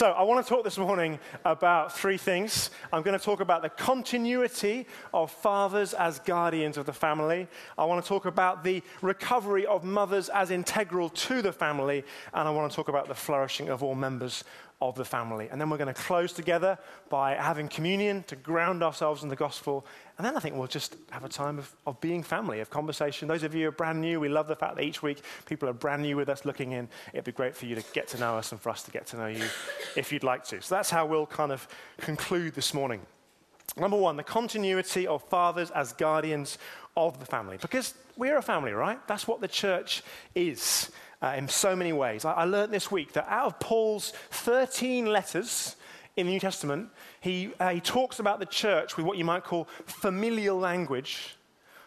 So, 0.00 0.12
I 0.12 0.22
want 0.22 0.42
to 0.42 0.48
talk 0.48 0.64
this 0.64 0.78
morning 0.78 1.18
about 1.44 1.94
three 1.94 2.16
things. 2.16 2.70
I'm 2.90 3.02
going 3.02 3.18
to 3.18 3.22
talk 3.22 3.40
about 3.40 3.60
the 3.60 3.68
continuity 3.68 4.86
of 5.12 5.30
fathers 5.30 5.92
as 5.92 6.20
guardians 6.20 6.78
of 6.78 6.86
the 6.86 6.92
family. 6.94 7.46
I 7.76 7.84
want 7.84 8.02
to 8.02 8.08
talk 8.08 8.24
about 8.24 8.64
the 8.64 8.82
recovery 9.02 9.66
of 9.66 9.84
mothers 9.84 10.30
as 10.30 10.50
integral 10.50 11.10
to 11.10 11.42
the 11.42 11.52
family. 11.52 12.02
And 12.32 12.48
I 12.48 12.50
want 12.50 12.72
to 12.72 12.74
talk 12.74 12.88
about 12.88 13.08
the 13.08 13.14
flourishing 13.14 13.68
of 13.68 13.82
all 13.82 13.94
members 13.94 14.42
of 14.82 14.94
the 14.94 15.04
family. 15.04 15.48
And 15.50 15.60
then 15.60 15.68
we're 15.68 15.76
going 15.76 15.92
to 15.92 16.00
close 16.02 16.32
together 16.32 16.78
by 17.10 17.34
having 17.34 17.68
communion 17.68 18.22
to 18.24 18.36
ground 18.36 18.82
ourselves 18.82 19.22
in 19.22 19.28
the 19.28 19.36
gospel. 19.36 19.84
And 20.16 20.26
then 20.26 20.36
I 20.36 20.40
think 20.40 20.56
we'll 20.56 20.66
just 20.66 20.96
have 21.10 21.24
a 21.24 21.28
time 21.28 21.58
of, 21.58 21.74
of 21.86 22.00
being 22.00 22.22
family, 22.22 22.60
of 22.60 22.70
conversation. 22.70 23.28
Those 23.28 23.42
of 23.42 23.54
you 23.54 23.62
who 23.62 23.68
are 23.68 23.72
brand 23.72 24.00
new, 24.00 24.20
we 24.20 24.28
love 24.28 24.48
the 24.48 24.56
fact 24.56 24.76
that 24.76 24.84
each 24.84 25.02
week 25.02 25.22
people 25.44 25.68
are 25.68 25.74
brand 25.74 26.02
new 26.02 26.16
with 26.16 26.28
us 26.30 26.44
looking 26.44 26.72
in. 26.72 26.88
It'd 27.12 27.24
be 27.24 27.32
great 27.32 27.54
for 27.54 27.66
you 27.66 27.74
to 27.74 27.84
get 27.92 28.08
to 28.08 28.18
know 28.18 28.36
us 28.36 28.52
and 28.52 28.60
for 28.60 28.70
us 28.70 28.82
to 28.84 28.90
get 28.90 29.06
to 29.08 29.16
know 29.16 29.26
you 29.26 29.44
if 29.96 30.12
you'd 30.12 30.24
like 30.24 30.44
to. 30.46 30.62
So 30.62 30.74
that's 30.74 30.90
how 30.90 31.04
we'll 31.04 31.26
kind 31.26 31.52
of 31.52 31.68
conclude 31.98 32.54
this 32.54 32.72
morning. 32.72 33.02
Number 33.76 33.96
one, 33.96 34.16
the 34.16 34.24
continuity 34.24 35.06
of 35.06 35.22
fathers 35.24 35.70
as 35.70 35.92
guardians 35.92 36.58
of 36.96 37.20
the 37.20 37.26
family. 37.26 37.58
Because 37.60 37.94
we're 38.16 38.38
a 38.38 38.42
family, 38.42 38.72
right? 38.72 38.98
That's 39.06 39.28
what 39.28 39.40
the 39.40 39.48
church 39.48 40.02
is 40.34 40.90
uh, 41.22 41.34
in 41.36 41.48
so 41.48 41.76
many 41.76 41.92
ways. 41.92 42.24
I, 42.24 42.32
I 42.32 42.44
learned 42.44 42.72
this 42.72 42.90
week 42.90 43.12
that 43.12 43.26
out 43.28 43.46
of 43.46 43.60
Paul's 43.60 44.12
13 44.30 45.06
letters 45.06 45.76
in 46.16 46.26
the 46.26 46.32
New 46.32 46.40
Testament, 46.40 46.88
he, 47.20 47.52
uh, 47.60 47.70
he 47.70 47.80
talks 47.80 48.18
about 48.18 48.38
the 48.38 48.46
church 48.46 48.96
with 48.96 49.06
what 49.06 49.18
you 49.18 49.24
might 49.24 49.44
call 49.44 49.68
familial 49.86 50.58
language 50.58 51.36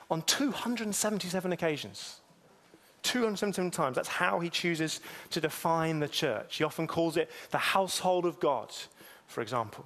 on 0.09 0.21
277 0.23 1.51
occasions. 1.51 2.19
277 3.03 3.69
times. 3.71 3.95
That's 3.95 4.07
how 4.07 4.39
he 4.39 4.49
chooses 4.49 5.01
to 5.31 5.41
define 5.41 5.99
the 5.99 6.07
church. 6.07 6.57
He 6.57 6.63
often 6.63 6.87
calls 6.87 7.17
it 7.17 7.29
the 7.51 7.57
household 7.57 8.25
of 8.25 8.39
God, 8.39 8.71
for 9.27 9.41
example. 9.41 9.85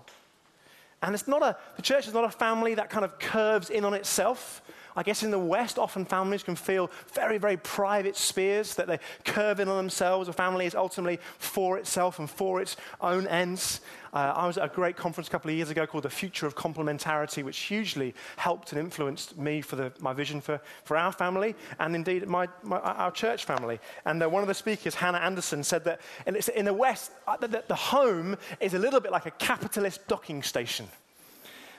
And 1.01 1.13
it's 1.13 1.27
not 1.27 1.41
a, 1.43 1.57
the 1.75 1.81
church 1.81 2.07
is 2.07 2.13
not 2.13 2.23
a 2.23 2.29
family 2.29 2.76
that 2.76 2.89
kind 2.89 3.05
of 3.05 3.20
curves 3.20 3.70
in 3.70 3.85
on 3.85 3.93
itself. 3.93 4.61
I 4.98 5.03
guess 5.03 5.21
in 5.21 5.29
the 5.29 5.37
West, 5.37 5.77
often 5.77 6.05
families 6.05 6.41
can 6.41 6.55
feel 6.55 6.90
very, 7.13 7.37
very 7.37 7.55
private 7.55 8.17
spheres 8.17 8.73
that 8.76 8.87
they 8.87 8.99
curve 9.23 9.59
in 9.59 9.70
on 9.70 9.77
themselves. 9.77 10.27
A 10.27 10.34
family 10.34 10.65
is 10.65 10.73
ultimately 10.73 11.20
for 11.37 11.77
itself 11.77 12.17
and 12.17 12.27
for 12.27 12.59
its 12.62 12.77
own 12.99 13.27
ends. 13.27 13.81
Uh, 14.12 14.34
I 14.35 14.48
was 14.48 14.57
at 14.57 14.65
a 14.65 14.73
great 14.73 14.98
conference 14.98 15.27
a 15.27 15.31
couple 15.31 15.51
of 15.51 15.55
years 15.55 15.70
ago 15.70 15.85
called 15.85 16.05
The 16.05 16.09
Future 16.09 16.48
of 16.48 16.55
Complementarity, 16.55 17.43
which 17.43 17.59
hugely 17.59 18.15
helped 18.37 18.71
and 18.71 18.81
influenced 18.81 19.37
me 19.37 19.62
for 19.62 19.76
the, 19.76 19.93
my 19.99 20.13
vision 20.13 20.41
for, 20.41 20.59
for 20.84 20.98
our 20.98 21.11
family 21.11 21.54
and 21.77 21.93
indeed 21.95 22.27
my, 22.27 22.48
my 22.63 22.79
our 22.79 23.11
church 23.11 23.45
family. 23.45 23.79
And 24.05 24.23
uh, 24.23 24.27
one 24.27 24.41
of 24.41 24.48
the 24.48 24.55
speakers, 24.55 24.95
Hannah 24.95 25.20
Anderson, 25.20 25.63
said 25.63 25.84
that 25.84 26.01
in 26.26 26.65
the 26.65 26.73
West, 26.73 27.11
uh, 27.27 27.37
the, 27.37 27.63
the 27.67 27.76
home 27.76 28.35
is 28.59 28.73
a 28.73 28.79
little 28.79 28.99
bit 28.99 29.11
like 29.11 29.27
a 29.27 29.32
capitalist 29.32 30.07
docking 30.07 30.41
station. 30.41 30.87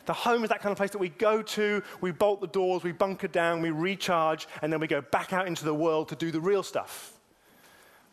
The 0.09 0.15
home 0.15 0.43
is 0.43 0.49
that 0.49 0.63
kind 0.63 0.73
of 0.73 0.79
place 0.79 0.93
that 0.93 0.99
we 0.99 1.11
go 1.11 1.43
to, 1.43 1.83
we 2.01 2.13
bolt 2.13 2.41
the 2.41 2.47
doors, 2.47 2.83
we 2.83 2.93
bunker 2.93 3.29
down, 3.29 3.61
we 3.61 3.71
recharge, 3.71 4.49
and 4.63 4.73
then 4.73 4.81
we 4.81 4.87
go 4.87 5.03
back 5.03 5.35
out 5.35 5.47
into 5.47 5.67
the 5.67 5.75
world 5.75 6.09
to 6.09 6.17
do 6.17 6.31
the 6.31 6.41
real 6.41 6.63
stuff. 6.63 7.13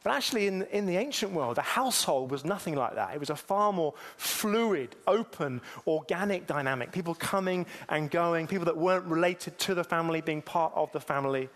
But 0.03 0.11
actually, 0.13 0.47
in, 0.47 0.63
in 0.73 0.87
the 0.87 0.97
ancient 0.97 1.31
world, 1.31 1.55
the 1.55 1.61
household 1.61 2.31
was 2.31 2.43
nothing 2.43 2.75
like 2.75 2.95
that. 2.95 3.13
It 3.13 3.21
was 3.21 3.29
a 3.29 3.35
far 3.37 3.71
more 3.71 3.93
fluid, 4.17 4.97
open, 5.07 5.61
organic 5.87 6.47
dynamic. 6.47 6.91
People 6.91 7.15
coming 7.15 7.65
and 7.87 8.11
going, 8.11 8.45
people 8.45 8.65
that 8.65 8.75
weren't 8.75 9.05
related 9.05 9.57
to 9.59 9.73
the 9.73 9.85
family 9.85 10.19
being 10.19 10.41
part 10.41 10.73
of 10.75 10.91
the 10.91 10.99
family. 10.99 11.47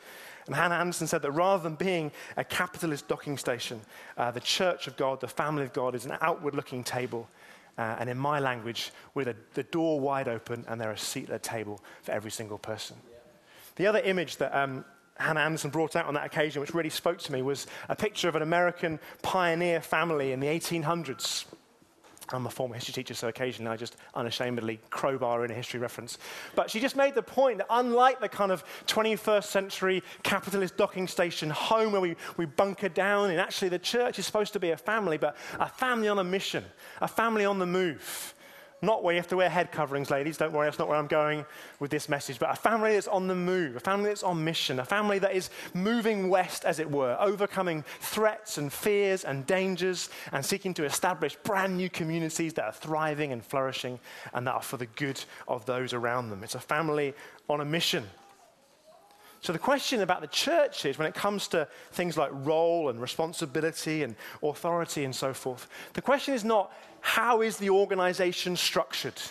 And 0.45 0.55
Hannah 0.55 0.75
Anderson 0.75 1.07
said 1.07 1.21
that 1.23 1.31
rather 1.31 1.61
than 1.61 1.75
being 1.75 2.13
a 2.37 2.45
capitalist 2.45 3.09
docking 3.09 3.37
station, 3.37 3.81
uh, 4.17 4.31
the 4.31 4.39
church 4.39 4.87
of 4.87 4.95
God, 4.95 5.19
the 5.19 5.27
family 5.27 5.63
of 5.63 5.73
God, 5.73 5.95
is 5.95 6.05
an 6.05 6.15
outward 6.21 6.55
looking 6.55 6.81
table 6.81 7.27
uh, 7.79 7.95
and 7.97 8.09
in 8.09 8.17
my 8.17 8.39
language, 8.39 8.91
with 9.13 9.29
a, 9.29 9.35
the 9.53 9.63
door 9.63 10.01
wide 10.01 10.27
open 10.27 10.65
and 10.67 10.81
there 10.81 10.91
a 10.91 10.97
seat 10.97 11.29
at 11.29 11.35
a 11.35 11.39
table 11.39 11.81
for 12.03 12.11
every 12.11 12.29
single 12.29 12.57
person. 12.57 12.97
The 13.77 13.87
other 13.87 13.99
image 13.99 14.35
that 14.37 14.53
um, 14.53 14.83
Hannah 15.15 15.39
Anderson 15.39 15.69
brought 15.69 15.95
out 15.95 16.05
on 16.05 16.13
that 16.15 16.25
occasion, 16.25 16.59
which 16.59 16.73
really 16.73 16.89
spoke 16.89 17.19
to 17.19 17.31
me, 17.31 17.41
was 17.41 17.67
a 17.87 17.95
picture 17.95 18.27
of 18.27 18.35
an 18.35 18.41
American 18.41 18.99
pioneer 19.21 19.79
family 19.79 20.33
in 20.33 20.41
the 20.41 20.47
1800s. 20.47 21.45
I'm 22.31 22.45
a 22.45 22.49
former 22.49 22.75
history 22.75 22.93
teacher, 22.93 23.13
so 23.13 23.27
occasionally 23.27 23.71
I 23.71 23.77
just 23.77 23.95
unashamedly 24.13 24.79
crowbar 24.89 25.45
in 25.45 25.51
a 25.51 25.53
history 25.53 25.79
reference. 25.79 26.17
But 26.55 26.69
she 26.69 26.79
just 26.79 26.95
made 26.95 27.15
the 27.15 27.23
point 27.23 27.57
that 27.57 27.67
unlike 27.69 28.19
the 28.19 28.29
kind 28.29 28.51
of 28.51 28.63
21st 28.87 29.45
century 29.45 30.03
capitalist 30.23 30.77
docking 30.77 31.07
station 31.07 31.49
home 31.49 31.91
where 31.91 32.01
we, 32.01 32.15
we 32.37 32.45
bunker 32.45 32.89
down, 32.89 33.31
and 33.31 33.39
actually 33.39 33.69
the 33.69 33.79
church 33.79 34.19
is 34.19 34.25
supposed 34.25 34.53
to 34.53 34.59
be 34.59 34.71
a 34.71 34.77
family, 34.77 35.17
but 35.17 35.35
a 35.59 35.67
family 35.67 36.07
on 36.07 36.19
a 36.19 36.23
mission, 36.23 36.63
a 37.01 37.07
family 37.07 37.45
on 37.45 37.59
the 37.59 37.65
move. 37.65 38.35
Not 38.81 39.03
where 39.03 39.13
you 39.13 39.19
have 39.19 39.27
to 39.29 39.37
wear 39.37 39.49
head 39.49 39.71
coverings, 39.71 40.09
ladies. 40.09 40.37
Don't 40.37 40.53
worry, 40.53 40.67
that's 40.67 40.79
not 40.79 40.87
where 40.87 40.97
I'm 40.97 41.07
going 41.07 41.45
with 41.79 41.91
this 41.91 42.07
message. 42.07 42.39
But 42.39 42.51
a 42.51 42.55
family 42.55 42.93
that's 42.93 43.07
on 43.07 43.27
the 43.27 43.35
move, 43.35 43.75
a 43.75 43.79
family 43.79 44.09
that's 44.09 44.23
on 44.23 44.43
mission, 44.43 44.79
a 44.79 44.85
family 44.85 45.19
that 45.19 45.35
is 45.35 45.49
moving 45.73 46.29
west, 46.29 46.63
as 46.63 46.79
it 46.79 46.89
were, 46.89 47.17
overcoming 47.19 47.83
threats 47.99 48.57
and 48.57 48.71
fears 48.71 49.25
and 49.25 49.45
dangers 49.45 50.09
and 50.31 50.45
seeking 50.45 50.73
to 50.75 50.85
establish 50.85 51.35
brand 51.37 51.75
new 51.75 51.89
communities 51.89 52.53
that 52.53 52.65
are 52.65 52.71
thriving 52.71 53.33
and 53.33 53.43
flourishing 53.43 53.99
and 54.33 54.47
that 54.47 54.53
are 54.53 54.61
for 54.61 54.77
the 54.77 54.85
good 54.85 55.21
of 55.47 55.65
those 55.65 55.93
around 55.93 56.29
them. 56.29 56.43
It's 56.43 56.55
a 56.55 56.59
family 56.59 57.13
on 57.49 57.59
a 57.59 57.65
mission. 57.65 58.05
So, 59.41 59.53
the 59.53 59.59
question 59.59 60.01
about 60.01 60.21
the 60.21 60.27
church 60.27 60.85
is 60.85 60.97
when 60.97 61.07
it 61.07 61.13
comes 61.15 61.47
to 61.49 61.67
things 61.91 62.17
like 62.17 62.29
role 62.33 62.89
and 62.89 63.01
responsibility 63.01 64.03
and 64.03 64.15
authority 64.43 65.05
and 65.05 65.15
so 65.15 65.33
forth, 65.33 65.67
the 65.93 66.01
question 66.01 66.33
is 66.33 66.43
not 66.43 66.73
how 67.01 67.41
is 67.41 67.57
the 67.57 67.69
organization 67.69 68.57
structured? 68.57 69.21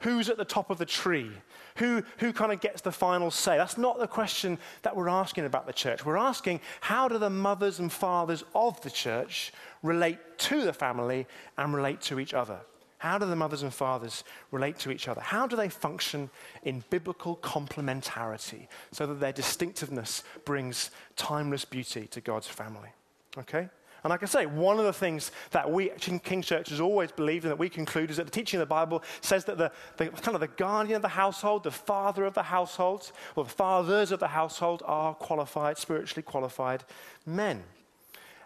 Who's 0.00 0.28
at 0.28 0.36
the 0.36 0.44
top 0.44 0.70
of 0.70 0.78
the 0.78 0.86
tree? 0.86 1.30
Who, 1.76 2.02
who 2.18 2.32
kind 2.32 2.52
of 2.52 2.60
gets 2.60 2.82
the 2.82 2.92
final 2.92 3.30
say? 3.30 3.56
That's 3.56 3.78
not 3.78 3.98
the 3.98 4.06
question 4.06 4.58
that 4.82 4.94
we're 4.94 5.08
asking 5.08 5.44
about 5.44 5.66
the 5.66 5.72
church. 5.72 6.04
We're 6.04 6.16
asking 6.16 6.60
how 6.80 7.08
do 7.08 7.18
the 7.18 7.30
mothers 7.30 7.78
and 7.78 7.90
fathers 7.90 8.44
of 8.54 8.80
the 8.82 8.90
church 8.90 9.52
relate 9.82 10.18
to 10.38 10.64
the 10.64 10.72
family 10.72 11.26
and 11.56 11.74
relate 11.74 12.00
to 12.02 12.20
each 12.20 12.34
other? 12.34 12.58
How 12.98 13.16
do 13.16 13.26
the 13.26 13.36
mothers 13.36 13.62
and 13.62 13.72
fathers 13.72 14.24
relate 14.50 14.78
to 14.80 14.90
each 14.90 15.06
other? 15.06 15.20
How 15.20 15.46
do 15.46 15.56
they 15.56 15.68
function 15.68 16.30
in 16.64 16.84
biblical 16.90 17.36
complementarity 17.36 18.66
so 18.90 19.06
that 19.06 19.20
their 19.20 19.32
distinctiveness 19.32 20.24
brings 20.44 20.90
timeless 21.16 21.64
beauty 21.64 22.08
to 22.08 22.20
God's 22.20 22.48
family? 22.48 22.90
Okay? 23.38 23.68
And 24.04 24.10
like 24.10 24.22
I 24.22 24.26
say, 24.26 24.46
one 24.46 24.78
of 24.78 24.84
the 24.84 24.92
things 24.92 25.32
that 25.50 25.70
we, 25.70 25.90
King 25.98 26.42
Church, 26.42 26.70
has 26.70 26.80
always 26.80 27.10
believed 27.12 27.44
and 27.44 27.50
that 27.50 27.58
we 27.58 27.68
conclude 27.68 28.10
is 28.10 28.16
that 28.16 28.26
the 28.26 28.32
teaching 28.32 28.60
of 28.60 28.68
the 28.68 28.72
Bible 28.72 29.02
says 29.20 29.44
that 29.46 29.58
the, 29.58 29.72
the 29.96 30.08
kind 30.08 30.34
of 30.34 30.40
the 30.40 30.48
guardian 30.48 30.96
of 30.96 31.02
the 31.02 31.08
household, 31.08 31.64
the 31.64 31.70
father 31.70 32.24
of 32.24 32.34
the 32.34 32.44
household, 32.44 33.10
or 33.34 33.44
the 33.44 33.50
fathers 33.50 34.12
of 34.12 34.20
the 34.20 34.28
household 34.28 34.82
are 34.86 35.14
qualified, 35.14 35.78
spiritually 35.78 36.22
qualified 36.22 36.84
men. 37.26 37.62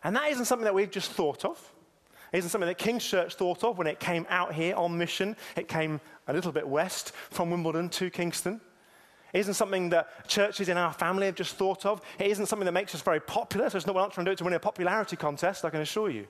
And 0.05 0.17
that 0.17 0.31
isn't 0.31 0.47
something 0.47 0.65
that 0.65 0.75
we've 0.75 0.91
just 0.91 1.13
thought 1.13 1.45
of. 1.45 1.73
Isn't 2.33 2.51
something 2.51 2.69
that 2.69 2.79
King's 2.79 3.05
Church 3.05 3.35
thought 3.35 3.63
of 3.63 3.77
when 3.77 3.87
it 3.87 4.01
came 4.01 4.27
out 4.31 4.55
here 4.55 4.75
on 4.75 4.97
mission. 4.97 5.37
It 5.55 5.69
came 5.69 6.01
a 6.27 6.33
little 6.33 6.53
bit 6.53 6.67
west 6.67 7.13
from 7.31 7.51
Wimbledon 7.51 7.91
to 7.91 8.11
Kingston. 8.11 8.61
It 9.35 9.41
isn't 9.41 9.55
something 9.55 9.91
that 9.91 10.29
churches 10.29 10.69
in 10.69 10.77
our 10.77 10.93
family 10.93 11.27
have 11.27 11.35
just 11.35 11.57
thought 11.57 11.85
of. 11.87 12.01
It 12.19 12.29
isn't 12.29 12.47
something 12.47 12.67
that 12.67 12.73
makes 12.73 12.95
us 12.95 13.03
very 13.03 13.21
popular. 13.21 13.69
So 13.69 13.77
it's 13.77 13.87
not 13.87 13.95
we're 13.95 14.03
not 14.03 14.13
trying 14.13 14.25
to 14.25 14.31
do 14.31 14.33
it 14.33 14.39
to 14.39 14.45
win 14.45 14.53
a 14.55 14.59
popularity 14.59 15.17
contest, 15.17 15.65
I 15.65 15.71
can 15.71 15.81
assure 15.81 16.11
you. 16.11 16.27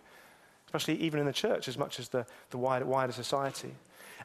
Especially 0.66 0.96
even 0.96 1.20
in 1.20 1.26
the 1.26 1.32
church 1.32 1.68
as 1.68 1.78
much 1.78 1.98
as 1.98 2.08
the, 2.08 2.26
the 2.50 2.58
wider, 2.58 2.84
wider 2.84 3.12
society. 3.12 3.74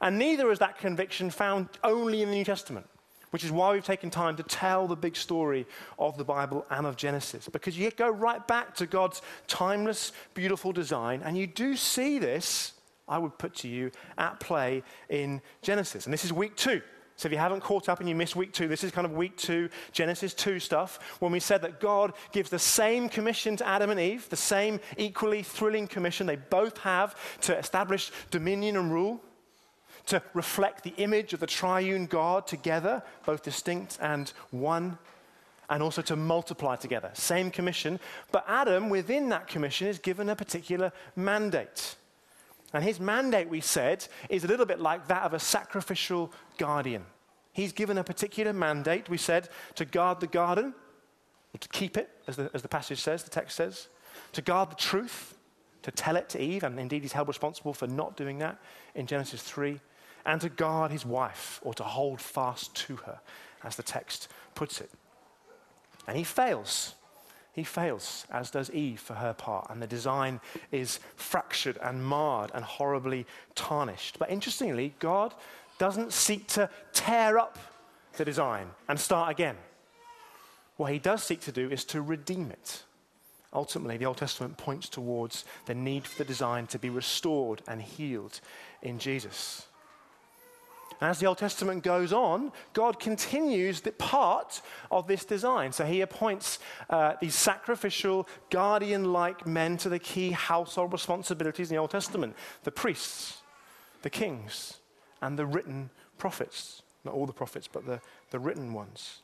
And 0.02 0.18
neither 0.18 0.52
is 0.52 0.60
that 0.60 0.78
conviction 0.78 1.30
found 1.30 1.70
only 1.84 2.22
in 2.22 2.30
the 2.30 2.36
New 2.36 2.46
Testament 2.46 2.88
which 3.32 3.44
is 3.44 3.52
why 3.52 3.74
we've 3.74 3.86
taken 3.86 4.10
time 4.10 4.36
to 4.38 4.44
tell 4.44 4.88
the 4.88 4.96
big 4.96 5.16
story 5.16 5.66
of 6.00 6.18
the 6.18 6.24
Bible 6.24 6.66
and 6.70 6.86
of 6.86 6.96
Genesis. 6.96 7.50
Because 7.50 7.78
you 7.78 7.92
go 7.92 8.10
right 8.10 8.46
back 8.48 8.76
to 8.76 8.86
God's 8.86 9.22
timeless, 9.48 10.12
beautiful 10.34 10.72
design, 10.72 11.22
and 11.24 11.38
you 11.38 11.48
do 11.48 11.76
see 11.76 12.20
this, 12.20 12.74
I 13.08 13.18
would 13.18 13.38
put 13.38 13.56
to 13.58 13.68
you, 13.68 13.92
at 14.18 14.40
play 14.40 14.84
in 15.10 15.42
Genesis. 15.62 16.06
And 16.06 16.14
this 16.14 16.26
is 16.26 16.34
week 16.34 16.56
two. 16.56 16.82
So 17.18 17.26
if 17.28 17.32
you 17.32 17.40
haven't 17.40 17.62
caught 17.62 17.90
up 17.90 18.00
and 18.00 18.08
you 18.08 18.14
missed 18.14 18.36
week 18.36 18.54
two, 18.54 18.68
this 18.68 18.84
is 18.84 18.92
kind 18.92 19.06
of 19.06 19.14
week 19.14 19.38
two, 19.38 19.70
Genesis 19.92 20.36
2 20.36 20.60
stuff, 20.60 21.00
when 21.20 21.32
we 21.32 21.40
said 21.40 21.64
that 21.64 21.80
God 21.80 22.14
gives 22.32 22.52
the 22.52 22.60
same 22.60 23.10
commission 23.10 23.58
to 23.58 23.68
Adam 23.68 23.90
and 23.90 24.00
Eve, 24.00 24.30
the 24.30 24.36
same 24.36 24.80
equally 24.98 25.42
thrilling 25.42 25.88
commission 25.88 26.28
they 26.28 26.36
both 26.36 26.78
have 26.78 27.16
to 27.42 27.58
establish 27.58 28.12
dominion 28.30 28.78
and 28.78 28.92
rule 28.92 29.20
to 30.08 30.22
reflect 30.34 30.84
the 30.84 30.94
image 30.98 31.34
of 31.34 31.40
the 31.40 31.48
triune 31.48 32.06
God 32.06 32.48
together, 32.48 33.04
both 33.26 33.44
distinct 33.44 33.98
and 34.02 34.32
one, 34.52 34.98
and 35.70 35.84
also 35.84 36.02
to 36.04 36.16
multiply 36.16 36.76
together. 36.76 37.12
Same 37.14 37.52
commission, 37.52 38.00
but 38.32 38.46
Adam, 38.48 38.90
within 38.90 39.30
that 39.30 39.48
commission, 39.48 39.88
is 39.88 40.00
given 40.00 40.30
a 40.30 40.36
particular 40.36 40.92
mandate. 41.16 41.96
And 42.74 42.84
his 42.84 43.00
mandate, 43.00 43.50
we 43.50 43.62
said, 43.62 44.08
is 44.30 44.44
a 44.44 44.48
little 44.48 44.66
bit 44.66 44.80
like 44.80 45.08
that 45.08 45.24
of 45.24 45.34
a 45.34 45.40
sacrificial 45.40 46.32
guardian. 46.58 47.06
He's 47.54 47.72
given 47.74 47.98
a 47.98 48.04
particular 48.04 48.54
mandate, 48.54 49.10
we 49.10 49.18
said, 49.18 49.50
to 49.76 49.86
guard 49.86 50.20
the 50.20 50.28
garden, 50.28 50.74
or 51.54 51.58
to 51.60 51.70
keep 51.70 51.98
it, 51.98 52.10
as 52.28 52.36
the, 52.36 52.50
as 52.54 52.62
the 52.62 52.68
passage 52.68 53.02
says, 53.02 53.24
the 53.24 53.30
text 53.30 53.56
says, 53.56 53.88
to 54.34 54.42
guard 54.42 54.72
the 54.72 54.76
truth, 54.76 55.38
to 55.82 55.92
tell 55.92 56.16
it 56.16 56.30
to 56.30 56.42
Eve, 56.42 56.64
and 56.64 56.80
indeed 56.80 57.02
he's 57.02 57.14
held 57.14 57.28
responsible 57.28 57.74
for 57.74 57.88
not 57.88 58.16
doing 58.18 58.40
that 58.40 58.60
in 58.96 59.08
Genesis 59.08 59.42
3, 59.42 59.80
and 60.28 60.42
to 60.42 60.50
guard 60.50 60.92
his 60.92 61.06
wife 61.06 61.60
or 61.64 61.74
to 61.74 61.84
hold 61.84 62.22
fast 62.22 62.76
to 62.76 62.98
her, 62.98 63.20
as 63.64 63.76
the 63.78 63.84
text 63.84 64.28
puts 64.54 64.82
it. 64.82 64.92
And 66.08 66.18
he 66.18 66.24
fails. 66.24 66.94
He 67.54 67.64
fails, 67.64 68.28
as 68.30 68.52
does 68.52 68.70
Eve 68.70 69.00
for 69.00 69.16
her 69.16 69.34
part, 69.34 69.72
and 69.72 69.82
the 69.82 69.88
design 69.88 70.42
is 70.72 71.00
fractured 71.16 71.80
and 71.82 72.06
marred 72.06 72.52
and 72.54 72.64
horribly 72.64 73.26
tarnished. 73.56 74.20
But 74.20 74.30
interestingly, 74.30 74.94
God 75.00 75.34
doesn't 75.80 76.14
seek 76.14 76.46
to 76.50 76.70
tear 76.94 77.40
up 77.40 77.58
the 78.16 78.26
design 78.26 78.68
and 78.88 79.00
start 79.00 79.32
again. 79.32 79.56
What 80.76 80.92
he 80.92 81.00
does 81.00 81.24
seek 81.24 81.42
to 81.42 81.52
do 81.52 81.70
is 81.70 81.84
to 81.86 82.02
redeem 82.02 82.52
it. 82.52 82.84
Ultimately, 83.54 83.98
the 83.98 84.06
Old 84.06 84.18
Testament 84.18 84.58
points 84.58 84.90
towards 84.90 85.46
the 85.66 85.74
need 85.74 86.06
for 86.06 86.18
the 86.18 86.26
design 86.26 86.68
to 86.68 86.78
be 86.78 86.90
restored 86.90 87.62
and 87.68 87.82
healed 87.82 88.40
in 88.84 89.00
Jesus. 89.00 89.67
And 91.00 91.10
as 91.10 91.20
the 91.20 91.28
Old 91.28 91.38
Testament 91.38 91.84
goes 91.84 92.12
on, 92.12 92.52
God 92.74 93.00
continues 93.00 93.82
the 93.82 93.92
part 93.92 94.62
of 94.90 95.08
this 95.08 95.26
design. 95.26 95.72
So 95.72 95.86
he 95.86 96.02
appoints 96.02 96.60
uh, 96.90 97.14
these 97.22 97.36
sacrificial, 97.36 98.28
guardian 98.50 99.14
like 99.14 99.46
men 99.46 99.78
to 99.78 99.90
the 99.90 100.00
key 100.00 100.32
household 100.32 100.92
responsibilities 100.92 101.70
in 101.70 101.76
the 101.76 101.82
Old 101.82 101.92
Testament 101.92 102.36
the 102.64 102.72
priests, 102.72 103.42
the 104.02 104.10
kings, 104.10 104.78
and 105.22 105.38
the 105.38 105.46
written 105.46 105.90
prophets. 106.18 106.82
Not 107.04 107.14
all 107.14 107.28
the 107.28 107.34
prophets, 107.34 107.68
but 107.72 107.86
the, 107.86 108.02
the 108.32 108.40
written 108.40 108.74
ones. 108.74 109.22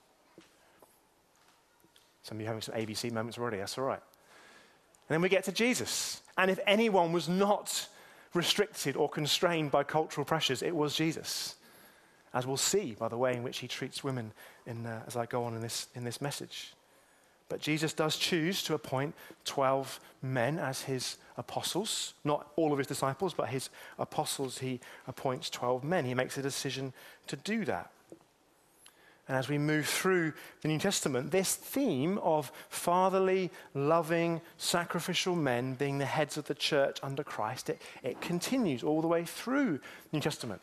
Some 2.22 2.38
of 2.38 2.42
you 2.42 2.48
having 2.48 2.62
some 2.62 2.76
ABC 2.76 3.12
moments 3.12 3.38
already, 3.38 3.58
that's 3.58 3.78
all 3.78 3.84
right. 3.84 4.02
And 5.10 5.16
then 5.16 5.22
we 5.22 5.30
get 5.30 5.44
to 5.46 5.52
Jesus. 5.52 6.22
And 6.38 6.50
if 6.50 6.60
anyone 6.66 7.12
was 7.12 7.28
not 7.28 7.88
restricted 8.34 8.96
or 8.96 9.10
constrained 9.10 9.72
by 9.72 9.84
cultural 9.84 10.24
pressures, 10.24 10.62
it 10.62 10.76
was 10.76 10.96
Jesus. 10.96 11.56
As 12.34 12.48
we'll 12.48 12.58
see 12.58 12.96
by 12.98 13.08
the 13.08 13.18
way 13.18 13.36
in 13.36 13.44
which 13.44 13.60
he 13.60 13.68
treats 13.68 14.04
women 14.04 14.32
in, 14.66 14.86
uh, 14.86 15.04
as 15.08 15.16
I 15.16 15.26
go 15.26 15.44
on 15.44 15.56
in 15.56 15.62
this, 15.62 15.88
in 15.96 16.04
this 16.04 16.22
message. 16.22 16.74
But 17.50 17.60
Jesus 17.60 17.94
does 17.94 18.18
choose 18.18 18.64
to 18.64 18.74
appoint 18.74 19.14
12 19.46 20.00
men 20.22 20.58
as 20.58 20.82
his 20.82 21.18
apostles. 21.38 22.14
Not 22.24 22.52
all 22.56 22.72
of 22.72 22.78
his 22.78 22.88
disciples, 22.88 23.34
but 23.34 23.50
his 23.50 23.70
apostles, 24.00 24.58
he 24.58 24.80
appoints 25.08 25.50
12 25.50 25.84
men. 25.84 26.06
He 26.06 26.16
makes 26.16 26.38
a 26.38 26.42
decision 26.42 26.94
to 27.28 27.36
do 27.36 27.66
that. 27.66 27.92
And 29.28 29.38
as 29.38 29.48
we 29.48 29.58
move 29.58 29.86
through 29.86 30.34
the 30.62 30.68
New 30.68 30.80
Testament, 30.80 31.32
this 31.32 31.56
theme 31.56 32.18
of 32.20 32.52
fatherly, 32.70 33.52
loving, 33.74 34.42
sacrificial 34.58 35.36
men 35.36 35.76
being 35.76 35.98
the 35.98 36.06
heads 36.06 36.38
of 36.38 36.46
the 36.46 36.56
church 36.56 37.00
under 37.02 37.24
Christ, 37.24 37.70
it, 37.70 37.82
it 38.04 38.20
continues 38.20 38.84
all 38.84 39.02
the 39.02 39.08
way 39.08 39.24
through 39.24 39.78
the 39.78 40.10
New 40.12 40.20
Testament. 40.20 40.62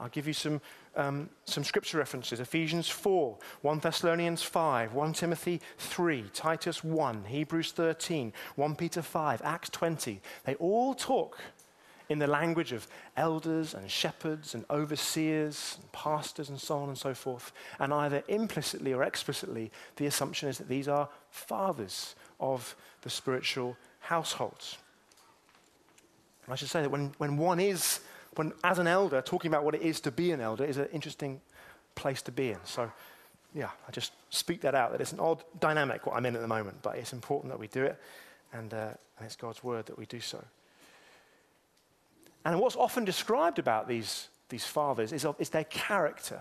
I'll 0.00 0.08
give 0.08 0.26
you 0.26 0.32
some, 0.32 0.60
um, 0.96 1.30
some 1.44 1.64
scripture 1.64 1.98
references 1.98 2.40
Ephesians 2.40 2.88
4, 2.88 3.38
1 3.62 3.78
Thessalonians 3.78 4.42
5, 4.42 4.92
1 4.92 5.12
Timothy 5.12 5.60
3, 5.78 6.24
Titus 6.34 6.82
1, 6.82 7.24
Hebrews 7.24 7.72
13, 7.72 8.32
1 8.56 8.74
Peter 8.76 9.02
5, 9.02 9.42
Acts 9.44 9.70
20. 9.70 10.20
They 10.44 10.54
all 10.56 10.94
talk 10.94 11.38
in 12.08 12.18
the 12.18 12.26
language 12.26 12.72
of 12.72 12.88
elders 13.16 13.72
and 13.72 13.88
shepherds 13.88 14.54
and 14.54 14.64
overseers 14.68 15.78
and 15.80 15.92
pastors 15.92 16.48
and 16.48 16.60
so 16.60 16.78
on 16.78 16.88
and 16.88 16.98
so 16.98 17.14
forth. 17.14 17.52
And 17.78 17.94
either 17.94 18.24
implicitly 18.26 18.92
or 18.92 19.04
explicitly, 19.04 19.70
the 19.96 20.06
assumption 20.06 20.48
is 20.48 20.58
that 20.58 20.68
these 20.68 20.88
are 20.88 21.08
fathers 21.30 22.16
of 22.40 22.74
the 23.02 23.10
spiritual 23.10 23.76
households. 24.00 24.76
I 26.48 26.56
should 26.56 26.68
say 26.68 26.82
that 26.82 26.90
when, 26.90 27.12
when 27.18 27.36
one 27.36 27.60
is, 27.60 28.00
when 28.36 28.52
as 28.62 28.78
an 28.78 28.86
elder, 28.86 29.20
talking 29.20 29.50
about 29.50 29.64
what 29.64 29.74
it 29.74 29.82
is 29.82 30.00
to 30.00 30.10
be 30.10 30.30
an 30.32 30.40
elder 30.40 30.64
is 30.64 30.76
an 30.76 30.88
interesting 30.92 31.40
place 31.94 32.22
to 32.22 32.32
be 32.32 32.50
in. 32.50 32.58
So, 32.64 32.90
yeah, 33.54 33.70
I 33.88 33.90
just 33.90 34.12
speak 34.30 34.60
that 34.60 34.74
out, 34.74 34.92
that 34.92 35.00
it's 35.00 35.12
an 35.12 35.20
odd 35.20 35.42
dynamic 35.58 36.06
what 36.06 36.16
I'm 36.16 36.26
in 36.26 36.36
at 36.36 36.42
the 36.42 36.48
moment, 36.48 36.78
but 36.82 36.96
it's 36.96 37.12
important 37.12 37.52
that 37.52 37.58
we 37.58 37.66
do 37.66 37.84
it, 37.84 38.00
and, 38.52 38.72
uh, 38.72 38.90
and 39.18 39.26
it's 39.26 39.36
God's 39.36 39.64
word 39.64 39.86
that 39.86 39.98
we 39.98 40.06
do 40.06 40.20
so. 40.20 40.42
And 42.44 42.58
what's 42.58 42.76
often 42.76 43.04
described 43.04 43.58
about 43.58 43.88
these, 43.88 44.28
these 44.48 44.64
fathers 44.64 45.12
is, 45.12 45.24
of, 45.24 45.36
is 45.38 45.50
their 45.50 45.64
character 45.64 46.40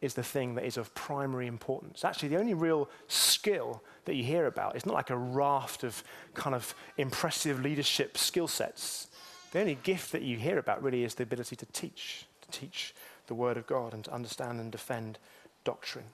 is 0.00 0.14
the 0.14 0.22
thing 0.22 0.56
that 0.56 0.64
is 0.64 0.76
of 0.76 0.92
primary 0.94 1.46
importance. 1.46 2.04
Actually, 2.04 2.28
the 2.28 2.38
only 2.38 2.54
real 2.54 2.90
skill 3.06 3.82
that 4.04 4.16
you 4.16 4.24
hear 4.24 4.46
about 4.46 4.76
is 4.76 4.84
not 4.84 4.94
like 4.94 5.10
a 5.10 5.16
raft 5.16 5.84
of 5.84 6.02
kind 6.34 6.54
of 6.54 6.74
impressive 6.98 7.62
leadership 7.62 8.18
skill 8.18 8.48
sets. 8.48 9.06
The 9.52 9.60
only 9.60 9.78
gift 9.82 10.12
that 10.12 10.22
you 10.22 10.38
hear 10.38 10.58
about 10.58 10.82
really 10.82 11.04
is 11.04 11.14
the 11.14 11.22
ability 11.22 11.56
to 11.56 11.66
teach, 11.66 12.26
to 12.40 12.58
teach 12.58 12.94
the 13.26 13.34
Word 13.34 13.58
of 13.58 13.66
God 13.66 13.92
and 13.92 14.04
to 14.04 14.12
understand 14.12 14.58
and 14.60 14.72
defend 14.72 15.18
doctrine. 15.62 16.06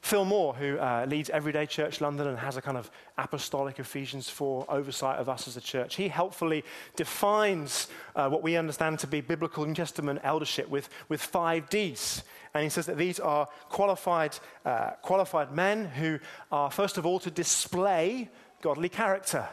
Phil 0.00 0.24
Moore, 0.24 0.54
who 0.54 0.78
uh, 0.78 1.04
leads 1.08 1.30
Everyday 1.30 1.66
Church 1.66 2.00
London 2.00 2.28
and 2.28 2.38
has 2.38 2.56
a 2.56 2.62
kind 2.62 2.76
of 2.76 2.90
apostolic 3.18 3.78
Ephesians 3.78 4.28
4 4.28 4.66
oversight 4.68 5.18
of 5.18 5.28
us 5.28 5.48
as 5.48 5.56
a 5.56 5.60
church, 5.60 5.96
he 5.96 6.08
helpfully 6.08 6.64
defines 6.96 7.88
uh, 8.14 8.28
what 8.28 8.42
we 8.42 8.56
understand 8.56 8.98
to 9.00 9.06
be 9.06 9.20
biblical 9.20 9.64
New 9.64 9.74
Testament 9.74 10.20
eldership 10.22 10.68
with, 10.68 10.88
with 11.08 11.20
five 11.20 11.68
Ds. 11.70 12.22
And 12.54 12.62
he 12.62 12.68
says 12.68 12.86
that 12.86 12.98
these 12.98 13.18
are 13.18 13.48
qualified, 13.68 14.36
uh, 14.64 14.90
qualified 15.02 15.52
men 15.52 15.86
who 15.86 16.18
are, 16.52 16.70
first 16.70 16.98
of 16.98 17.06
all, 17.06 17.18
to 17.20 17.30
display 17.30 18.28
godly 18.62 18.88
character. 18.88 19.48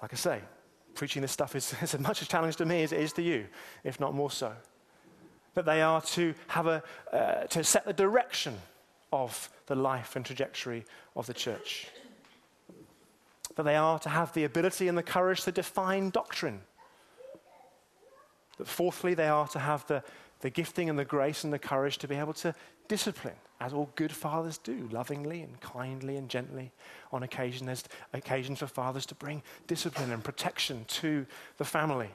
Like 0.00 0.12
I 0.12 0.16
say, 0.16 0.40
preaching 0.98 1.22
this 1.22 1.32
stuff 1.32 1.54
is, 1.54 1.72
is 1.82 1.94
as 1.94 2.00
much 2.00 2.20
a 2.20 2.26
challenge 2.26 2.56
to 2.56 2.66
me 2.66 2.82
as 2.82 2.92
it 2.92 3.00
is 3.00 3.12
to 3.14 3.22
you, 3.22 3.46
if 3.84 3.98
not 4.00 4.14
more 4.14 4.30
so. 4.30 4.52
That 5.54 5.64
they 5.64 5.80
are 5.80 6.02
to 6.02 6.34
have 6.48 6.66
a, 6.66 6.82
uh, 7.12 7.44
to 7.44 7.64
set 7.64 7.84
the 7.84 7.92
direction 7.92 8.58
of 9.12 9.48
the 9.66 9.74
life 9.74 10.16
and 10.16 10.26
trajectory 10.26 10.84
of 11.16 11.26
the 11.26 11.34
church. 11.34 11.88
That 13.54 13.62
they 13.62 13.76
are 13.76 13.98
to 14.00 14.08
have 14.08 14.32
the 14.34 14.44
ability 14.44 14.88
and 14.88 14.98
the 14.98 15.02
courage 15.02 15.42
to 15.44 15.52
define 15.52 16.10
doctrine. 16.10 16.60
That 18.58 18.68
fourthly, 18.68 19.14
they 19.14 19.28
are 19.28 19.48
to 19.48 19.58
have 19.58 19.86
the, 19.86 20.02
the 20.40 20.50
gifting 20.50 20.90
and 20.90 20.98
the 20.98 21.04
grace 21.04 21.44
and 21.44 21.52
the 21.52 21.58
courage 21.58 21.98
to 21.98 22.08
be 22.08 22.16
able 22.16 22.34
to 22.34 22.54
discipline, 22.88 23.36
as 23.60 23.72
all 23.72 23.90
good 23.96 24.12
fathers 24.12 24.58
do, 24.58 24.88
lovingly 24.92 25.42
and 25.42 25.60
kindly 25.60 26.16
and 26.16 26.28
gently. 26.28 26.70
On 27.12 27.22
occasion, 27.22 27.66
there's 27.66 27.84
occasions 28.12 28.60
for 28.60 28.66
fathers 28.66 29.06
to 29.06 29.14
bring 29.14 29.42
discipline 29.66 30.12
and 30.12 30.22
protection 30.22 30.84
to 30.88 31.26
the 31.56 31.64
family. 31.64 32.10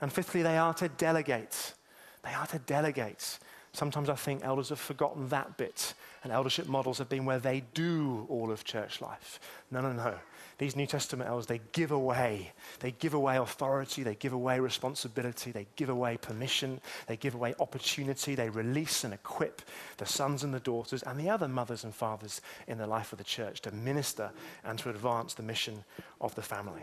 And 0.00 0.12
fifthly, 0.12 0.42
they 0.42 0.56
are 0.56 0.74
to 0.74 0.88
delegate. 0.88 1.74
They 2.22 2.32
are 2.32 2.46
to 2.48 2.58
delegate 2.60 3.38
Sometimes 3.74 4.08
I 4.08 4.14
think 4.14 4.44
elders 4.44 4.68
have 4.68 4.78
forgotten 4.78 5.28
that 5.30 5.56
bit, 5.56 5.94
and 6.22 6.32
eldership 6.32 6.68
models 6.68 6.98
have 6.98 7.08
been 7.08 7.24
where 7.24 7.40
they 7.40 7.64
do 7.74 8.24
all 8.30 8.52
of 8.52 8.62
church 8.62 9.00
life. 9.00 9.40
No, 9.68 9.80
no, 9.80 9.92
no. 9.92 10.14
These 10.58 10.76
New 10.76 10.86
Testament 10.86 11.28
elders, 11.28 11.46
they 11.46 11.60
give 11.72 11.90
away. 11.90 12.52
They 12.78 12.92
give 12.92 13.14
away 13.14 13.36
authority, 13.36 14.04
they 14.04 14.14
give 14.14 14.32
away 14.32 14.60
responsibility, 14.60 15.50
they 15.50 15.66
give 15.74 15.88
away 15.88 16.16
permission, 16.16 16.80
they 17.08 17.16
give 17.16 17.34
away 17.34 17.56
opportunity, 17.58 18.36
they 18.36 18.48
release 18.48 19.02
and 19.02 19.12
equip 19.12 19.60
the 19.96 20.06
sons 20.06 20.44
and 20.44 20.54
the 20.54 20.60
daughters 20.60 21.02
and 21.02 21.18
the 21.18 21.28
other 21.28 21.48
mothers 21.48 21.82
and 21.82 21.92
fathers 21.92 22.40
in 22.68 22.78
the 22.78 22.86
life 22.86 23.10
of 23.10 23.18
the 23.18 23.24
church 23.24 23.60
to 23.62 23.72
minister 23.72 24.30
and 24.62 24.78
to 24.78 24.90
advance 24.90 25.34
the 25.34 25.42
mission 25.42 25.82
of 26.20 26.32
the 26.36 26.42
family. 26.42 26.82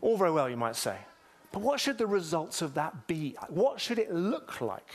All 0.00 0.16
very 0.16 0.32
well, 0.32 0.50
you 0.50 0.56
might 0.56 0.74
say. 0.74 0.96
But 1.52 1.60
what 1.60 1.78
should 1.78 1.98
the 1.98 2.06
results 2.06 2.62
of 2.62 2.74
that 2.74 3.06
be? 3.06 3.36
What 3.48 3.80
should 3.80 3.98
it 3.98 4.12
look 4.12 4.60
like 4.60 4.88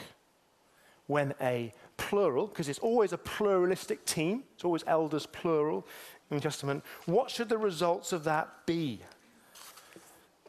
when 1.06 1.34
a 1.40 1.72
plural, 1.98 2.48
because 2.48 2.70
it's 2.70 2.80
always 2.80 3.14
a 3.14 3.18
pluralistic 3.18 4.06
team, 4.06 4.44
it's 4.56 4.66
always 4.66 4.84
elders 4.88 5.26
plural 5.26 5.86
in 6.30 6.38
the 6.38 6.42
Testament, 6.42 6.84
what 7.06 7.30
should 7.30 7.50
the 7.50 7.58
results 7.58 8.12
of 8.12 8.24
that 8.26 8.50
be? 8.66 9.00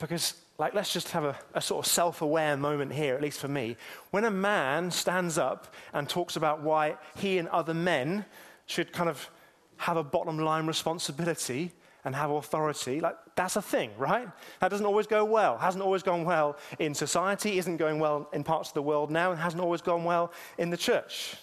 Because, 0.00 0.34
like, 0.58 0.74
let's 0.74 0.92
just 0.92 1.10
have 1.10 1.24
a, 1.24 1.36
a 1.54 1.60
sort 1.60 1.86
of 1.86 1.92
self 1.92 2.22
aware 2.22 2.56
moment 2.56 2.92
here, 2.92 3.14
at 3.14 3.22
least 3.22 3.40
for 3.40 3.48
me. 3.48 3.76
When 4.10 4.24
a 4.24 4.30
man 4.30 4.90
stands 4.90 5.38
up 5.38 5.74
and 5.92 6.08
talks 6.08 6.36
about 6.36 6.62
why 6.62 6.96
he 7.16 7.38
and 7.38 7.48
other 7.48 7.74
men 7.74 8.24
should 8.66 8.92
kind 8.92 9.08
of 9.08 9.30
have 9.76 9.96
a 9.96 10.04
bottom 10.04 10.38
line 10.38 10.66
responsibility, 10.66 11.72
and 12.04 12.14
have 12.14 12.30
authority, 12.30 13.00
like 13.00 13.16
that's 13.34 13.56
a 13.56 13.62
thing, 13.62 13.90
right? 13.98 14.28
That 14.60 14.68
doesn't 14.68 14.86
always 14.86 15.06
go 15.06 15.24
well. 15.24 15.58
Hasn't 15.58 15.82
always 15.82 16.02
gone 16.02 16.24
well 16.24 16.56
in 16.78 16.94
society, 16.94 17.58
isn't 17.58 17.76
going 17.76 17.98
well 17.98 18.28
in 18.32 18.44
parts 18.44 18.70
of 18.70 18.74
the 18.74 18.82
world 18.82 19.10
now, 19.10 19.30
and 19.30 19.40
hasn't 19.40 19.62
always 19.62 19.82
gone 19.82 20.04
well 20.04 20.32
in 20.58 20.70
the 20.70 20.76
church. 20.76 21.36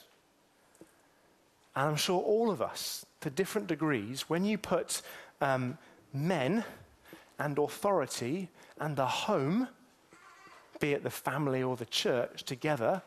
And 1.76 1.90
I'm 1.90 1.96
sure 1.96 2.22
all 2.22 2.50
of 2.50 2.62
us, 2.62 3.06
to 3.22 3.30
different 3.30 3.68
degrees, 3.68 4.30
when 4.30 4.46
you 4.46 4.58
put 4.58 5.02
um, 5.42 5.78
men 6.14 6.64
and 7.38 7.58
authority 7.58 8.50
and 8.80 8.96
the 8.96 9.06
home, 9.06 9.68
be 10.80 10.94
it 10.94 11.04
the 11.04 11.10
family 11.10 11.62
or 11.62 11.76
the 11.76 11.86
church, 11.86 12.44
together, 12.44 13.02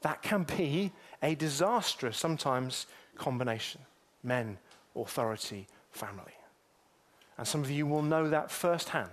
that 0.00 0.22
can 0.22 0.44
be 0.44 0.90
a 1.22 1.34
disastrous, 1.34 2.16
sometimes, 2.16 2.86
combination 3.16 3.80
men, 4.22 4.58
authority, 4.94 5.66
family. 5.90 6.32
And 7.38 7.46
some 7.46 7.62
of 7.62 7.70
you 7.70 7.86
will 7.86 8.02
know 8.02 8.28
that 8.28 8.50
firsthand 8.50 9.10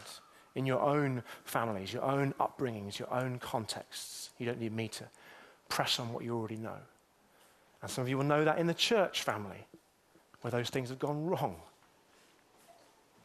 in 0.55 0.65
your 0.65 0.81
own 0.81 1.23
families, 1.45 1.93
your 1.93 2.03
own 2.03 2.33
upbringings, 2.39 2.99
your 2.99 3.11
own 3.13 3.39
contexts. 3.39 4.31
You 4.37 4.45
don't 4.45 4.59
need 4.59 4.73
me 4.73 4.87
to 4.89 5.05
press 5.69 5.99
on 5.99 6.11
what 6.11 6.23
you 6.23 6.35
already 6.35 6.57
know. 6.57 6.77
And 7.81 7.89
some 7.89 8.01
of 8.01 8.09
you 8.09 8.17
will 8.17 8.25
know 8.25 8.43
that 8.43 8.57
in 8.57 8.67
the 8.67 8.73
church 8.73 9.23
family, 9.23 9.65
where 10.41 10.51
those 10.51 10.69
things 10.69 10.89
have 10.89 10.99
gone 10.99 11.25
wrong. 11.25 11.55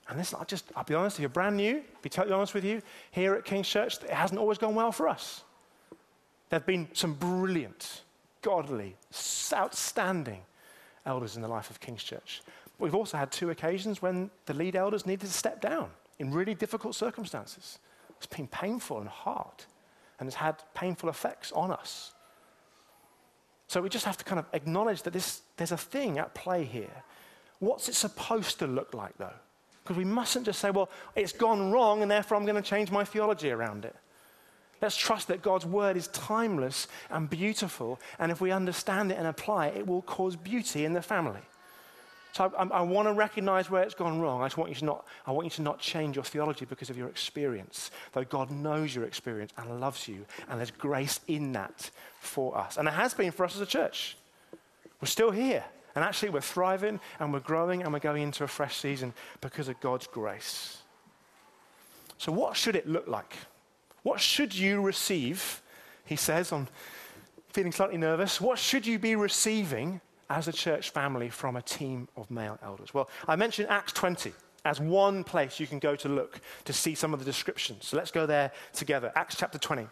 And 0.08 0.20
this, 0.20 0.34
I 0.34 0.44
just, 0.44 0.66
I'll 0.76 0.84
be 0.84 0.94
honest, 0.94 1.16
if 1.16 1.20
you're 1.20 1.28
brand 1.28 1.56
new, 1.56 1.82
be 2.02 2.08
totally 2.08 2.34
honest 2.34 2.54
with 2.54 2.64
you, 2.64 2.82
here 3.10 3.34
at 3.34 3.44
King's 3.44 3.68
Church, 3.68 4.02
it 4.02 4.10
hasn't 4.10 4.38
always 4.38 4.58
gone 4.58 4.74
well 4.74 4.92
for 4.92 5.08
us. 5.08 5.42
There 6.50 6.58
have 6.58 6.66
been 6.66 6.88
some 6.92 7.14
brilliant, 7.14 8.02
godly, 8.42 8.96
outstanding 9.52 10.42
elders 11.06 11.36
in 11.36 11.42
the 11.42 11.48
life 11.48 11.70
of 11.70 11.80
King's 11.80 12.04
Church. 12.04 12.42
We've 12.78 12.94
also 12.94 13.16
had 13.16 13.30
two 13.30 13.50
occasions 13.50 14.02
when 14.02 14.30
the 14.46 14.54
lead 14.54 14.76
elders 14.76 15.06
needed 15.06 15.26
to 15.26 15.32
step 15.32 15.60
down 15.60 15.90
in 16.18 16.32
really 16.32 16.54
difficult 16.54 16.94
circumstances. 16.94 17.78
It's 18.16 18.26
been 18.26 18.46
painful 18.48 18.98
and 18.98 19.08
hard, 19.08 19.64
and 20.18 20.26
it's 20.26 20.36
had 20.36 20.62
painful 20.74 21.08
effects 21.08 21.52
on 21.52 21.70
us. 21.70 22.12
So 23.68 23.80
we 23.80 23.88
just 23.88 24.04
have 24.04 24.16
to 24.18 24.24
kind 24.24 24.38
of 24.38 24.46
acknowledge 24.52 25.02
that 25.02 25.12
this, 25.12 25.42
there's 25.56 25.72
a 25.72 25.76
thing 25.76 26.18
at 26.18 26.34
play 26.34 26.64
here. 26.64 27.02
What's 27.60 27.88
it 27.88 27.94
supposed 27.94 28.58
to 28.58 28.66
look 28.66 28.92
like, 28.94 29.16
though? 29.18 29.32
Because 29.82 29.96
we 29.96 30.04
mustn't 30.04 30.46
just 30.46 30.60
say, 30.60 30.70
well, 30.70 30.90
it's 31.14 31.32
gone 31.32 31.70
wrong, 31.70 32.02
and 32.02 32.10
therefore 32.10 32.36
I'm 32.36 32.44
going 32.44 32.62
to 32.62 32.68
change 32.68 32.90
my 32.90 33.04
theology 33.04 33.50
around 33.50 33.84
it. 33.84 33.96
Let's 34.82 34.96
trust 34.96 35.28
that 35.28 35.42
God's 35.42 35.64
word 35.64 35.96
is 35.96 36.08
timeless 36.08 36.88
and 37.10 37.30
beautiful, 37.30 38.00
and 38.18 38.30
if 38.30 38.40
we 38.40 38.50
understand 38.50 39.12
it 39.12 39.18
and 39.18 39.26
apply 39.26 39.68
it, 39.68 39.78
it 39.78 39.86
will 39.86 40.02
cause 40.02 40.36
beauty 40.36 40.84
in 40.84 40.92
the 40.92 41.02
family. 41.02 41.40
So 42.34 42.52
I, 42.58 42.64
I, 42.64 42.82
want 42.82 43.06
to 43.06 43.12
recognize 43.12 43.70
where 43.70 43.84
it's 43.84 43.94
gone 43.94 44.20
wrong. 44.20 44.42
I 44.42 44.46
just 44.46 44.56
want 44.56 44.68
you 44.68 44.74
to 44.74 44.84
not, 44.84 45.06
I 45.24 45.30
want 45.30 45.44
you 45.44 45.50
to 45.50 45.62
not 45.62 45.78
change 45.78 46.16
your 46.16 46.24
theology 46.24 46.64
because 46.64 46.90
of 46.90 46.98
your 46.98 47.08
experience, 47.08 47.92
though 48.12 48.24
God 48.24 48.50
knows 48.50 48.92
your 48.92 49.04
experience 49.04 49.52
and 49.56 49.80
loves 49.80 50.08
you, 50.08 50.26
and 50.48 50.58
there's 50.58 50.72
grace 50.72 51.20
in 51.28 51.52
that 51.52 51.90
for 52.18 52.58
us. 52.58 52.76
And 52.76 52.88
it 52.88 52.94
has 52.94 53.14
been 53.14 53.30
for 53.30 53.44
us 53.44 53.54
as 53.54 53.60
a 53.60 53.66
church. 53.66 54.16
We're 55.00 55.06
still 55.06 55.30
here. 55.30 55.62
And 55.94 56.04
actually, 56.04 56.30
we're 56.30 56.40
thriving 56.40 56.98
and 57.20 57.32
we're 57.32 57.38
growing 57.38 57.84
and 57.84 57.92
we're 57.92 58.00
going 58.00 58.24
into 58.24 58.42
a 58.42 58.48
fresh 58.48 58.78
season 58.78 59.14
because 59.40 59.68
of 59.68 59.78
God's 59.78 60.08
grace. 60.08 60.78
So, 62.18 62.32
what 62.32 62.56
should 62.56 62.74
it 62.74 62.88
look 62.88 63.06
like? 63.06 63.32
What 64.02 64.18
should 64.18 64.52
you 64.52 64.82
receive? 64.82 65.62
He 66.04 66.16
says, 66.16 66.50
on 66.50 66.66
feeling 67.50 67.70
slightly 67.70 67.96
nervous, 67.96 68.40
what 68.40 68.58
should 68.58 68.88
you 68.88 68.98
be 68.98 69.14
receiving 69.14 70.00
as 70.34 70.48
a 70.48 70.52
church 70.52 70.90
family 70.90 71.30
from 71.30 71.54
a 71.54 71.62
team 71.62 72.08
of 72.16 72.30
male 72.30 72.58
elders? 72.62 72.92
Well, 72.92 73.08
I 73.28 73.36
mentioned 73.36 73.68
Acts 73.70 73.92
20 73.92 74.32
as 74.64 74.80
one 74.80 75.22
place 75.22 75.60
you 75.60 75.66
can 75.66 75.78
go 75.78 75.94
to 75.94 76.08
look 76.08 76.40
to 76.64 76.72
see 76.72 76.94
some 76.94 77.12
of 77.12 77.20
the 77.20 77.24
descriptions. 77.24 77.86
So 77.86 77.96
let's 77.96 78.10
go 78.10 78.26
there 78.26 78.50
together. 78.72 79.12
Acts 79.14 79.36
chapter 79.38 79.58
20. 79.58 79.86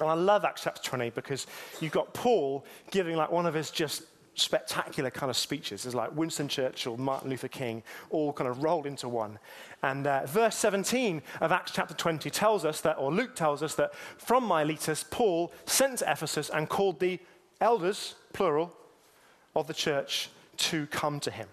And 0.00 0.08
I 0.08 0.14
love 0.14 0.44
Acts 0.44 0.62
chapter 0.64 0.82
20 0.82 1.10
because 1.10 1.46
you've 1.80 1.92
got 1.92 2.14
Paul 2.14 2.64
giving 2.90 3.16
like 3.16 3.30
one 3.30 3.44
of 3.44 3.54
his 3.54 3.70
just 3.70 4.04
spectacular 4.34 5.10
kind 5.10 5.28
of 5.28 5.36
speeches. 5.36 5.82
There's 5.82 5.94
like 5.94 6.16
Winston 6.16 6.48
Churchill, 6.48 6.96
Martin 6.96 7.28
Luther 7.28 7.48
King, 7.48 7.82
all 8.08 8.32
kind 8.32 8.48
of 8.48 8.62
rolled 8.62 8.86
into 8.86 9.08
one. 9.08 9.38
And 9.82 10.06
uh, 10.06 10.24
verse 10.26 10.56
17 10.56 11.20
of 11.40 11.52
Acts 11.52 11.72
chapter 11.72 11.94
20 11.94 12.30
tells 12.30 12.64
us 12.64 12.80
that, 12.82 12.94
or 12.94 13.12
Luke 13.12 13.34
tells 13.34 13.62
us 13.62 13.74
that 13.74 13.94
from 14.16 14.44
Miletus, 14.44 15.04
Paul 15.10 15.52
sent 15.66 15.98
to 15.98 16.10
Ephesus 16.10 16.50
and 16.50 16.68
called 16.68 17.00
the 17.00 17.18
elders, 17.60 18.14
plural, 18.32 18.74
of 19.60 19.66
the 19.66 19.74
church 19.74 20.30
to 20.56 20.86
come 20.86 21.20
to 21.20 21.30
him. 21.30 21.48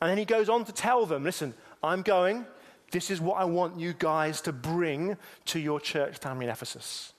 And 0.00 0.10
then 0.10 0.18
he 0.18 0.24
goes 0.24 0.48
on 0.48 0.64
to 0.64 0.72
tell 0.72 1.06
them 1.06 1.24
listen, 1.24 1.54
I'm 1.82 2.02
going. 2.02 2.46
This 2.92 3.10
is 3.10 3.20
what 3.20 3.34
I 3.34 3.44
want 3.44 3.78
you 3.78 3.94
guys 3.98 4.40
to 4.42 4.52
bring 4.52 5.16
to 5.46 5.58
your 5.58 5.80
church 5.80 6.18
family 6.18 6.46
in 6.46 6.50
Ephesus. 6.50 7.12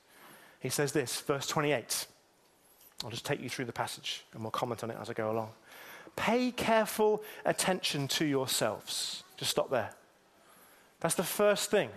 He 0.60 0.70
says 0.70 0.94
this, 0.94 1.20
verse 1.22 1.46
28. 1.48 2.08
I'll 3.04 3.10
just 3.10 3.26
take 3.26 3.42
you 3.42 3.50
through 3.50 3.66
the 3.66 3.74
passage 3.74 4.24
and 4.34 4.42
we'll 4.42 4.52
comment 4.52 4.84
on 4.84 4.92
it 4.92 4.98
as 5.00 5.10
I 5.10 5.14
go 5.14 5.30
along. 5.30 5.50
Pay 6.16 6.52
careful 6.52 7.22
attention 7.46 8.08
to 8.10 8.26
yourselves. 8.26 9.24
Just 9.36 9.52
stop 9.52 9.70
there. 9.70 9.92
That's 11.00 11.16
the 11.16 11.24
first 11.24 11.70
thing 11.70 11.90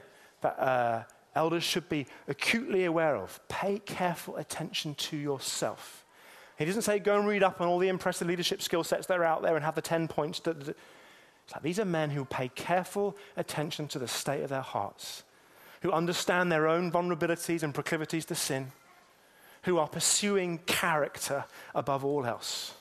that 0.43 0.59
uh, 0.59 1.05
elders 1.35 1.65
should 1.65 1.89
be 1.89 2.07
acutely 2.29 2.85
aware 2.85 3.17
of. 3.17 3.41
Pay 3.49 3.79
careful 3.79 4.37
attention 4.37 4.95
to 4.97 5.17
yourself. 5.17 6.00
He 6.61 6.67
doesn't 6.67 6.83
say 6.83 6.99
go 6.99 7.19
and 7.19 7.27
read 7.27 7.43
up 7.43 7.63
on 7.63 7.69
all 7.69 7.79
the 7.79 7.89
impressive 7.89 8.29
leadership 8.29 8.61
skill 8.61 8.85
sets 8.85 9.07
that 9.07 9.19
are 9.19 9.25
out 9.25 9.41
there 9.41 9.57
and 9.57 9.65
have 9.65 9.77
the 9.77 9.81
10 9.81 10.09
points. 10.09 10.41
That, 10.41 10.61
that. 10.67 10.77
Like 11.55 11.63
these 11.63 11.81
are 11.81 11.87
men 11.87 12.11
who 12.11 12.27
pay 12.27 12.49
careful 12.49 13.17
attention 13.35 13.89
to 13.89 13.99
the 13.99 14.07
state 14.07 14.43
of 14.43 14.51
their 14.51 14.61
hearts, 14.61 15.23
who 15.81 15.91
understand 15.91 16.53
their 16.53 16.69
own 16.69 16.93
vulnerabilities 16.93 17.63
and 17.63 17.75
proclivities 17.75 18.27
to 18.27 18.35
sin, 18.35 18.73
who 19.63 19.79
are 19.79 19.89
pursuing 19.89 20.59
character 20.67 21.47
above 21.75 22.05
all 22.05 22.27
else. 22.27 22.75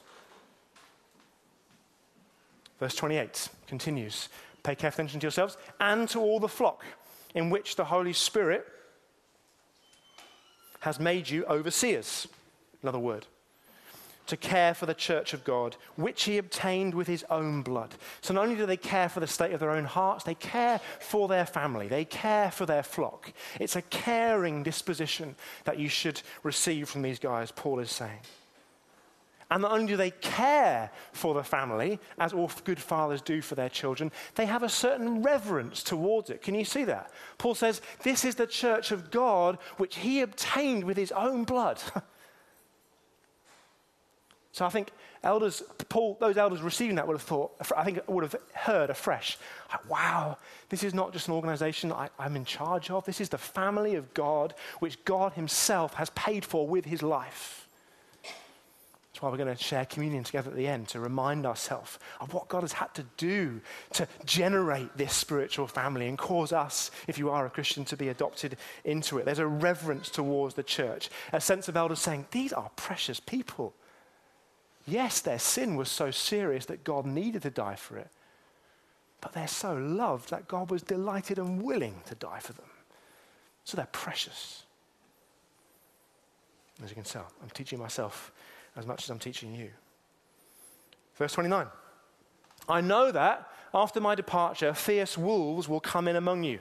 Verse 2.81 2.95
28 2.95 3.48
continues 3.65 4.27
Pay 4.62 4.75
careful 4.75 5.03
attention 5.03 5.21
to 5.21 5.24
yourselves 5.24 5.55
and 5.79 6.09
to 6.09 6.19
all 6.19 6.41
the 6.41 6.50
flock 6.50 6.83
in 7.33 7.50
which 7.50 7.77
the 7.77 7.86
Holy 7.86 8.12
Spirit 8.12 8.67
has 10.81 11.00
made 11.00 11.29
you 11.29 11.45
overseers. 11.45 12.27
Another 12.83 13.00
word 13.00 13.25
to 14.29 14.38
care 14.38 14.74
for 14.74 14.86
the 14.86 14.93
church 14.93 15.33
of 15.33 15.43
God, 15.43 15.75
which 15.95 16.24
he 16.24 16.38
obtained 16.38 16.93
with 16.93 17.07
his 17.07 17.25
own 17.29 17.62
blood. 17.62 17.95
So 18.21 18.33
not 18.33 18.43
only 18.43 18.55
do 18.55 18.65
they 18.65 18.77
care 18.77 19.09
for 19.09 19.19
the 19.19 19.27
state 19.27 19.53
of 19.53 19.59
their 19.59 19.71
own 19.71 19.86
hearts, 19.86 20.24
they 20.24 20.36
care 20.36 20.79
for 21.00 21.27
their 21.27 21.45
family, 21.45 21.88
they 21.88 22.05
care 22.05 22.51
for 22.51 22.65
their 22.65 22.83
flock. 22.83 23.33
It's 23.59 23.75
a 23.75 23.81
caring 23.81 24.63
disposition 24.63 25.36
that 25.65 25.79
you 25.79 25.89
should 25.89 26.21
receive 26.43 26.89
from 26.89 27.01
these 27.01 27.19
guys, 27.19 27.51
Paul 27.51 27.79
is 27.79 27.91
saying. 27.91 28.19
And 29.51 29.63
not 29.63 29.71
only 29.71 29.88
do 29.88 29.98
they 29.98 30.12
care 30.12 30.91
for 31.12 31.33
the 31.33 31.43
family, 31.43 32.00
as 32.19 32.33
all 32.33 32.51
good 32.65 32.79
fathers 32.79 33.21
do 33.24 33.41
for 33.41 33.55
their 33.55 33.69
children, 33.69 34.12
they 34.36 34.45
have 34.45 34.62
a 34.62 34.69
certain 34.69 35.24
reverence 35.24 35.81
towards 35.81 36.29
it. 36.29 36.43
Can 36.43 36.53
you 36.53 36.65
see 36.65 36.83
that? 36.83 37.09
Paul 37.39 37.55
says, 37.55 37.81
This 38.03 38.24
is 38.25 38.36
the 38.36 38.45
church 38.45 38.91
of 38.91 39.09
God 39.09 39.57
which 39.77 39.98
he 39.98 40.21
obtained 40.21 40.83
with 40.83 40.98
his 40.98 41.12
own 41.12 41.45
blood. 41.45 41.81
So 44.51 44.65
I 44.65 44.70
think 44.70 44.91
elders, 45.24 45.62
Paul, 45.89 46.18
those 46.20 46.38
elders 46.38 46.62
receiving 46.62 46.96
that 46.96 47.08
would 47.08 47.15
have 47.15 47.22
thought, 47.22 47.51
I 47.75 47.84
think 47.84 48.00
would 48.08 48.24
have 48.24 48.36
heard 48.53 48.89
afresh, 48.89 49.38
wow, 49.88 50.38
this 50.70 50.84
is 50.84 50.94
not 50.94 51.13
just 51.13 51.27
an 51.27 51.34
organization 51.34 51.91
I, 51.91 52.10
I'm 52.18 52.36
in 52.36 52.46
charge 52.46 52.89
of. 52.89 53.06
This 53.06 53.22
is 53.22 53.29
the 53.29 53.38
family 53.38 53.96
of 53.96 54.13
God, 54.13 54.53
which 54.79 55.03
God 55.06 55.34
himself 55.34 55.94
has 55.96 56.10
paid 56.12 56.46
for 56.46 56.68
with 56.68 56.86
his 56.86 57.03
life. 57.03 57.68
That's 58.24 59.24
why 59.24 59.29
we're 59.32 59.38
going 59.44 59.56
to 59.56 59.62
share 59.62 59.86
communion 59.86 60.24
together 60.24 60.50
at 60.50 60.56
the 60.56 60.68
end 60.68 60.88
to 60.89 61.00
remind 61.00 61.46
ourselves 61.46 62.00
of 62.22 62.34
what 62.34 62.48
God 62.48 62.62
has 62.62 62.74
had 62.74 62.94
to 62.94 63.03
do 63.18 63.60
to 63.94 64.08
generate 64.24 64.96
this 64.96 65.13
spiritual 65.13 65.68
family 65.68 66.08
and 66.08 66.18
cause 66.18 66.53
us, 66.53 66.89
if 67.06 67.18
you 67.18 67.29
are 67.29 67.46
a 67.46 67.50
Christian, 67.50 67.84
to 67.86 67.98
be 67.98 68.08
adopted 68.08 68.56
into 68.86 69.18
it. 69.18 69.25
There's 69.25 69.39
a 69.39 69.48
reverence 69.48 70.10
towards 70.10 70.56
the 70.56 70.63
church, 70.63 71.10
a 71.34 71.41
sense 71.41 71.68
of 71.68 71.75
elders 71.75 72.00
saying, 72.00 72.27
These 72.32 72.53
are 72.53 72.72
precious 72.77 73.20
people. 73.20 73.74
Yes, 74.89 75.22
their 75.22 75.39
sin 75.39 75.75
was 75.75 75.89
so 75.89 76.10
serious 76.10 76.65
that 76.65 76.84
God 76.84 77.05
needed 77.05 77.43
to 77.43 77.51
die 77.51 77.75
for 77.75 77.98
it, 77.98 78.10
but 79.22 79.34
they're 79.34 79.48
so 79.48 79.75
loved 79.75 80.31
that 80.31 80.48
God 80.48 80.72
was 80.72 80.81
delighted 80.81 81.38
and 81.38 81.62
willing 81.62 82.01
to 82.08 82.15
die 82.15 82.39
for 82.39 82.53
them. 82.53 82.69
So 83.65 83.77
they're 83.77 83.88
precious. 83.91 84.63
As 86.84 86.89
you 86.89 86.96
can 86.96 87.03
tell, 87.03 87.27
I'm 87.43 87.50
teaching 87.51 87.77
myself 87.77 88.31
as 88.75 88.88
much 88.88 89.03
as 89.03 89.10
I'm 89.10 89.19
teaching 89.19 89.53
you. 89.53 89.69
Verse 91.15 91.34
29 91.34 91.67
I 92.67 92.81
know 92.81 93.12
that 93.12 93.48
after 93.74 94.00
my 94.00 94.15
departure, 94.15 94.74
fierce 94.74 95.17
wolves 95.17 95.67
will 95.69 95.79
come 95.79 96.08
in 96.08 96.15
among 96.15 96.43
you, 96.43 96.60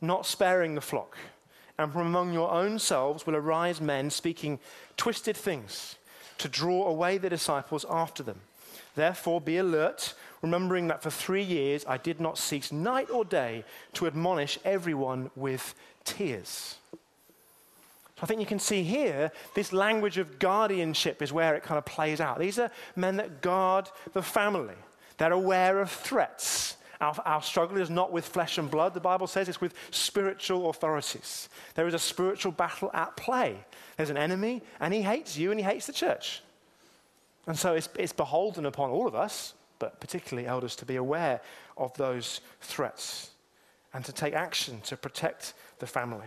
not 0.00 0.26
sparing 0.26 0.74
the 0.74 0.80
flock. 0.80 1.16
And 1.78 1.92
from 1.92 2.08
among 2.08 2.32
your 2.32 2.50
own 2.50 2.80
selves 2.80 3.24
will 3.24 3.36
arise 3.36 3.80
men 3.80 4.10
speaking 4.10 4.58
twisted 4.96 5.36
things 5.36 5.97
to 6.38 6.48
draw 6.48 6.86
away 6.86 7.18
the 7.18 7.28
disciples 7.28 7.84
after 7.88 8.22
them. 8.22 8.40
Therefore, 8.94 9.40
be 9.40 9.58
alert, 9.58 10.14
remembering 10.42 10.88
that 10.88 11.02
for 11.02 11.10
three 11.10 11.42
years 11.42 11.84
I 11.86 11.98
did 11.98 12.20
not 12.20 12.38
cease 12.38 12.72
night 12.72 13.10
or 13.10 13.24
day 13.24 13.64
to 13.94 14.06
admonish 14.06 14.58
everyone 14.64 15.30
with 15.36 15.74
tears. 16.04 16.76
So 16.92 18.22
I 18.22 18.26
think 18.26 18.40
you 18.40 18.46
can 18.46 18.58
see 18.58 18.82
here 18.82 19.30
this 19.54 19.72
language 19.72 20.18
of 20.18 20.40
guardianship 20.40 21.22
is 21.22 21.32
where 21.32 21.54
it 21.54 21.62
kind 21.62 21.78
of 21.78 21.84
plays 21.84 22.20
out. 22.20 22.40
These 22.40 22.58
are 22.58 22.70
men 22.96 23.16
that 23.18 23.40
guard 23.40 23.88
the 24.12 24.22
family, 24.22 24.74
they're 25.18 25.32
aware 25.32 25.80
of 25.80 25.90
threats. 25.90 26.76
Our, 27.00 27.14
our, 27.24 27.42
struggle 27.42 27.76
is 27.78 27.90
not 27.90 28.12
with 28.12 28.26
flesh 28.26 28.58
and 28.58 28.68
blood, 28.68 28.92
the 28.92 29.00
Bible 29.00 29.28
says, 29.28 29.48
it's 29.48 29.60
with 29.60 29.74
spiritual 29.90 30.68
authorities. 30.68 31.48
There 31.74 31.86
is 31.86 31.94
a 31.94 31.98
spiritual 31.98 32.50
battle 32.50 32.90
at 32.92 33.16
play. 33.16 33.64
There's 33.96 34.10
an 34.10 34.16
enemy, 34.16 34.62
and 34.80 34.92
he 34.92 35.02
hates 35.02 35.36
you 35.36 35.52
and 35.52 35.60
he 35.60 35.64
hates 35.64 35.86
the 35.86 35.92
church. 35.92 36.42
And 37.46 37.56
so 37.56 37.74
it's, 37.74 37.88
it's 37.96 38.12
beholden 38.12 38.66
upon 38.66 38.90
all 38.90 39.06
of 39.06 39.14
us, 39.14 39.54
but 39.78 40.00
particularly 40.00 40.48
elders, 40.48 40.74
to 40.76 40.84
be 40.84 40.96
aware 40.96 41.40
of 41.76 41.94
those 41.94 42.40
threats 42.60 43.30
and 43.94 44.04
to 44.04 44.12
take 44.12 44.34
action 44.34 44.80
to 44.82 44.96
protect 44.96 45.54
the 45.78 45.86
family. 45.86 46.26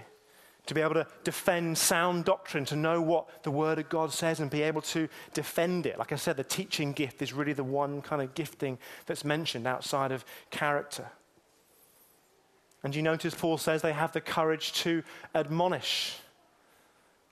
To 0.67 0.73
be 0.75 0.81
able 0.81 0.93
to 0.93 1.07
defend 1.23 1.77
sound 1.77 2.25
doctrine, 2.25 2.65
to 2.65 2.75
know 2.75 3.01
what 3.01 3.43
the 3.43 3.51
Word 3.51 3.79
of 3.79 3.89
God 3.89 4.13
says 4.13 4.39
and 4.39 4.49
be 4.49 4.61
able 4.61 4.81
to 4.83 5.09
defend 5.33 5.85
it. 5.85 5.97
Like 5.97 6.11
I 6.11 6.15
said, 6.15 6.37
the 6.37 6.43
teaching 6.43 6.93
gift 6.93 7.21
is 7.21 7.33
really 7.33 7.53
the 7.53 7.63
one 7.63 8.01
kind 8.01 8.21
of 8.21 8.35
gifting 8.35 8.77
that's 9.07 9.25
mentioned 9.25 9.65
outside 9.65 10.11
of 10.11 10.23
character. 10.51 11.07
And 12.83 12.95
you 12.95 13.01
notice 13.01 13.33
Paul 13.33 13.57
says 13.57 13.81
they 13.81 13.93
have 13.93 14.11
the 14.11 14.21
courage 14.21 14.73
to 14.73 15.03
admonish. 15.35 16.17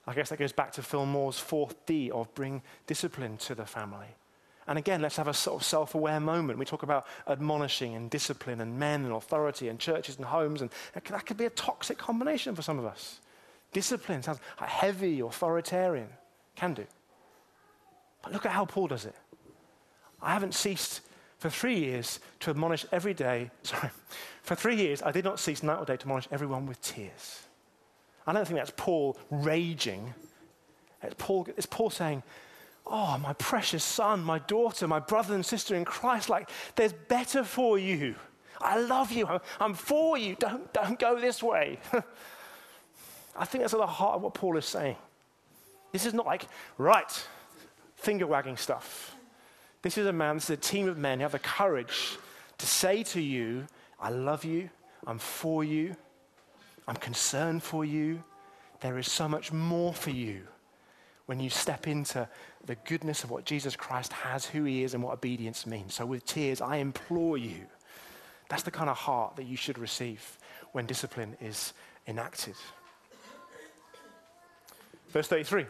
I 0.06 0.14
guess 0.14 0.30
that 0.30 0.40
goes 0.40 0.52
back 0.52 0.72
to 0.74 0.82
Phil 0.82 1.06
Moore's 1.06 1.40
fourth 1.40 1.86
D 1.86 2.10
of 2.12 2.34
bring 2.34 2.64
discipline 2.88 3.38
to 3.38 3.56
the 3.56 3.66
family. 3.66 4.08
And 4.70 4.78
again, 4.78 5.02
let's 5.02 5.18
have 5.18 5.28
a 5.28 5.34
sort 5.34 5.60
of 5.60 5.66
self 5.66 5.96
aware 5.96 6.20
moment. 6.20 6.60
We 6.60 6.64
talk 6.64 6.84
about 6.84 7.08
admonishing 7.28 7.96
and 7.96 8.08
discipline 8.08 8.62
and 8.62 8.78
men 8.78 9.04
and 9.04 9.12
authority 9.12 9.68
and 9.68 9.80
churches 9.80 10.18
and 10.18 10.26
homes, 10.26 10.62
and 10.62 10.70
that 10.94 11.26
could 11.26 11.38
be 11.38 11.46
a 11.46 11.50
toxic 11.50 11.98
combination 11.98 12.54
for 12.54 12.62
some 12.62 12.78
of 12.78 12.86
us. 12.86 13.20
Discipline 13.74 14.22
sounds 14.22 14.40
heavy, 14.58 15.22
authoritarian. 15.22 16.10
Can 16.56 16.76
do. 16.76 16.86
But 18.22 18.32
look 18.32 18.46
at 18.46 18.52
how 18.52 18.66
Paul 18.66 18.88
does 18.88 19.06
it. 19.06 19.16
I 20.22 20.34
haven't 20.34 20.54
ceased 20.54 21.02
for 21.40 21.50
three 21.50 21.80
years 21.80 22.20
to 22.42 22.52
admonish 22.52 22.86
every 22.92 23.16
day. 23.16 23.50
Sorry. 23.64 23.90
For 24.44 24.54
three 24.54 24.76
years, 24.76 25.02
I 25.02 25.12
did 25.12 25.26
not 25.26 25.40
cease 25.40 25.64
night 25.64 25.80
or 25.80 25.86
day 25.86 25.98
to 25.98 26.04
admonish 26.04 26.28
everyone 26.32 26.68
with 26.68 26.80
tears. 26.84 27.42
I 28.28 28.34
don't 28.34 28.46
think 28.46 28.60
that's 28.60 28.74
Paul 28.78 29.18
raging. 29.32 30.14
It's 31.02 31.16
Paul, 31.18 31.48
it's 31.58 31.66
Paul 31.66 31.90
saying, 31.90 32.22
Oh, 32.92 33.20
my 33.20 33.34
precious 33.34 33.84
son, 33.84 34.24
my 34.24 34.40
daughter, 34.40 34.88
my 34.88 35.00
brother 35.00 35.36
and 35.36 35.46
sister 35.46 35.76
in 35.76 35.86
Christ, 35.86 36.28
like, 36.28 36.50
there's 36.76 36.94
better 36.94 37.44
for 37.44 37.78
you. 37.78 38.16
I 38.60 38.80
love 38.80 39.12
you. 39.12 39.28
I'm, 39.60 39.76
for 39.76 40.18
you. 40.18 40.36
Don't, 40.40 40.74
don't 40.74 41.00
go 41.00 41.20
this 41.20 41.44
way. 41.44 41.80
I 43.38 43.46
think 43.46 43.64
that's 43.64 43.74
at 43.74 43.80
the 43.80 43.88
heart 43.88 44.16
of 44.16 44.24
what 44.24 44.34
Paul 44.34 44.58
is 44.58 44.66
saying. 44.66 44.98
This 45.92 46.06
is 46.06 46.14
not 46.14 46.26
like, 46.26 46.48
right, 46.78 47.28
finger 47.96 48.28
wagging 48.28 48.58
stuff. 48.58 49.16
This 49.82 49.98
is 49.98 50.08
a 50.08 50.14
man, 50.14 50.36
this 50.36 50.46
is 50.46 50.50
a 50.52 50.58
team 50.58 50.90
of 50.90 50.98
men 50.98 51.20
who 51.20 51.24
have 51.24 51.32
the 51.32 51.40
courage 51.40 52.18
to 52.58 52.66
say 52.66 53.04
to 53.04 53.22
you, 53.22 53.68
I 54.00 54.10
love 54.10 54.44
you, 54.44 54.70
I'm 55.08 55.20
for 55.20 55.64
you, 55.64 55.96
I'm 56.88 56.96
concerned 56.96 57.64
for 57.64 57.86
you. 57.86 58.24
There 58.82 58.98
is 58.98 59.10
so 59.10 59.28
much 59.28 59.52
more 59.52 59.94
for 59.94 60.10
you 60.10 60.42
when 61.26 61.40
you 61.40 61.50
step 61.50 61.88
into 61.88 62.28
the 62.66 62.76
goodness 62.76 63.24
of 63.24 63.32
what 63.32 63.46
Jesus 63.46 63.76
Christ 63.76 64.14
has, 64.14 64.46
who 64.46 64.64
he 64.64 64.84
is, 64.84 64.94
and 64.94 65.04
what 65.04 65.14
obedience 65.14 65.66
means. 65.66 65.94
So, 65.94 66.06
with 66.06 66.26
tears, 66.26 66.62
I 66.62 66.78
implore 66.78 67.38
you. 67.38 67.66
That's 68.50 68.64
the 68.64 68.72
kind 68.72 68.90
of 68.90 68.98
heart 68.98 69.36
that 69.36 69.46
you 69.46 69.56
should 69.56 69.78
receive 69.78 70.38
when 70.72 70.86
discipline 70.86 71.38
is 71.40 71.74
enacted. 72.08 72.56
Verse 75.10 75.28
33. 75.28 75.66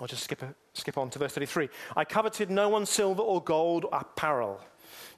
I'll 0.00 0.06
just 0.06 0.24
skip, 0.24 0.42
skip 0.72 0.96
on 0.96 1.10
to 1.10 1.18
verse 1.18 1.32
33. 1.32 1.68
I 1.94 2.04
coveted 2.04 2.50
no 2.50 2.68
one's 2.68 2.88
silver 2.88 3.22
or 3.22 3.42
gold 3.42 3.84
or 3.84 3.98
apparel. 4.00 4.60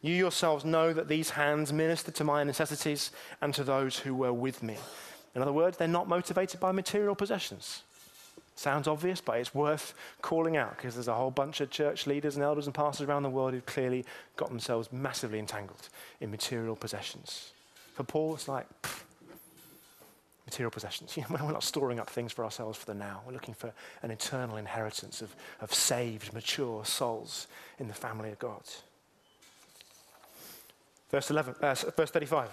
You 0.00 0.12
yourselves 0.12 0.64
know 0.64 0.92
that 0.92 1.08
these 1.08 1.30
hands 1.30 1.72
ministered 1.72 2.16
to 2.16 2.24
my 2.24 2.42
necessities 2.42 3.12
and 3.40 3.54
to 3.54 3.62
those 3.62 3.98
who 3.98 4.14
were 4.14 4.32
with 4.32 4.62
me. 4.62 4.76
In 5.34 5.40
other 5.40 5.52
words, 5.52 5.76
they're 5.76 5.88
not 5.88 6.08
motivated 6.08 6.58
by 6.60 6.72
material 6.72 7.14
possessions. 7.14 7.84
Sounds 8.54 8.86
obvious, 8.86 9.20
but 9.20 9.38
it's 9.38 9.54
worth 9.54 9.94
calling 10.20 10.56
out 10.56 10.76
because 10.76 10.94
there's 10.94 11.08
a 11.08 11.14
whole 11.14 11.30
bunch 11.30 11.60
of 11.60 11.70
church 11.70 12.06
leaders 12.06 12.36
and 12.36 12.44
elders 12.44 12.66
and 12.66 12.74
pastors 12.74 13.08
around 13.08 13.22
the 13.22 13.30
world 13.30 13.54
who've 13.54 13.66
clearly 13.66 14.04
got 14.36 14.50
themselves 14.50 14.92
massively 14.92 15.38
entangled 15.38 15.88
in 16.20 16.30
material 16.30 16.76
possessions. 16.76 17.52
For 17.94 18.04
Paul, 18.04 18.34
it's 18.34 18.48
like 18.48 18.66
pff, 18.82 19.02
material 20.46 20.70
possessions. 20.70 21.16
You 21.16 21.24
know, 21.30 21.44
we're 21.44 21.52
not 21.52 21.64
storing 21.64 21.98
up 21.98 22.10
things 22.10 22.32
for 22.32 22.44
ourselves 22.44 22.78
for 22.78 22.86
the 22.86 22.94
now. 22.94 23.22
We're 23.26 23.32
looking 23.32 23.54
for 23.54 23.72
an 24.02 24.10
eternal 24.10 24.56
inheritance 24.56 25.22
of, 25.22 25.34
of 25.60 25.72
saved, 25.72 26.32
mature 26.34 26.84
souls 26.84 27.46
in 27.78 27.88
the 27.88 27.94
family 27.94 28.30
of 28.30 28.38
God. 28.38 28.62
Verse, 31.10 31.30
11, 31.30 31.54
uh, 31.60 31.74
verse 31.96 32.10
35. 32.10 32.48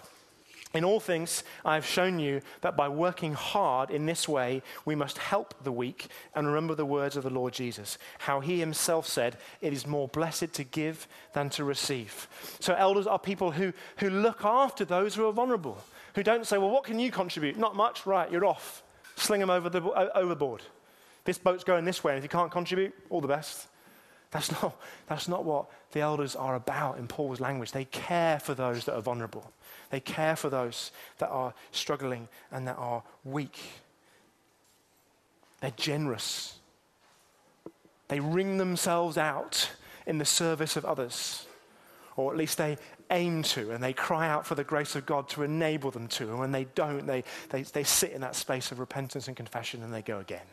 In 0.74 0.86
all 0.86 1.00
things, 1.00 1.44
I 1.66 1.74
have 1.74 1.86
shown 1.86 2.20
you 2.20 2.42
that 2.62 2.78
by 2.78 2.90
working 2.90 3.34
hard 3.34 3.90
in 3.90 4.06
this 4.06 4.30
way, 4.30 4.62
we 4.86 4.94
must 4.94 5.18
help 5.18 5.56
the 5.64 5.72
weak 5.72 6.08
and 6.36 6.46
remember 6.46 6.76
the 6.76 6.86
words 6.86 7.18
of 7.18 7.24
the 7.24 7.32
Lord 7.32 7.54
Jesus, 7.54 7.98
how 8.20 8.40
he 8.40 8.60
himself 8.60 9.08
said, 9.08 9.38
It 9.62 9.74
is 9.74 9.88
more 9.88 10.08
blessed 10.08 10.54
to 10.54 10.64
give 10.64 11.08
than 11.34 11.50
to 11.52 11.64
receive. 11.64 12.28
So, 12.60 12.76
elders 12.76 13.08
are 13.08 13.18
people 13.18 13.52
who, 13.52 13.74
who 13.98 14.12
look 14.12 14.46
after 14.46 14.86
those 14.86 15.16
who 15.16 15.28
are 15.28 15.34
vulnerable, 15.34 15.84
who 16.14 16.22
don't 16.22 16.46
say, 16.46 16.60
Well, 16.60 16.70
what 16.70 16.84
can 16.84 17.00
you 17.00 17.10
contribute? 17.10 17.58
Not 17.58 17.76
much, 17.76 18.06
right, 18.06 18.32
you're 18.32 18.46
off. 18.46 18.84
Sling 19.16 19.40
them 19.40 19.50
over 19.50 19.70
the, 19.70 19.82
overboard. 20.16 20.62
This 21.26 21.40
boat's 21.40 21.64
going 21.64 21.84
this 21.84 22.04
way, 22.04 22.14
and 22.14 22.20
if 22.20 22.24
you 22.24 22.30
can't 22.30 22.52
contribute, 22.52 22.94
all 23.10 23.22
the 23.22 23.28
best. 23.28 23.68
That's 24.30 24.52
not, 24.62 24.80
that's 25.08 25.28
not 25.28 25.46
what 25.46 25.68
the 25.92 26.02
elders 26.02 26.36
are 26.36 26.56
about 26.56 26.98
in 26.98 27.08
Paul's 27.08 27.40
language. 27.40 27.72
They 27.72 27.86
care 27.86 28.40
for 28.40 28.54
those 28.54 28.86
that 28.86 28.96
are 28.96 29.02
vulnerable. 29.02 29.52
They 29.90 30.00
care 30.00 30.36
for 30.36 30.50
those 30.50 30.92
that 31.18 31.30
are 31.30 31.54
struggling 31.72 32.28
and 32.52 32.68
that 32.68 32.78
are 32.78 33.04
weak. 33.24 33.60
They're 35.62 35.72
generous. 35.76 36.60
They 38.08 38.20
wring 38.20 38.58
themselves 38.58 39.18
out 39.18 39.72
in 40.06 40.18
the 40.18 40.26
service 40.26 40.76
of 40.76 40.86
others, 40.86 41.46
or 42.16 42.32
at 42.32 42.38
least 42.38 42.58
they 42.58 42.78
aim 43.12 43.44
to, 43.44 43.72
and 43.72 43.84
they 43.84 43.94
cry 43.94 44.28
out 44.30 44.46
for 44.46 44.56
the 44.56 44.64
grace 44.64 44.96
of 44.96 45.06
God 45.06 45.28
to 45.30 45.44
enable 45.44 45.92
them 45.92 46.08
to. 46.10 46.30
And 46.30 46.40
when 46.40 46.52
they 46.52 46.66
don't, 46.76 47.06
they, 47.06 47.24
they, 47.50 47.64
they 47.64 47.84
sit 47.84 48.12
in 48.12 48.22
that 48.22 48.36
space 48.36 48.72
of 48.72 48.80
repentance 48.80 49.28
and 49.28 49.36
confession 49.36 49.84
and 49.84 49.94
they 49.94 50.02
go 50.02 50.20
again. 50.20 50.46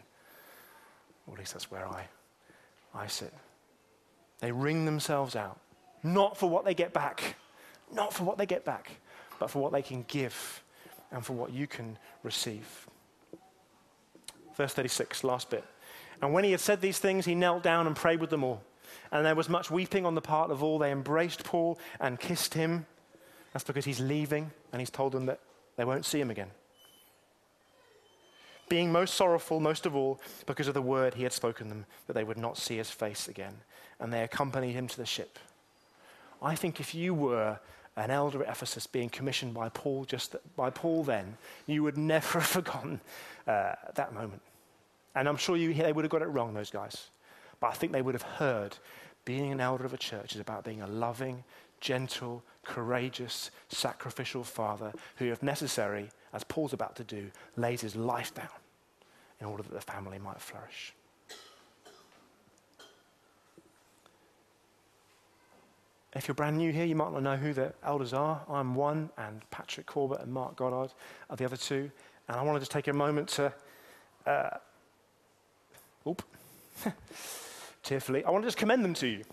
Or 1.27 1.35
at 1.35 1.41
least 1.41 1.53
that's 1.53 1.71
where 1.71 1.87
I, 1.87 2.07
I 2.95 3.07
sit. 3.07 3.33
They 4.41 4.53
wring 4.53 4.85
themselves 4.85 5.35
out, 5.35 5.59
not 6.03 6.37
for 6.37 6.49
what 6.49 6.65
they 6.65 6.75
get 6.75 6.93
back, 6.93 7.37
not 7.93 8.13
for 8.13 8.25
what 8.25 8.39
they 8.39 8.47
get 8.47 8.65
back, 8.65 8.91
but 9.39 9.51
for 9.51 9.61
what 9.61 9.73
they 9.73 9.83
can 9.83 10.05
give 10.09 10.63
and 11.11 11.25
for 11.25 11.33
what 11.33 11.53
you 11.53 11.67
can 11.67 11.99
receive. 12.23 12.87
Verse 14.57 14.73
36, 14.73 15.25
last 15.25 15.51
bit. 15.51 15.65
And 16.23 16.33
when 16.33 16.45
he 16.45 16.51
had 16.51 16.61
said 16.61 16.81
these 16.81 16.99
things, 16.99 17.27
he 17.27 17.35
knelt 17.35 17.63
down 17.63 17.87
and 17.87 17.95
prayed 17.95 18.21
with 18.21 18.31
them 18.31 18.43
all. 18.43 18.63
And 19.13 19.25
there 19.25 19.35
was 19.35 19.49
much 19.49 19.71
weeping 19.71 20.07
on 20.07 20.15
the 20.15 20.21
part 20.21 20.51
of 20.51 20.63
all. 20.63 20.79
They 20.79 20.91
embraced 20.91 21.45
Paul 21.45 21.79
and 22.01 22.19
kissed 22.19 22.55
him. 22.55 22.87
That's 23.53 23.65
because 23.65 23.85
he's 23.85 24.01
leaving, 24.01 24.51
and 24.73 24.81
he's 24.81 24.91
told 24.91 25.13
them 25.13 25.27
that 25.27 25.41
they 25.77 25.85
won't 25.85 26.05
see 26.05 26.21
him 26.21 26.31
again. 26.31 26.51
Being 28.69 28.91
most 28.91 29.15
sorrowful, 29.15 29.61
most 29.61 29.87
of 29.87 29.95
all, 29.95 30.21
because 30.47 30.69
of 30.69 30.75
the 30.75 30.83
word 30.83 31.15
he 31.15 31.23
had 31.23 31.33
spoken 31.33 31.69
them, 31.69 31.87
that 32.07 32.15
they 32.15 32.25
would 32.25 32.39
not 32.39 32.59
see 32.59 32.77
his 32.77 32.91
face 32.91 33.29
again. 33.29 33.55
And 34.01 34.13
they 34.13 34.23
accompanied 34.23 34.73
him 34.73 34.89
to 34.89 34.97
the 34.97 35.07
ship. 35.07 35.39
I 36.43 36.55
think 36.55 36.81
if 36.81 36.95
you 36.95 37.15
were 37.15 37.59
an 37.97 38.11
elder 38.11 38.43
at 38.43 38.51
Ephesus 38.51 38.87
being 38.87 39.09
commissioned 39.09 39.55
by 39.55 39.71
Paul 39.71 40.05
just 40.05 40.37
by 40.55 40.71
Paul 40.71 41.03
then, 41.05 41.39
you 41.67 41.83
would 41.83 41.97
never 41.97 42.41
have 42.41 42.49
forgotten 42.49 43.01
uh, 43.47 43.75
that 43.95 44.13
moment. 44.13 44.43
And 45.15 45.29
I'm 45.29 45.37
sure 45.37 45.57
you, 45.57 45.73
they 45.73 45.93
would 45.93 46.05
have 46.05 46.13
got 46.13 46.23
it 46.23 46.27
wrong, 46.27 46.53
those 46.53 46.71
guys. 46.71 47.09
But 47.59 47.69
I 47.69 47.73
think 47.73 47.93
they 47.93 48.03
would 48.03 48.15
have 48.15 48.23
heard 48.23 48.77
being 49.25 49.51
an 49.51 49.61
elder 49.61 49.85
of 49.85 49.95
a 49.95 49.99
church 49.99 50.35
is 50.35 50.41
about 50.41 50.65
being 50.65 50.83
a 50.83 50.87
loving, 50.87 51.43
gentle, 51.81 52.43
courageous, 52.63 53.51
sacrificial 53.69 54.45
father 54.45 54.93
who, 55.17 55.27
if 55.27 55.43
necessary, 55.43 56.11
as 56.37 56.45
Paul's 56.45 56.75
about 56.75 56.95
to 56.97 57.05
do, 57.05 57.31
lays 57.57 57.81
his 57.81 57.97
life 57.97 58.35
down 58.35 58.47
in 59.41 59.47
order 59.47 59.63
that 59.63 59.73
the 59.73 59.81
family 59.81 60.19
might 60.19 60.39
flourish. 60.39 60.93
If 66.15 66.29
you're 66.29 66.35
brand 66.35 66.59
new 66.59 66.73
here, 66.73 66.85
you 66.85 66.95
might 66.95 67.11
not 67.13 67.23
know 67.23 67.37
who 67.37 67.55
the 67.55 67.73
elders 67.83 68.13
are. 68.13 68.43
I'm 68.51 68.75
one, 68.75 69.09
and 69.17 69.49
Patrick 69.51 69.87
Corbett 69.87 70.21
and 70.21 70.31
Mark 70.33 70.57
Goddard 70.57 70.93
are 71.31 71.37
the 71.37 71.47
other 71.47 71.57
two. 71.57 71.91
And 72.29 72.37
I 72.37 72.43
want 72.43 72.57
to 72.57 72.61
just 72.61 72.71
take 72.71 72.89
a 72.89 72.93
moment 72.93 73.29
to, 73.31 73.53
uh, 74.27 74.51
oop, 76.07 76.23
tearfully, 77.83 78.25
I 78.25 78.31
want 78.31 78.45
to 78.45 78.47
just 78.47 78.59
commend 78.59 78.85
them 78.85 78.95
to 78.95 79.07
you. 79.07 79.25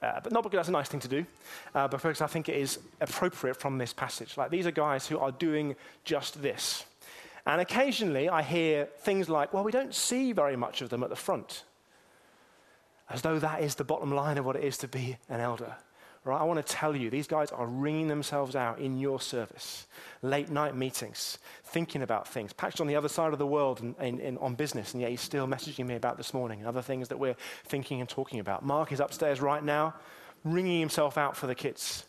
Uh, 0.00 0.20
but 0.22 0.32
not 0.32 0.44
because 0.44 0.58
that's 0.58 0.68
a 0.68 0.72
nice 0.72 0.88
thing 0.88 1.00
to 1.00 1.08
do, 1.08 1.26
uh, 1.74 1.88
but 1.88 2.00
because 2.00 2.20
I 2.20 2.28
think 2.28 2.48
it 2.48 2.56
is 2.56 2.78
appropriate 3.00 3.54
from 3.54 3.78
this 3.78 3.92
passage. 3.92 4.36
Like 4.36 4.50
these 4.50 4.66
are 4.66 4.70
guys 4.70 5.08
who 5.08 5.18
are 5.18 5.32
doing 5.32 5.74
just 6.04 6.40
this. 6.40 6.84
And 7.46 7.60
occasionally 7.60 8.28
I 8.28 8.42
hear 8.42 8.88
things 9.00 9.28
like, 9.28 9.52
well, 9.52 9.64
we 9.64 9.72
don't 9.72 9.94
see 9.94 10.32
very 10.32 10.54
much 10.54 10.82
of 10.82 10.90
them 10.90 11.02
at 11.02 11.10
the 11.10 11.16
front. 11.16 11.64
As 13.10 13.22
though 13.22 13.38
that 13.38 13.62
is 13.62 13.74
the 13.74 13.84
bottom 13.84 14.14
line 14.14 14.38
of 14.38 14.44
what 14.44 14.54
it 14.54 14.62
is 14.62 14.76
to 14.78 14.88
be 14.88 15.16
an 15.28 15.40
elder. 15.40 15.74
Right? 16.28 16.42
I 16.42 16.44
want 16.44 16.64
to 16.64 16.74
tell 16.74 16.94
you, 16.94 17.08
these 17.08 17.26
guys 17.26 17.50
are 17.52 17.66
wringing 17.66 18.06
themselves 18.06 18.54
out 18.54 18.80
in 18.80 18.98
your 18.98 19.18
service. 19.18 19.86
Late 20.20 20.50
night 20.50 20.76
meetings, 20.76 21.38
thinking 21.64 22.02
about 22.02 22.28
things. 22.28 22.52
Patched 22.52 22.82
on 22.82 22.86
the 22.86 22.96
other 22.96 23.08
side 23.08 23.32
of 23.32 23.38
the 23.38 23.46
world 23.46 23.80
and, 23.80 23.94
and, 23.98 24.20
and 24.20 24.38
on 24.40 24.54
business, 24.54 24.92
and 24.92 25.00
yet 25.00 25.10
he's 25.10 25.22
still 25.22 25.46
messaging 25.46 25.86
me 25.86 25.94
about 25.94 26.18
this 26.18 26.34
morning 26.34 26.58
and 26.58 26.68
other 26.68 26.82
things 26.82 27.08
that 27.08 27.18
we're 27.18 27.36
thinking 27.64 28.00
and 28.00 28.10
talking 28.10 28.40
about. 28.40 28.62
Mark 28.62 28.92
is 28.92 29.00
upstairs 29.00 29.40
right 29.40 29.64
now, 29.64 29.94
wringing 30.44 30.80
himself 30.80 31.16
out 31.16 31.34
for 31.34 31.46
the 31.46 31.54
kids. 31.54 32.04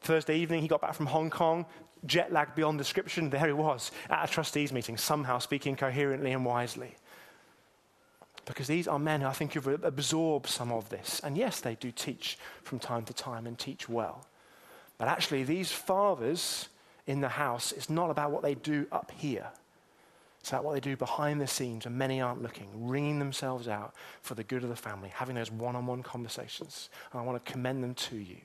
Thursday 0.00 0.36
evening, 0.36 0.60
he 0.60 0.66
got 0.66 0.80
back 0.80 0.94
from 0.94 1.06
Hong 1.06 1.30
Kong, 1.30 1.66
jet 2.06 2.32
lagged 2.32 2.56
beyond 2.56 2.78
description. 2.78 3.30
There 3.30 3.46
he 3.46 3.52
was 3.52 3.92
at 4.08 4.28
a 4.28 4.32
trustees 4.32 4.72
meeting, 4.72 4.96
somehow 4.96 5.38
speaking 5.38 5.76
coherently 5.76 6.32
and 6.32 6.44
wisely. 6.44 6.96
Because 8.44 8.66
these 8.66 8.88
are 8.88 8.98
men 8.98 9.20
who 9.20 9.26
I 9.26 9.32
think 9.32 9.54
have 9.54 9.66
absorbed 9.84 10.48
some 10.48 10.72
of 10.72 10.88
this. 10.88 11.20
And 11.22 11.36
yes, 11.36 11.60
they 11.60 11.74
do 11.74 11.92
teach 11.92 12.38
from 12.62 12.78
time 12.78 13.04
to 13.04 13.12
time 13.12 13.46
and 13.46 13.58
teach 13.58 13.88
well. 13.88 14.26
But 14.98 15.08
actually, 15.08 15.44
these 15.44 15.70
fathers 15.70 16.68
in 17.06 17.20
the 17.20 17.28
house, 17.28 17.72
it's 17.72 17.88
not 17.88 18.10
about 18.10 18.30
what 18.30 18.42
they 18.42 18.54
do 18.54 18.86
up 18.92 19.12
here. 19.16 19.48
It's 20.40 20.50
about 20.50 20.64
what 20.64 20.74
they 20.74 20.80
do 20.80 20.96
behind 20.96 21.40
the 21.40 21.46
scenes 21.46 21.84
and 21.84 21.96
many 21.96 22.20
aren't 22.20 22.42
looking, 22.42 22.68
wringing 22.88 23.18
themselves 23.18 23.68
out 23.68 23.94
for 24.22 24.34
the 24.34 24.42
good 24.44 24.62
of 24.62 24.70
the 24.70 24.76
family, 24.76 25.10
having 25.14 25.36
those 25.36 25.50
one 25.50 25.76
on 25.76 25.86
one 25.86 26.02
conversations. 26.02 26.88
And 27.12 27.20
I 27.20 27.24
want 27.24 27.44
to 27.44 27.52
commend 27.52 27.84
them 27.84 27.94
to 27.94 28.16
you. 28.16 28.38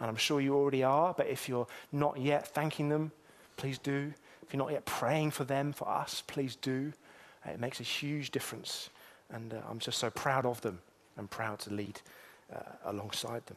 And 0.00 0.06
I'm 0.06 0.16
sure 0.16 0.40
you 0.40 0.54
already 0.54 0.82
are, 0.82 1.14
but 1.14 1.28
if 1.28 1.48
you're 1.48 1.68
not 1.92 2.18
yet 2.18 2.48
thanking 2.48 2.88
them, 2.88 3.12
please 3.56 3.78
do. 3.78 4.12
If 4.42 4.52
you're 4.52 4.58
not 4.62 4.72
yet 4.72 4.84
praying 4.84 5.30
for 5.30 5.44
them, 5.44 5.72
for 5.72 5.88
us, 5.88 6.22
please 6.26 6.56
do. 6.56 6.92
Uh, 7.46 7.52
it 7.52 7.60
makes 7.60 7.80
a 7.80 7.84
huge 7.84 8.30
difference. 8.30 8.90
And 9.30 9.54
uh, 9.54 9.58
I'm 9.68 9.78
just 9.78 9.98
so 9.98 10.10
proud 10.10 10.46
of 10.46 10.60
them 10.60 10.80
and 11.16 11.30
proud 11.30 11.58
to 11.60 11.72
lead 11.72 12.00
uh, 12.54 12.60
alongside 12.84 13.46
them. 13.46 13.56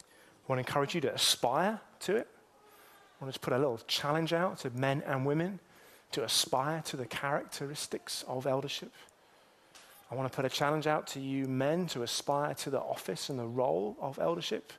I 0.00 0.52
want 0.52 0.58
to 0.58 0.68
encourage 0.68 0.94
you 0.94 1.00
to 1.02 1.14
aspire 1.14 1.80
to 2.00 2.16
it. 2.16 2.28
I 3.20 3.24
want 3.24 3.34
to 3.34 3.40
put 3.40 3.52
a 3.52 3.58
little 3.58 3.80
challenge 3.86 4.32
out 4.32 4.58
to 4.60 4.70
men 4.70 5.02
and 5.06 5.26
women 5.26 5.60
to 6.12 6.24
aspire 6.24 6.82
to 6.86 6.96
the 6.96 7.06
characteristics 7.06 8.24
of 8.26 8.46
eldership. 8.46 8.92
I 10.10 10.14
want 10.14 10.30
to 10.30 10.34
put 10.34 10.46
a 10.46 10.48
challenge 10.48 10.86
out 10.86 11.06
to 11.08 11.20
you 11.20 11.46
men 11.46 11.86
to 11.88 12.02
aspire 12.02 12.54
to 12.54 12.70
the 12.70 12.80
office 12.80 13.28
and 13.28 13.38
the 13.38 13.46
role 13.46 13.96
of 14.00 14.18
eldership. 14.18 14.72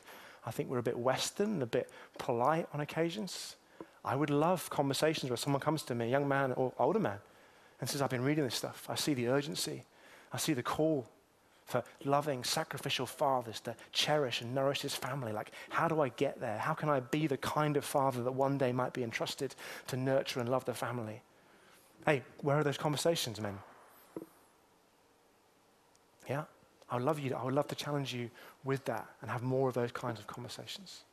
I 0.45 0.51
think 0.51 0.69
we're 0.69 0.79
a 0.79 0.83
bit 0.83 0.97
Western 0.97 1.61
a 1.61 1.67
bit 1.67 1.91
polite 2.17 2.67
on 2.73 2.79
occasions. 2.79 3.55
I 4.03 4.15
would 4.15 4.31
love 4.31 4.69
conversations 4.69 5.29
where 5.29 5.37
someone 5.37 5.59
comes 5.59 5.83
to 5.83 5.95
me, 5.95 6.05
a 6.05 6.09
young 6.09 6.27
man 6.27 6.53
or 6.53 6.73
older 6.79 6.99
man, 6.99 7.19
and 7.79 7.89
says, 7.89 8.01
I've 8.01 8.09
been 8.09 8.23
reading 8.23 8.43
this 8.43 8.55
stuff. 8.55 8.85
I 8.89 8.95
see 8.95 9.13
the 9.13 9.27
urgency. 9.27 9.85
I 10.33 10.37
see 10.37 10.53
the 10.53 10.63
call 10.63 11.07
for 11.65 11.83
loving, 12.03 12.43
sacrificial 12.43 13.05
fathers 13.05 13.59
to 13.61 13.75
cherish 13.91 14.41
and 14.41 14.55
nourish 14.55 14.81
his 14.81 14.95
family. 14.95 15.31
Like, 15.31 15.51
how 15.69 15.87
do 15.87 16.01
I 16.01 16.09
get 16.09 16.41
there? 16.41 16.57
How 16.57 16.73
can 16.73 16.89
I 16.89 16.99
be 16.99 17.27
the 17.27 17.37
kind 17.37 17.77
of 17.77 17.85
father 17.85 18.23
that 18.23 18.31
one 18.31 18.57
day 18.57 18.71
might 18.71 18.91
be 18.91 19.03
entrusted 19.03 19.53
to 19.87 19.95
nurture 19.95 20.39
and 20.39 20.49
love 20.49 20.65
the 20.65 20.73
family? 20.73 21.21
Hey, 22.05 22.23
where 22.41 22.57
are 22.57 22.63
those 22.63 22.77
conversations, 22.77 23.39
men? 23.39 23.59
Yeah? 26.27 26.45
I 26.89 26.95
would 26.95 27.05
love 27.05 27.19
you. 27.19 27.35
I 27.35 27.43
would 27.43 27.53
love 27.53 27.67
to 27.67 27.75
challenge 27.75 28.13
you 28.13 28.31
with 28.63 28.83
that 28.85 29.07
and 29.21 29.29
have 29.29 29.43
more 29.43 29.69
of 29.69 29.75
those 29.75 29.91
kinds 29.91 30.19
of 30.19 30.25
conversations. 30.25 31.03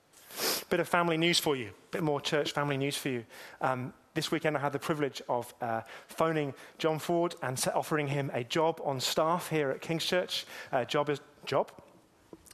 Bit 0.71 0.81
of 0.81 0.89
family 0.89 1.19
news 1.19 1.39
for 1.39 1.55
you. 1.55 1.71
Bit 1.91 2.03
more 2.03 2.21
church 2.21 2.53
family 2.53 2.77
news 2.77 2.97
for 2.97 3.11
you. 3.11 3.25
Um, 3.61 3.93
this 4.17 4.33
weekend, 4.33 4.57
I 4.57 4.61
had 4.61 4.73
the 4.73 4.79
privilege 4.79 5.23
of 5.29 5.55
uh, 5.61 5.83
phoning 6.09 6.55
John 6.79 6.99
Ford 6.99 7.37
and 7.43 7.63
offering 7.75 8.09
him 8.09 8.31
a 8.35 8.43
job 8.43 8.81
on 8.83 8.99
staff 8.99 9.49
here 9.49 9.71
at 9.71 9.81
King's 9.81 10.05
Church. 10.05 10.47
Uh, 10.73 10.85
job 10.85 11.11
is 11.11 11.21
job. 11.45 11.71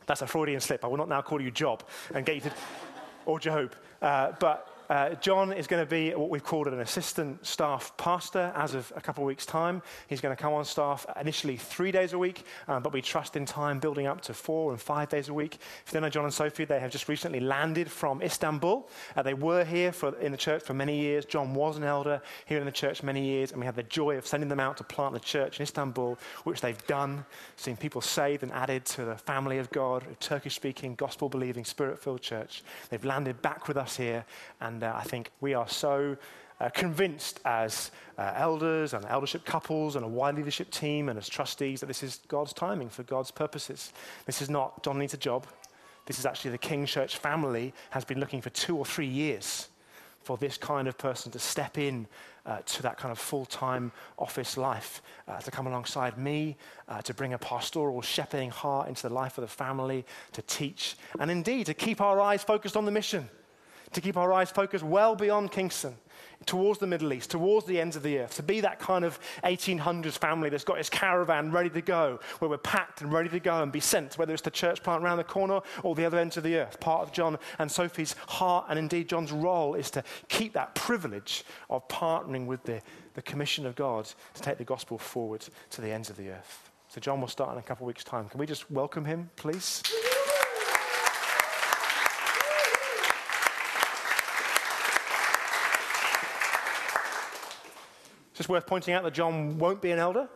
That's 0.06 0.22
a 0.22 0.26
Freudian 0.26 0.60
slip. 0.60 0.84
I 0.84 0.88
will 0.88 0.96
not 0.98 1.08
now 1.08 1.22
call 1.22 1.40
you 1.40 1.50
Job 1.50 1.84
and 2.14 2.26
get 2.26 2.34
you 2.34 2.40
to, 2.42 2.52
or 3.24 3.38
Job. 3.38 3.74
Uh, 4.02 4.32
but 4.40 4.68
uh, 4.92 5.14
John 5.14 5.54
is 5.54 5.66
going 5.66 5.82
to 5.82 5.88
be 5.88 6.10
what 6.10 6.28
we've 6.28 6.44
called 6.44 6.68
an 6.68 6.80
assistant 6.80 7.46
staff 7.46 7.96
pastor 7.96 8.52
as 8.54 8.74
of 8.74 8.92
a 8.94 9.00
couple 9.00 9.24
of 9.24 9.26
weeks' 9.26 9.46
time. 9.46 9.80
He's 10.06 10.20
going 10.20 10.36
to 10.36 10.40
come 10.40 10.52
on 10.52 10.66
staff 10.66 11.06
initially 11.18 11.56
three 11.56 11.90
days 11.90 12.12
a 12.12 12.18
week, 12.18 12.44
um, 12.68 12.82
but 12.82 12.92
we 12.92 13.00
trust 13.00 13.34
in 13.34 13.46
time 13.46 13.78
building 13.78 14.06
up 14.06 14.20
to 14.22 14.34
four 14.34 14.70
and 14.70 14.78
five 14.78 15.08
days 15.08 15.30
a 15.30 15.32
week. 15.32 15.54
If 15.54 15.84
you 15.86 15.92
don't 15.94 16.02
know 16.02 16.10
John 16.10 16.24
and 16.24 16.34
Sophie, 16.34 16.66
they 16.66 16.78
have 16.78 16.90
just 16.90 17.08
recently 17.08 17.40
landed 17.40 17.90
from 17.90 18.20
Istanbul. 18.20 18.86
Uh, 19.16 19.22
they 19.22 19.32
were 19.32 19.64
here 19.64 19.92
for, 19.92 20.14
in 20.18 20.30
the 20.30 20.36
church 20.36 20.62
for 20.62 20.74
many 20.74 21.00
years. 21.00 21.24
John 21.24 21.54
was 21.54 21.78
an 21.78 21.84
elder 21.84 22.20
here 22.44 22.58
in 22.58 22.66
the 22.66 22.70
church 22.70 23.02
many 23.02 23.24
years, 23.24 23.52
and 23.52 23.60
we 23.60 23.64
had 23.64 23.76
the 23.76 23.84
joy 23.84 24.18
of 24.18 24.26
sending 24.26 24.50
them 24.50 24.60
out 24.60 24.76
to 24.76 24.84
plant 24.84 25.14
the 25.14 25.20
church 25.20 25.58
in 25.58 25.62
Istanbul, 25.62 26.18
which 26.44 26.60
they've 26.60 26.86
done, 26.86 27.24
seeing 27.56 27.78
people 27.78 28.02
saved 28.02 28.42
and 28.42 28.52
added 28.52 28.84
to 28.84 29.06
the 29.06 29.16
family 29.16 29.56
of 29.56 29.70
God, 29.70 30.04
a 30.12 30.14
Turkish 30.16 30.54
speaking, 30.54 30.96
gospel 30.96 31.30
believing, 31.30 31.64
spirit 31.64 31.98
filled 31.98 32.20
church. 32.20 32.62
They've 32.90 33.02
landed 33.06 33.40
back 33.40 33.68
with 33.68 33.78
us 33.78 33.96
here, 33.96 34.26
and 34.60 34.81
and 34.82 34.92
uh, 34.92 34.96
I 34.96 35.02
think 35.02 35.30
we 35.40 35.54
are 35.54 35.68
so 35.68 36.16
uh, 36.60 36.68
convinced 36.70 37.40
as 37.44 37.90
uh, 38.18 38.32
elders 38.34 38.94
and 38.94 39.04
eldership 39.06 39.44
couples 39.44 39.96
and 39.96 40.04
a 40.04 40.08
wide 40.08 40.34
leadership 40.34 40.70
team 40.70 41.08
and 41.08 41.18
as 41.18 41.28
trustees 41.28 41.80
that 41.80 41.86
this 41.86 42.02
is 42.02 42.20
God's 42.28 42.52
timing 42.52 42.88
for 42.88 43.02
God's 43.04 43.30
purposes. 43.30 43.92
This 44.26 44.42
is 44.42 44.50
not 44.50 44.82
John 44.82 44.98
needs 44.98 45.14
a 45.14 45.18
job. 45.18 45.46
This 46.06 46.18
is 46.18 46.26
actually 46.26 46.50
the 46.50 46.58
King 46.58 46.84
Church 46.84 47.18
family 47.18 47.72
has 47.90 48.04
been 48.04 48.18
looking 48.18 48.40
for 48.40 48.50
two 48.50 48.76
or 48.76 48.84
three 48.84 49.06
years 49.06 49.68
for 50.24 50.36
this 50.36 50.56
kind 50.56 50.88
of 50.88 50.98
person 50.98 51.32
to 51.32 51.38
step 51.38 51.78
in 51.78 52.06
uh, 52.44 52.58
to 52.66 52.82
that 52.82 52.96
kind 52.96 53.12
of 53.12 53.18
full 53.18 53.46
time 53.46 53.92
office 54.18 54.56
life, 54.56 55.00
uh, 55.28 55.38
to 55.38 55.50
come 55.52 55.68
alongside 55.68 56.18
me, 56.18 56.56
uh, 56.88 57.00
to 57.02 57.14
bring 57.14 57.34
a 57.34 57.38
pastoral 57.38 58.02
shepherding 58.02 58.50
heart 58.50 58.88
into 58.88 59.08
the 59.08 59.14
life 59.14 59.38
of 59.38 59.42
the 59.42 59.48
family, 59.48 60.04
to 60.32 60.42
teach, 60.42 60.96
and 61.20 61.30
indeed 61.30 61.66
to 61.66 61.74
keep 61.74 62.00
our 62.00 62.20
eyes 62.20 62.42
focused 62.42 62.76
on 62.76 62.84
the 62.84 62.90
mission 62.90 63.28
to 63.92 64.00
keep 64.00 64.16
our 64.16 64.32
eyes 64.32 64.50
focused 64.50 64.84
well 64.84 65.14
beyond 65.14 65.52
Kingston, 65.52 65.96
towards 66.46 66.78
the 66.78 66.86
Middle 66.86 67.12
East, 67.12 67.30
towards 67.30 67.66
the 67.66 67.80
ends 67.80 67.96
of 67.96 68.02
the 68.02 68.18
earth, 68.18 68.34
to 68.36 68.42
be 68.42 68.60
that 68.60 68.78
kind 68.78 69.04
of 69.04 69.18
1800s 69.44 70.18
family 70.18 70.48
that's 70.48 70.64
got 70.64 70.78
its 70.78 70.90
caravan 70.90 71.50
ready 71.52 71.70
to 71.70 71.80
go, 71.80 72.20
where 72.38 72.48
we're 72.48 72.58
packed 72.58 73.00
and 73.00 73.12
ready 73.12 73.28
to 73.28 73.40
go 73.40 73.62
and 73.62 73.72
be 73.72 73.80
sent, 73.80 74.18
whether 74.18 74.32
it's 74.32 74.42
the 74.42 74.50
church 74.50 74.82
plant 74.82 75.02
around 75.02 75.18
the 75.18 75.24
corner 75.24 75.60
or 75.82 75.94
the 75.94 76.04
other 76.04 76.18
ends 76.18 76.36
of 76.36 76.42
the 76.42 76.56
earth. 76.56 76.80
Part 76.80 77.02
of 77.02 77.12
John 77.12 77.38
and 77.58 77.70
Sophie's 77.70 78.14
heart, 78.28 78.66
and 78.68 78.78
indeed 78.78 79.08
John's 79.08 79.32
role, 79.32 79.74
is 79.74 79.90
to 79.92 80.04
keep 80.28 80.52
that 80.54 80.74
privilege 80.74 81.44
of 81.70 81.86
partnering 81.88 82.46
with 82.46 82.62
the, 82.64 82.80
the 83.14 83.22
commission 83.22 83.66
of 83.66 83.74
God 83.74 84.08
to 84.34 84.42
take 84.42 84.58
the 84.58 84.64
gospel 84.64 84.98
forward 84.98 85.46
to 85.70 85.80
the 85.80 85.90
ends 85.90 86.10
of 86.10 86.16
the 86.16 86.30
earth. 86.30 86.70
So, 86.88 87.00
John 87.00 87.20
will 87.22 87.28
start 87.28 87.52
in 87.52 87.58
a 87.58 87.62
couple 87.62 87.84
of 87.84 87.88
weeks' 87.88 88.04
time. 88.04 88.28
Can 88.28 88.38
we 88.38 88.44
just 88.44 88.70
welcome 88.70 89.06
him, 89.06 89.30
please? 89.36 89.82
Just 98.42 98.48
worth 98.48 98.66
pointing 98.66 98.92
out 98.92 99.04
that 99.04 99.14
John 99.14 99.56
won't 99.56 99.80
be 99.80 99.92
an 99.92 100.00
elder. 100.00 100.28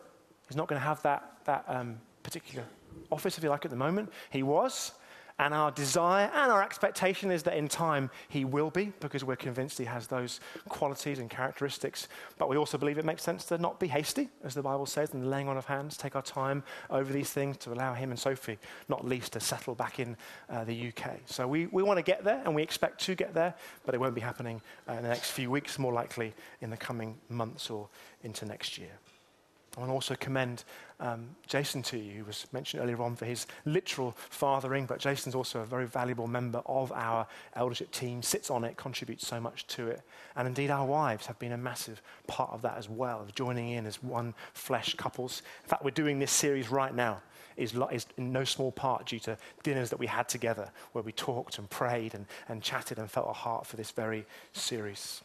He's 0.47 0.57
not 0.57 0.69
going 0.69 0.81
to 0.81 0.87
have 0.87 1.03
that, 1.03 1.39
that 1.45 1.65
um, 1.67 1.99
particular 2.23 2.65
office, 3.11 3.37
if 3.37 3.43
you 3.43 3.51
like, 3.51 3.65
at 3.65 3.71
the 3.73 3.77
moment. 3.77 4.13
He 4.31 4.45
was. 4.45 4.93
And 5.39 5.53
our 5.53 5.71
desire 5.71 6.31
and 6.33 6.51
our 6.51 6.63
expectation 6.63 7.31
is 7.31 7.43
that 7.43 7.57
in 7.57 7.69
time 7.69 8.11
he 8.29 8.47
will 8.47 8.71
be, 8.71 8.93
because 9.01 9.23
we're 9.23 9.37
convinced 9.37 9.77
he 9.77 9.85
has 9.85 10.07
those 10.07 10.41
qualities 10.71 11.19
and 11.19 11.29
characteristics. 11.29 12.09
But 12.39 12.49
we 12.49 12.57
also 12.57 12.79
believe 12.79 12.97
it 12.97 13.05
makes 13.05 13.23
sense 13.23 13.45
to 13.47 13.59
not 13.59 13.79
be 13.79 13.89
hasty, 13.89 14.31
as 14.45 14.55
the 14.55 14.63
Bible 14.63 14.87
says, 14.87 15.11
the 15.11 15.19
laying 15.19 15.49
on 15.49 15.59
of 15.59 15.67
hands. 15.67 15.99
Take 15.99 16.17
our 16.17 16.23
time 16.23 16.63
over 16.89 17.13
these 17.13 17.31
things 17.31 17.59
to 17.59 17.73
allow 17.73 17.93
him 17.93 18.11
and 18.11 18.19
Sophie, 18.19 18.59
not 18.89 19.07
least, 19.07 19.35
to 19.35 19.41
settle 19.41 19.75
back 19.75 20.01
in 20.01 20.17
uh, 20.49 20.65
the 20.65 20.89
UK. 20.89 21.19
So 21.27 21.47
we, 21.47 21.67
we 21.67 21.83
want 21.83 21.99
to 21.99 22.03
get 22.03 22.25
there, 22.25 22.41
and 22.45 22.55
we 22.55 22.63
expect 22.63 23.03
to 23.03 23.15
get 23.15 23.35
there, 23.35 23.55
but 23.85 23.95
it 23.95 24.01
won't 24.01 24.15
be 24.15 24.23
happening 24.23 24.63
uh, 24.89 24.95
in 24.95 25.03
the 25.03 25.09
next 25.09 25.33
few 25.33 25.51
weeks, 25.51 25.79
more 25.79 25.93
likely 25.93 26.33
in 26.63 26.71
the 26.71 26.77
coming 26.79 27.15
months 27.29 27.69
or 27.69 27.89
into 28.23 28.47
next 28.47 28.79
year. 28.79 28.99
I 29.77 29.81
want 29.81 29.91
to 29.91 29.95
also 29.95 30.15
commend 30.15 30.65
um, 31.01 31.29
Jason 31.47 31.83
to 31.83 31.99
you, 31.99 32.19
who 32.19 32.25
was 32.25 32.47
mentioned 32.53 32.83
earlier 32.83 33.01
on 33.03 33.17
for 33.17 33.27
his 33.27 33.47
literal 33.65 34.13
fathering, 34.17 34.87
but 34.87 34.99
Jason's 34.99 35.35
also 35.35 35.61
a 35.61 35.67
very 35.67 35.87
valuable 35.87 36.27
member 36.27 36.63
of 36.67 36.91
our 36.93 37.27
eldership 37.55 37.91
team, 37.91 38.23
sits 38.23 38.51
on 38.51 38.65
it, 38.65 38.77
contributes 38.77 39.27
so 39.27 39.41
much 39.41 39.67
to 39.69 39.89
it. 39.89 40.03
And 40.37 40.49
indeed, 40.49 40.71
our 40.71 40.87
wives 40.87 41.27
have 41.27 41.39
been 41.39 41.53
a 41.53 41.59
massive 41.59 42.01
part 42.27 42.51
of 42.53 42.63
that 42.63 42.79
as 42.79 42.89
well, 42.89 43.21
of 43.21 43.35
joining 43.35 43.71
in 43.71 43.87
as 43.87 44.03
one 44.03 44.35
flesh 44.55 44.95
couples. 44.95 45.43
In 45.65 45.69
fact, 45.69 45.85
we're 45.85 45.91
doing 45.91 46.19
this 46.19 46.33
series 46.33 46.71
right 46.71 46.95
now. 46.95 47.21
Is, 47.57 47.75
is 47.91 48.05
in 48.19 48.33
no 48.33 48.45
small 48.45 48.71
part 48.71 49.07
due 49.07 49.19
to 49.21 49.39
dinners 49.63 49.89
that 49.89 49.99
we 49.99 50.07
had 50.07 50.29
together 50.29 50.71
where 50.93 51.03
we 51.03 51.13
talked 51.13 51.57
and 51.57 51.71
prayed 51.71 52.13
and, 52.13 52.27
and 52.51 52.63
chatted 52.63 52.99
and 52.99 53.11
felt 53.11 53.31
a 53.31 53.33
heart 53.33 53.67
for 53.67 53.77
this 53.77 53.91
very 53.93 54.27
series. 54.53 55.23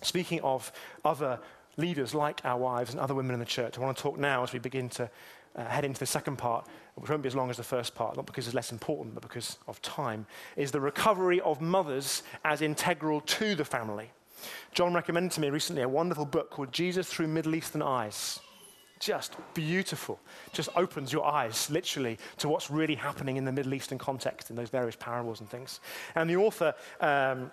Speaking 0.00 0.40
of 0.42 0.70
other 1.04 1.40
leaders 1.76 2.14
like 2.14 2.40
our 2.44 2.58
wives 2.58 2.90
and 2.92 3.00
other 3.00 3.14
women 3.14 3.34
in 3.34 3.40
the 3.40 3.46
church. 3.46 3.78
I 3.78 3.80
want 3.80 3.96
to 3.96 4.02
talk 4.02 4.18
now 4.18 4.42
as 4.42 4.52
we 4.52 4.58
begin 4.58 4.88
to 4.90 5.10
uh, 5.56 5.64
head 5.66 5.84
into 5.84 6.00
the 6.00 6.06
second 6.06 6.36
part, 6.36 6.66
which 6.96 7.10
won't 7.10 7.22
be 7.22 7.28
as 7.28 7.34
long 7.34 7.50
as 7.50 7.56
the 7.56 7.62
first 7.62 7.94
part, 7.94 8.16
not 8.16 8.26
because 8.26 8.46
it's 8.46 8.54
less 8.54 8.72
important, 8.72 9.14
but 9.14 9.22
because 9.22 9.58
of 9.66 9.80
time, 9.82 10.26
is 10.56 10.72
the 10.72 10.80
recovery 10.80 11.40
of 11.40 11.60
mothers 11.60 12.22
as 12.44 12.62
integral 12.62 13.20
to 13.20 13.54
the 13.54 13.64
family. 13.64 14.10
John 14.72 14.92
recommended 14.94 15.32
to 15.32 15.40
me 15.40 15.50
recently 15.50 15.82
a 15.82 15.88
wonderful 15.88 16.26
book 16.26 16.50
called 16.50 16.72
Jesus 16.72 17.08
Through 17.08 17.28
Middle 17.28 17.54
Eastern 17.54 17.82
Eyes. 17.82 18.40
Just 19.00 19.36
beautiful. 19.54 20.20
Just 20.52 20.70
opens 20.76 21.12
your 21.12 21.24
eyes, 21.24 21.68
literally, 21.70 22.18
to 22.38 22.48
what's 22.48 22.70
really 22.70 22.94
happening 22.94 23.36
in 23.36 23.44
the 23.44 23.52
Middle 23.52 23.74
Eastern 23.74 23.98
context 23.98 24.50
in 24.50 24.56
those 24.56 24.70
various 24.70 24.96
parables 24.96 25.40
and 25.40 25.48
things. 25.48 25.80
And 26.14 26.28
the 26.28 26.36
author, 26.36 26.74
um, 27.00 27.50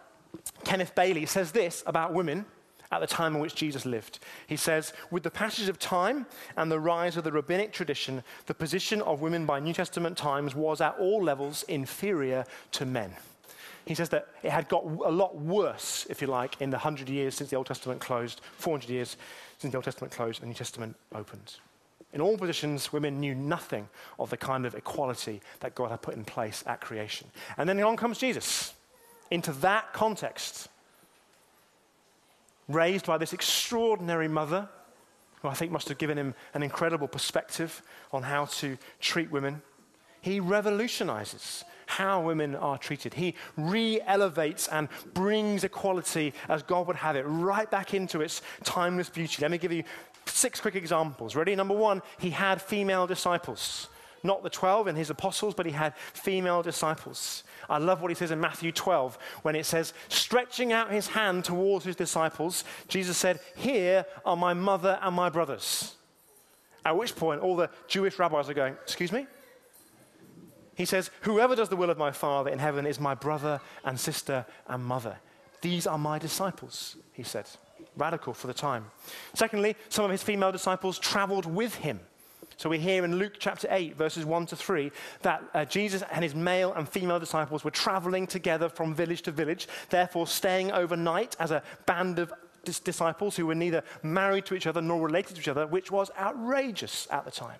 Kenneth 0.64 0.96
Bailey, 0.96 1.26
says 1.26 1.52
this 1.52 1.84
about 1.86 2.14
women 2.14 2.46
at 2.92 3.00
the 3.00 3.08
time 3.08 3.36
in 3.36 3.42
which 3.42 3.56
Jesus 3.56 3.86
lived. 3.86 4.20
He 4.48 4.58
says, 4.58 4.94
With 5.10 5.24
the 5.24 5.32
passage 5.32 5.70
of 5.70 5.80
time 5.80 6.26
and 6.58 6.72
the 6.72 6.80
rise 6.80 7.18
of 7.18 7.24
the 7.24 7.32
rabbinic 7.32 7.72
tradition, 7.72 8.24
the 8.46 8.54
position 8.54 9.02
of 9.02 9.22
women 9.22 9.46
by 9.46 9.60
New 9.60 9.74
Testament 9.74 10.18
times 10.18 10.56
was 10.56 10.82
at 10.82 10.98
all 11.00 11.24
levels 11.24 11.64
inferior 11.64 12.46
to 12.74 12.86
men. 12.86 13.14
He 13.86 13.96
says 13.96 14.10
that 14.10 14.28
it 14.44 14.52
had 14.52 14.70
got 14.70 14.84
a 14.84 15.12
lot 15.12 15.36
worse, 15.36 16.06
if 16.10 16.22
you 16.22 16.28
like, 16.28 16.62
in 16.62 16.70
the 16.70 16.78
100 16.78 17.10
years 17.10 17.36
since 17.36 17.50
the 17.50 17.56
Old 17.56 17.66
Testament 17.66 18.00
closed, 18.00 18.42
400 18.58 18.90
years 18.90 19.18
since 19.58 19.72
the 19.72 19.78
Old 19.78 19.86
Testament 19.86 20.14
closed 20.14 20.40
and 20.40 20.44
the 20.44 20.50
New 20.50 20.58
Testament 20.58 20.96
opened. 21.14 21.56
In 22.14 22.22
all 22.22 22.38
positions, 22.38 22.92
women 22.92 23.20
knew 23.20 23.34
nothing 23.34 23.88
of 24.20 24.30
the 24.30 24.38
kind 24.38 24.66
of 24.66 24.76
equality 24.76 25.42
that 25.62 25.76
God 25.76 25.92
had 25.92 26.02
put 26.02 26.16
in 26.16 26.26
place 26.26 26.64
at 26.68 26.82
creation. 26.82 27.28
And 27.58 27.68
then 27.68 27.80
along 27.80 27.98
comes 27.98 28.18
Jesus 28.18 28.74
into 29.32 29.54
that 29.54 29.94
context, 29.94 30.68
raised 32.72 33.06
by 33.06 33.18
this 33.18 33.34
extraordinary 33.34 34.28
mother, 34.28 34.68
who 35.42 35.48
I 35.48 35.54
think 35.54 35.72
must 35.72 35.90
have 35.90 35.98
given 35.98 36.18
him 36.18 36.36
an 36.54 36.64
incredible 36.64 37.08
perspective 37.08 37.82
on 38.12 38.24
how 38.24 38.46
to 38.46 38.78
treat 39.00 39.32
women. 39.32 39.62
He 40.22 40.40
revolutionizes 40.40 41.64
how 41.88 42.22
women 42.22 42.56
are 42.56 42.78
treated. 42.78 43.14
He 43.14 43.36
re 43.58 44.00
elevates 44.06 44.68
and 44.68 44.88
brings 45.14 45.64
equality 45.64 46.34
as 46.48 46.64
God 46.64 46.88
would 46.88 46.96
have 46.96 47.16
it 47.16 47.24
right 47.24 47.70
back 47.70 47.94
into 47.94 48.22
its 48.22 48.42
timeless 48.64 49.10
beauty. 49.10 49.42
Let 49.42 49.52
me 49.52 49.58
give 49.58 49.74
you 49.74 49.84
six 50.26 50.62
quick 50.62 50.76
examples. 50.76 51.36
Ready? 51.36 51.56
Number 51.56 51.76
one, 51.76 52.02
he 52.20 52.30
had 52.30 52.62
female 52.62 53.08
disciples. 53.08 53.88
Not 54.24 54.44
the 54.44 54.50
12 54.50 54.88
and 54.88 54.98
his 54.98 55.10
apostles, 55.10 55.54
but 55.54 55.66
he 55.66 55.72
had 55.72 55.96
female 55.98 56.62
disciples. 56.62 57.44
I 57.70 57.78
love 57.78 58.02
what 58.02 58.12
he 58.12 58.16
says 58.16 58.32
in 58.32 58.40
Matthew 58.40 58.72
12 58.72 59.18
when 59.42 59.56
it 59.56 59.66
says, 59.66 59.94
stretching 60.10 60.72
out 60.74 60.92
his 60.92 61.08
hand 61.08 61.46
towards 61.46 61.86
his 61.86 61.96
disciples, 61.96 62.64
Jesus 62.88 63.18
said, 63.18 63.40
Here 63.56 64.06
are 64.26 64.36
my 64.36 64.54
mother 64.54 65.00
and 65.02 65.16
my 65.16 65.30
brothers. 65.30 65.96
At 66.86 66.98
which 66.98 67.16
point, 67.16 67.42
all 67.42 67.56
the 67.56 67.70
Jewish 67.88 68.18
rabbis 68.20 68.50
are 68.50 68.54
going, 68.54 68.76
Excuse 68.84 69.12
me? 69.12 69.28
He 70.76 70.86
says, 70.86 71.12
Whoever 71.22 71.56
does 71.56 71.70
the 71.70 71.76
will 71.76 71.90
of 71.90 71.98
my 71.98 72.12
Father 72.12 72.50
in 72.50 72.60
heaven 72.60 72.86
is 72.86 73.00
my 73.00 73.16
brother 73.16 73.60
and 73.84 74.00
sister 74.00 74.46
and 74.68 74.84
mother. 74.84 75.18
These 75.62 75.86
are 75.86 75.98
my 75.98 76.18
disciples, 76.18 76.96
he 77.14 77.24
said. 77.24 77.46
Radical 77.96 78.34
for 78.34 78.48
the 78.48 78.54
time. 78.54 78.86
Secondly, 79.34 79.76
some 79.90 80.06
of 80.06 80.12
his 80.12 80.24
female 80.24 80.52
disciples 80.52 80.98
traveled 80.98 81.46
with 81.46 81.76
him. 81.76 82.00
So 82.58 82.70
we 82.70 82.78
hear 82.78 83.04
in 83.04 83.16
Luke 83.16 83.34
chapter 83.40 83.68
8, 83.72 83.96
verses 83.96 84.24
1 84.24 84.46
to 84.48 84.56
3, 84.56 84.92
that 85.24 85.44
uh, 85.54 85.66
Jesus 85.66 86.04
and 86.12 86.24
his 86.24 86.36
male 86.36 86.74
and 86.74 86.88
female 86.88 87.20
disciples 87.20 87.64
were 87.64 87.72
traveling 87.72 88.28
together 88.28 88.70
from 88.70 88.94
village 88.94 89.24
to 89.24 89.32
village, 89.32 89.68
therefore 89.90 90.28
staying 90.28 90.72
overnight 90.72 91.36
as 91.40 91.50
a 91.50 91.64
band 91.88 92.20
of 92.20 92.32
dis- 92.64 92.80
disciples 92.80 93.36
who 93.36 93.48
were 93.48 93.56
neither 93.56 93.84
married 94.04 94.46
to 94.46 94.56
each 94.56 94.68
other 94.68 94.82
nor 94.82 95.02
related 95.02 95.36
to 95.36 95.42
each 95.42 95.48
other, 95.48 95.66
which 95.66 95.92
was 95.92 96.12
outrageous 96.20 97.08
at 97.10 97.26
the 97.26 97.32
time. 97.32 97.60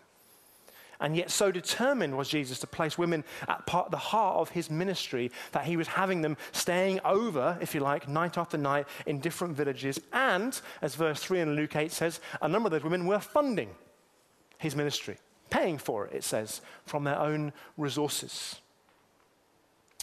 And 1.00 1.18
yet, 1.18 1.32
so 1.32 1.52
determined 1.52 2.16
was 2.16 2.30
Jesus 2.30 2.60
to 2.60 2.68
place 2.68 2.96
women 2.96 3.24
at 3.48 3.66
part, 3.66 3.90
the 3.90 3.98
heart 3.98 4.38
of 4.38 4.50
his 4.50 4.70
ministry 4.70 5.32
that 5.52 5.66
he 5.66 5.78
was 5.78 5.88
having 5.88 6.22
them 6.22 6.38
staying 6.52 7.00
over, 7.04 7.58
if 7.60 7.74
you 7.74 7.82
like, 7.82 8.08
night 8.08 8.38
after 8.38 8.56
night 8.56 8.86
in 9.08 9.20
different 9.20 9.56
villages. 9.56 10.00
And, 10.14 10.62
as 10.84 10.94
verse 10.94 11.24
3 11.24 11.40
in 11.40 11.56
Luke 11.56 11.76
8 11.76 11.92
says, 11.92 12.20
a 12.40 12.48
number 12.48 12.68
of 12.68 12.72
those 12.72 12.84
women 12.84 13.08
were 13.08 13.20
funding 13.20 13.72
his 14.62 14.76
ministry, 14.76 15.18
paying 15.50 15.80
for 15.80 16.06
it, 16.06 16.14
it 16.14 16.24
says, 16.24 16.62
from 16.86 17.04
their 17.04 17.20
own 17.20 17.52
resources. 17.78 18.62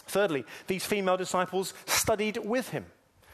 Thirdly, 0.05 0.43
these 0.67 0.85
female 0.85 1.15
disciples 1.15 1.73
studied 1.85 2.37
with 2.37 2.69
him. 2.69 2.85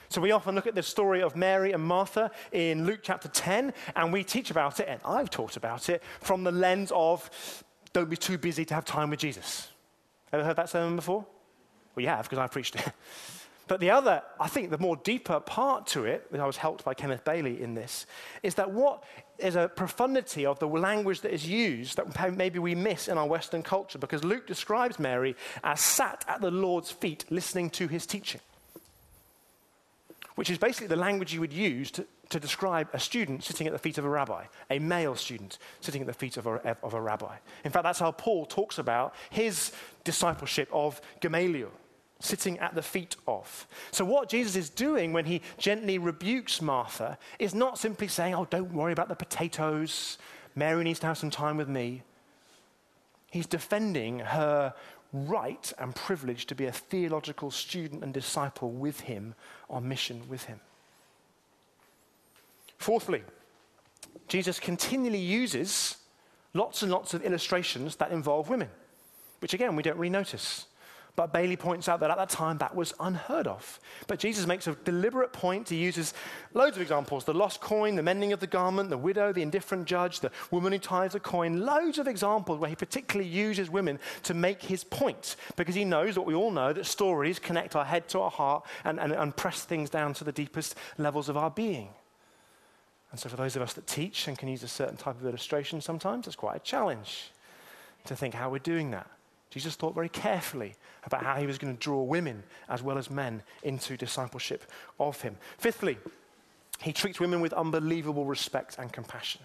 So 0.09 0.21
we 0.21 0.31
often 0.31 0.53
look 0.53 0.67
at 0.67 0.75
the 0.75 0.83
story 0.83 1.23
of 1.23 1.35
Mary 1.35 1.71
and 1.71 1.83
Martha 1.83 2.29
in 2.51 2.85
Luke 2.85 2.99
chapter 3.01 3.27
10, 3.27 3.73
and 3.95 4.13
we 4.13 4.23
teach 4.23 4.51
about 4.51 4.79
it, 4.79 4.87
and 4.87 5.01
I've 5.03 5.31
taught 5.31 5.57
about 5.57 5.89
it, 5.89 6.03
from 6.21 6.43
the 6.43 6.51
lens 6.51 6.91
of 6.93 7.27
don't 7.91 8.09
be 8.09 8.17
too 8.17 8.37
busy 8.37 8.63
to 8.65 8.75
have 8.75 8.85
time 8.85 9.09
with 9.09 9.19
Jesus. 9.19 9.69
Ever 10.31 10.43
heard 10.43 10.57
that 10.57 10.69
sermon 10.69 10.95
before? 10.95 11.25
Well, 11.95 12.03
you 12.03 12.09
have, 12.09 12.25
because 12.25 12.37
I 12.37 12.45
preached 12.45 12.75
it. 12.75 12.85
But 13.67 13.79
the 13.79 13.89
other, 13.89 14.21
I 14.39 14.47
think 14.47 14.69
the 14.69 14.77
more 14.77 14.95
deeper 14.97 15.39
part 15.39 15.87
to 15.87 16.05
it, 16.05 16.27
and 16.31 16.41
I 16.41 16.45
was 16.45 16.57
helped 16.57 16.85
by 16.85 16.93
Kenneth 16.93 17.23
Bailey 17.23 17.61
in 17.61 17.73
this, 17.73 18.05
is 18.43 18.55
that 18.55 18.71
what 18.71 19.03
is 19.39 19.55
a 19.55 19.67
profundity 19.67 20.45
of 20.45 20.59
the 20.59 20.67
language 20.67 21.21
that 21.21 21.33
is 21.33 21.47
used 21.47 21.97
that 21.97 22.35
maybe 22.37 22.59
we 22.59 22.75
miss 22.75 23.07
in 23.07 23.17
our 23.17 23.27
Western 23.27 23.63
culture, 23.63 23.97
because 23.97 24.23
Luke 24.23 24.45
describes 24.45 24.99
Mary 24.99 25.35
as 25.63 25.81
sat 25.81 26.23
at 26.27 26.41
the 26.41 26.51
Lord's 26.51 26.91
feet 26.91 27.25
listening 27.29 27.69
to 27.71 27.87
his 27.87 28.05
teaching 28.05 28.41
which 30.35 30.49
is 30.49 30.57
basically 30.57 30.87
the 30.87 30.95
language 30.95 31.33
you 31.33 31.39
would 31.39 31.53
use 31.53 31.89
to, 31.91 32.05
to 32.29 32.39
describe 32.39 32.87
a 32.93 32.99
student 32.99 33.43
sitting 33.43 33.67
at 33.67 33.73
the 33.73 33.79
feet 33.79 33.97
of 33.97 34.05
a 34.05 34.09
rabbi, 34.09 34.43
a 34.69 34.79
male 34.79 35.15
student 35.15 35.57
sitting 35.79 36.01
at 36.01 36.07
the 36.07 36.13
feet 36.13 36.37
of 36.37 36.45
a, 36.45 36.77
of 36.83 36.93
a 36.93 37.01
rabbi. 37.01 37.35
In 37.63 37.71
fact, 37.71 37.83
that's 37.83 37.99
how 37.99 38.11
Paul 38.11 38.45
talks 38.45 38.77
about 38.77 39.15
his 39.29 39.71
discipleship 40.03 40.69
of 40.71 41.01
Gamaliel, 41.21 41.71
sitting 42.19 42.57
at 42.59 42.75
the 42.75 42.81
feet 42.81 43.15
of. 43.27 43.67
So, 43.91 44.05
what 44.05 44.29
Jesus 44.29 44.55
is 44.55 44.69
doing 44.69 45.13
when 45.13 45.25
he 45.25 45.41
gently 45.57 45.97
rebukes 45.97 46.61
Martha 46.61 47.17
is 47.39 47.53
not 47.53 47.77
simply 47.77 48.07
saying, 48.07 48.35
Oh, 48.35 48.45
don't 48.45 48.73
worry 48.73 48.93
about 48.93 49.09
the 49.09 49.15
potatoes, 49.15 50.17
Mary 50.55 50.83
needs 50.83 50.99
to 50.99 51.07
have 51.07 51.17
some 51.17 51.29
time 51.29 51.57
with 51.57 51.67
me. 51.67 52.03
He's 53.29 53.47
defending 53.47 54.19
her 54.19 54.73
right 55.11 55.71
and 55.77 55.95
privilege 55.95 56.45
to 56.45 56.55
be 56.55 56.65
a 56.65 56.71
theological 56.71 57.51
student 57.51 58.03
and 58.03 58.13
disciple 58.13 58.71
with 58.71 59.01
him 59.01 59.35
on 59.69 59.87
mission 59.87 60.23
with 60.29 60.45
him. 60.45 60.59
Fourthly, 62.77 63.23
Jesus 64.27 64.59
continually 64.59 65.19
uses 65.19 65.97
lots 66.53 66.81
and 66.81 66.91
lots 66.91 67.13
of 67.13 67.23
illustrations 67.23 67.95
that 67.97 68.11
involve 68.11 68.49
women, 68.49 68.69
which 69.39 69.53
again 69.53 69.75
we 69.75 69.83
don't 69.83 69.97
really 69.97 70.09
notice. 70.09 70.67
But 71.15 71.31
Bailey 71.31 71.55
points 71.55 71.87
out 71.87 72.01
that 72.01 72.11
at 72.11 72.17
that 72.17 72.29
time 72.29 72.57
that 72.57 72.75
was 72.75 72.93
unheard 72.99 73.47
of. 73.47 73.79
But 74.07 74.19
Jesus 74.19 74.45
makes 74.45 74.67
a 74.67 74.75
deliberate 74.83 75.31
point. 75.31 75.69
He 75.69 75.77
uses 75.77 76.13
loads 76.53 76.75
of 76.75 76.81
examples 76.81 77.23
the 77.23 77.33
lost 77.33 77.61
coin, 77.61 77.95
the 77.95 78.03
mending 78.03 78.33
of 78.33 78.41
the 78.41 78.47
garment, 78.47 78.89
the 78.89 78.97
widow, 78.97 79.31
the 79.31 79.41
indifferent 79.41 79.85
judge, 79.85 80.19
the 80.19 80.31
woman 80.51 80.73
who 80.73 80.79
ties 80.79 81.15
a 81.15 81.19
coin. 81.19 81.61
Loads 81.65 81.99
of 81.99 82.07
examples 82.07 82.59
where 82.59 82.69
he 82.69 82.75
particularly 82.75 83.29
uses 83.29 83.69
women 83.69 83.97
to 84.23 84.33
make 84.33 84.61
his 84.61 84.83
point 84.83 85.37
because 85.55 85.75
he 85.75 85.85
knows 85.85 86.17
what 86.17 86.27
we 86.27 86.33
all 86.33 86.51
know 86.51 86.73
that 86.73 86.85
stories 86.85 87.39
connect 87.39 87.77
our 87.77 87.85
head 87.85 88.09
to 88.09 88.19
our 88.19 88.31
heart 88.31 88.65
and, 88.83 88.99
and, 88.99 89.13
and 89.13 89.37
press 89.37 89.63
things 89.63 89.89
down 89.89 90.13
to 90.15 90.25
the 90.25 90.33
deepest 90.33 90.75
levels 90.97 91.29
of 91.29 91.37
our 91.37 91.49
being. 91.49 91.89
And 93.11 93.19
so, 93.19 93.29
for 93.29 93.37
those 93.37 93.55
of 93.55 93.61
us 93.61 93.71
that 93.73 93.87
teach 93.87 94.27
and 94.27 94.37
can 94.37 94.49
use 94.49 94.63
a 94.63 94.67
certain 94.67 94.97
type 94.97 95.17
of 95.17 95.25
illustration, 95.25 95.79
sometimes 95.79 96.27
it's 96.27 96.35
quite 96.35 96.57
a 96.57 96.59
challenge 96.59 97.31
to 98.03 98.15
think 98.15 98.33
how 98.33 98.49
we're 98.49 98.59
doing 98.59 98.91
that. 98.91 99.09
Jesus 99.49 99.75
thought 99.75 99.95
very 99.95 100.09
carefully 100.09 100.75
about 101.05 101.23
how 101.23 101.35
he 101.35 101.47
was 101.47 101.57
going 101.57 101.73
to 101.73 101.79
draw 101.79 102.01
women 102.01 102.43
as 102.67 102.81
well 102.81 102.97
as 102.97 103.09
men 103.09 103.41
into 103.63 103.95
discipleship 103.95 104.69
of 104.99 105.21
him. 105.21 105.37
Fifthly, 105.57 105.97
he 106.81 106.91
treats 106.91 107.19
women 107.19 107.41
with 107.41 107.53
unbelievable 107.53 108.25
respect 108.25 108.77
and 108.79 108.91
compassion. 108.91 109.41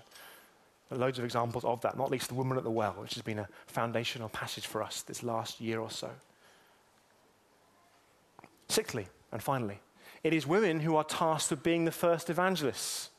There 0.89 0.99
are 0.99 1.01
loads 1.01 1.19
of 1.19 1.25
examples 1.25 1.65
of 1.65 1.81
that, 1.83 1.97
not 1.97 2.11
least 2.11 2.29
the 2.29 2.35
woman 2.35 2.59
at 2.59 2.65
the 2.65 2.71
well, 2.71 2.95
which 2.99 3.15
has 3.15 3.23
been 3.23 3.39
a 3.39 3.49
foundational 3.67 4.29
passage 4.29 4.67
for 4.67 4.83
us 4.83 5.03
this 5.03 5.23
last 5.23 5.61
year 5.61 5.79
or 5.79 5.91
so. 5.91 6.11
Sixthly, 8.69 9.07
and 9.31 9.43
finally, 9.43 9.81
it 10.25 10.35
is 10.35 10.47
women 10.47 10.81
who 10.81 10.97
are 10.97 11.05
tasked 11.05 11.51
with 11.51 11.63
being 11.63 11.85
the 11.85 11.93
first 11.93 12.29
evangelists. 12.31 13.10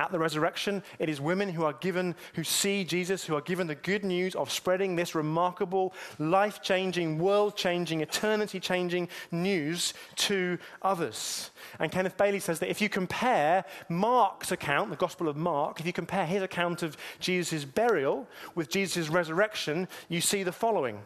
At 0.00 0.10
the 0.10 0.18
resurrection, 0.18 0.82
it 0.98 1.08
is 1.08 1.20
women 1.20 1.50
who 1.50 1.64
are 1.64 1.74
given, 1.74 2.16
who 2.34 2.42
see 2.42 2.82
Jesus, 2.82 3.24
who 3.24 3.36
are 3.36 3.40
given 3.40 3.68
the 3.68 3.76
good 3.76 4.04
news 4.04 4.34
of 4.34 4.50
spreading 4.50 4.96
this 4.96 5.14
remarkable, 5.14 5.94
life 6.18 6.60
changing, 6.62 7.20
world 7.20 7.56
changing, 7.56 8.00
eternity 8.00 8.58
changing 8.58 9.08
news 9.30 9.94
to 10.16 10.58
others. 10.82 11.50
And 11.78 11.92
Kenneth 11.92 12.16
Bailey 12.16 12.40
says 12.40 12.58
that 12.58 12.70
if 12.70 12.80
you 12.80 12.88
compare 12.88 13.64
Mark's 13.88 14.50
account, 14.50 14.90
the 14.90 14.96
Gospel 14.96 15.28
of 15.28 15.36
Mark, 15.36 15.78
if 15.78 15.86
you 15.86 15.92
compare 15.92 16.26
his 16.26 16.42
account 16.42 16.82
of 16.82 16.96
Jesus' 17.20 17.64
burial 17.64 18.26
with 18.56 18.70
Jesus' 18.70 19.08
resurrection, 19.08 19.86
you 20.08 20.20
see 20.20 20.42
the 20.42 20.50
following 20.50 21.02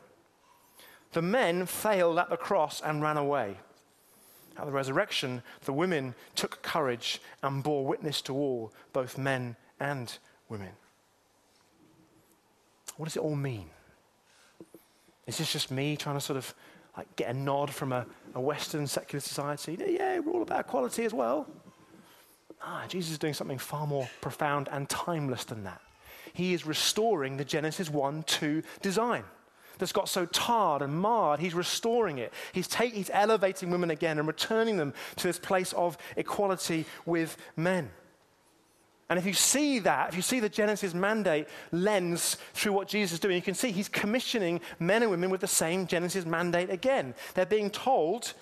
The 1.12 1.20
men 1.20 1.66
failed 1.66 2.18
at 2.18 2.30
the 2.30 2.38
cross 2.38 2.80
and 2.80 3.02
ran 3.02 3.18
away. 3.18 3.58
At 4.58 4.66
the 4.66 4.72
resurrection, 4.72 5.42
the 5.64 5.72
women 5.72 6.14
took 6.34 6.62
courage 6.62 7.20
and 7.42 7.62
bore 7.62 7.86
witness 7.86 8.20
to 8.22 8.34
all, 8.34 8.72
both 8.92 9.16
men 9.16 9.56
and 9.78 10.18
women. 10.48 10.70
What 12.96 13.06
does 13.06 13.16
it 13.16 13.22
all 13.22 13.36
mean? 13.36 13.70
Is 15.26 15.38
this 15.38 15.52
just 15.52 15.70
me 15.70 15.96
trying 15.96 16.16
to 16.16 16.20
sort 16.20 16.38
of 16.38 16.52
like 16.96 17.14
get 17.14 17.30
a 17.30 17.34
nod 17.34 17.70
from 17.70 17.92
a, 17.92 18.04
a 18.34 18.40
Western 18.40 18.86
secular 18.88 19.20
society? 19.20 19.76
Yeah, 19.78 20.18
we're 20.18 20.32
all 20.32 20.42
about 20.42 20.60
equality 20.60 21.04
as 21.04 21.14
well. 21.14 21.46
Ah, 22.60 22.84
Jesus 22.88 23.12
is 23.12 23.18
doing 23.18 23.34
something 23.34 23.58
far 23.58 23.86
more 23.86 24.08
profound 24.20 24.68
and 24.72 24.88
timeless 24.88 25.44
than 25.44 25.62
that. 25.62 25.80
He 26.32 26.52
is 26.52 26.66
restoring 26.66 27.36
the 27.36 27.44
Genesis 27.44 27.88
1 27.88 28.24
2 28.24 28.62
design 28.82 29.22
that's 29.78 29.92
got 29.92 30.08
so 30.08 30.26
tarred 30.26 30.82
and 30.82 30.94
marred, 31.00 31.40
he's 31.40 31.54
restoring 31.54 32.18
it. 32.18 32.32
He's, 32.52 32.68
take, 32.68 32.94
he's 32.94 33.10
elevating 33.12 33.70
women 33.70 33.90
again 33.90 34.18
and 34.18 34.26
returning 34.26 34.76
them 34.76 34.92
to 35.16 35.26
this 35.26 35.38
place 35.38 35.72
of 35.72 35.96
equality 36.16 36.84
with 37.06 37.36
men. 37.56 37.90
And 39.10 39.18
if 39.18 39.24
you 39.24 39.32
see 39.32 39.78
that, 39.80 40.10
if 40.10 40.16
you 40.16 40.22
see 40.22 40.38
the 40.38 40.50
Genesis 40.50 40.92
mandate 40.92 41.48
lens 41.72 42.36
through 42.52 42.72
what 42.74 42.88
Jesus 42.88 43.14
is 43.14 43.20
doing, 43.20 43.36
you 43.36 43.42
can 43.42 43.54
see 43.54 43.70
he's 43.70 43.88
commissioning 43.88 44.60
men 44.78 45.02
and 45.02 45.10
women 45.10 45.30
with 45.30 45.40
the 45.40 45.46
same 45.46 45.86
Genesis 45.86 46.26
mandate 46.26 46.68
again. 46.68 47.14
They're 47.34 47.46
being 47.46 47.70
told 47.70 48.34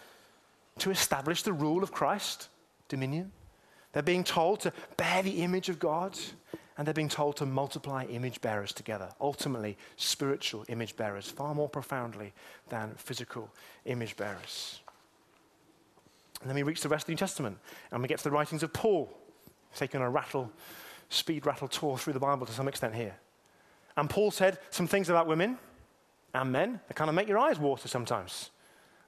to 0.78 0.90
establish 0.90 1.42
the 1.42 1.52
rule 1.52 1.82
of 1.84 1.92
Christ, 1.92 2.48
dominion. 2.88 3.30
They're 3.92 4.02
being 4.02 4.24
told 4.24 4.60
to 4.60 4.72
bear 4.96 5.22
the 5.22 5.42
image 5.42 5.68
of 5.68 5.78
God, 5.78 6.18
and 6.76 6.86
they're 6.86 6.94
being 6.94 7.08
told 7.08 7.36
to 7.36 7.46
multiply 7.46 8.04
image 8.04 8.40
bearers 8.40 8.72
together. 8.72 9.08
Ultimately, 9.20 9.76
spiritual 9.96 10.64
image 10.68 10.96
bearers, 10.96 11.28
far 11.28 11.54
more 11.54 11.68
profoundly 11.68 12.32
than 12.68 12.94
physical 12.96 13.50
image 13.86 14.16
bearers. 14.16 14.80
And 16.40 16.50
then 16.50 16.54
we 16.54 16.62
reach 16.62 16.82
the 16.82 16.88
rest 16.88 17.04
of 17.04 17.06
the 17.06 17.12
New 17.12 17.18
Testament, 17.18 17.58
and 17.90 18.02
we 18.02 18.08
get 18.08 18.18
to 18.18 18.24
the 18.24 18.30
writings 18.30 18.62
of 18.62 18.72
Paul 18.72 19.10
taking 19.74 20.00
a 20.00 20.10
rattle, 20.10 20.50
speed 21.08 21.46
rattle 21.46 21.68
tour 21.68 21.96
through 21.96 22.12
the 22.12 22.20
Bible 22.20 22.46
to 22.46 22.52
some 22.52 22.68
extent 22.68 22.94
here. 22.94 23.14
And 23.96 24.10
Paul 24.10 24.30
said 24.30 24.58
some 24.70 24.86
things 24.86 25.08
about 25.08 25.26
women 25.26 25.58
and 26.34 26.52
men 26.52 26.80
that 26.88 26.94
kind 26.94 27.08
of 27.08 27.14
make 27.14 27.28
your 27.28 27.38
eyes 27.38 27.58
water 27.58 27.88
sometimes, 27.88 28.50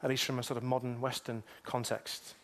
at 0.02 0.08
least 0.08 0.24
from 0.24 0.38
a 0.38 0.42
sort 0.42 0.56
of 0.56 0.62
modern 0.62 1.00
Western 1.00 1.42
context. 1.64 2.34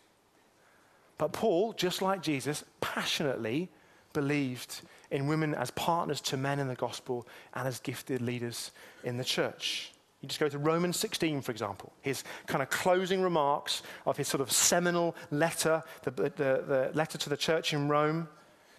But 1.17 1.33
Paul, 1.33 1.73
just 1.73 2.01
like 2.01 2.21
Jesus, 2.21 2.63
passionately 2.81 3.69
believed 4.13 4.81
in 5.11 5.27
women 5.27 5.53
as 5.55 5.71
partners 5.71 6.21
to 6.21 6.37
men 6.37 6.59
in 6.59 6.67
the 6.67 6.75
gospel 6.75 7.27
and 7.53 7.67
as 7.67 7.79
gifted 7.79 8.21
leaders 8.21 8.71
in 9.03 9.17
the 9.17 9.23
church. 9.23 9.91
You 10.21 10.27
just 10.27 10.39
go 10.39 10.49
to 10.49 10.57
Romans 10.57 10.97
16, 10.97 11.41
for 11.41 11.51
example, 11.51 11.93
his 12.01 12.23
kind 12.47 12.63
of 12.63 12.69
closing 12.71 13.21
remarks 13.21 13.83
of 14.07 14.17
his 14.17 14.27
sort 14.27 14.41
of 14.41 14.51
seminal 14.51 15.15
letter, 15.29 15.83
the, 16.03 16.09
the, 16.09 16.29
the 16.31 16.91
letter 16.95 17.19
to 17.19 17.29
the 17.29 17.37
church 17.37 17.73
in 17.73 17.87
Rome. 17.87 18.27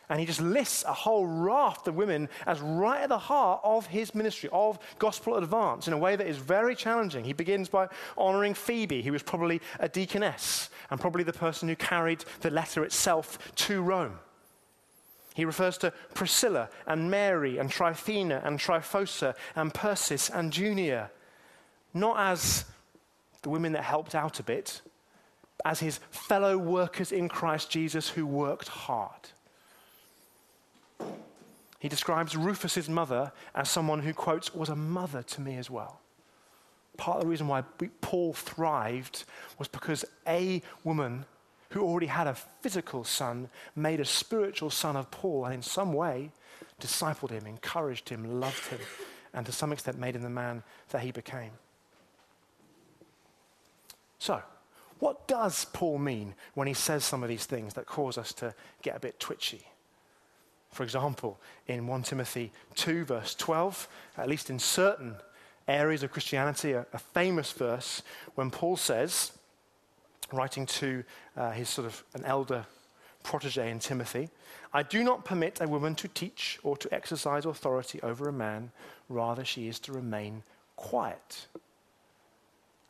And 0.09 0.19
he 0.19 0.27
just 0.27 0.41
lists 0.41 0.85
a 0.85 0.93
whole 0.93 1.27
raft 1.27 1.87
of 1.87 1.97
women 1.97 2.29
as 2.47 2.61
right 2.61 3.03
at 3.03 3.09
the 3.09 3.19
heart 3.19 3.61
of 3.63 3.87
his 3.87 4.15
ministry, 4.15 4.49
of 4.53 4.79
gospel 4.99 5.37
advance, 5.37 5.87
in 5.87 5.93
a 5.93 5.99
way 5.99 6.17
that 6.17 6.27
is 6.27 6.37
very 6.37 6.75
challenging. 6.75 7.25
He 7.25 7.33
begins 7.33 7.69
by 7.69 7.89
honoring 8.19 8.55
Phoebe, 8.55 9.03
who 9.03 9.13
was 9.13 9.23
probably 9.23 9.61
a 9.79 9.89
deaconess 9.89 10.71
and 10.91 11.01
probably 11.01 11.23
the 11.23 11.33
person 11.33 11.69
who 11.69 11.77
carried 11.77 12.25
the 12.41 12.51
letter 12.51 12.85
itself 12.85 13.39
to 13.57 13.83
Rome. 13.83 14.19
He 15.37 15.45
refers 15.45 15.77
to 15.79 15.93
Priscilla 16.15 16.71
and 16.87 17.11
Mary 17.11 17.59
and 17.59 17.71
Tryphena 17.71 18.41
and 18.43 18.59
Tryphosa 18.59 19.35
and 19.55 19.75
Persis 19.75 20.31
and 20.31 20.51
Junia 20.51 21.11
not 21.93 22.19
as 22.19 22.65
the 23.43 23.51
women 23.51 23.73
that 23.73 23.85
helped 23.85 24.15
out 24.15 24.41
a 24.41 24.43
bit, 24.43 24.81
as 25.63 25.81
his 25.81 26.01
fellow 26.11 26.57
workers 26.57 27.13
in 27.13 27.29
Christ 27.29 27.69
Jesus 27.71 28.09
who 28.09 28.27
worked 28.27 28.69
hard. 28.69 29.29
He 31.81 31.89
describes 31.91 32.35
Rufus's 32.35 32.89
mother 32.89 33.31
as 33.55 33.69
someone 33.69 34.01
who, 34.01 34.15
quotes, 34.15 34.55
was 34.55 34.71
a 34.71 34.77
mother 34.77 35.23
to 35.23 35.41
me 35.43 35.59
as 35.59 35.69
well. 35.69 36.01
Part 36.97 37.19
of 37.19 37.25
the 37.25 37.29
reason 37.29 37.47
why 37.47 37.61
Paul 38.01 38.33
thrived 38.33 39.25
was 39.59 39.69
because 39.69 40.03
a 40.27 40.63
woman 40.83 41.27
who 41.77 41.85
already 41.85 42.07
had 42.07 42.27
a 42.27 42.35
physical 42.63 43.05
son 43.05 43.51
made 43.75 44.01
a 44.01 44.05
spiritual 44.05 44.71
son 44.71 44.97
of 44.97 45.11
Paul 45.11 45.45
and 45.45 45.53
in 45.53 45.61
some 45.61 45.93
way 45.93 46.31
discipled 46.81 47.29
him, 47.29 47.47
encouraged 47.47 48.09
him, 48.09 48.41
loved 48.41 48.65
him, 48.69 48.81
and 49.35 49.45
to 49.45 49.53
some 49.53 49.73
extent 49.73 49.99
made 49.99 50.17
him 50.17 50.23
the 50.23 50.31
man 50.31 50.63
that 50.89 51.03
he 51.03 51.11
became. 51.11 51.51
So, 54.19 54.41
what 55.01 55.29
does 55.29 55.67
Paul 55.67 55.99
mean 55.99 56.35
when 56.55 56.67
he 56.67 56.73
says 56.73 57.05
some 57.05 57.23
of 57.23 57.29
these 57.29 57.45
things 57.45 57.75
that 57.75 57.85
cause 57.85 58.17
us 58.17 58.33
to 58.35 58.55
get 58.81 58.97
a 58.97 59.01
bit 59.01 59.21
twitchy? 59.21 59.61
For 60.73 60.83
example, 60.83 61.39
in 61.67 61.87
1 61.87 62.05
Timothy 62.05 62.53
2, 62.77 63.05
verse 63.05 63.35
12, 63.35 63.87
at 64.17 64.31
least 64.31 64.49
in 64.49 64.59
certain 64.59 65.17
areas 65.69 66.03
of 66.03 66.11
Christianity, 66.11 66.73
a, 66.73 66.87
a 66.95 66.99
famous 66.99 67.53
verse 67.53 68.01
when 68.35 68.51
Paul 68.51 68.79
says, 68.79 69.33
writing 70.33 70.67
to 70.67 71.05
uh, 71.37 71.51
his 71.51 71.69
sort 71.69 71.87
of 71.87 72.03
an 72.15 72.25
elder 72.25 72.67
protege 73.23 73.71
in 73.71 73.79
Timothy, 73.79 74.29
I 74.73 74.83
do 74.83 75.03
not 75.03 75.25
permit 75.25 75.61
a 75.61 75.67
woman 75.67 75.95
to 75.97 76.09
teach 76.09 76.59
or 76.63 76.77
to 76.77 76.93
exercise 76.95 77.45
authority 77.45 78.01
over 78.03 78.29
a 78.29 78.33
man, 78.33 78.71
rather, 79.09 79.45
she 79.45 79.69
is 79.69 79.79
to 79.81 79.93
remain 79.93 80.43
quiet. 80.77 81.47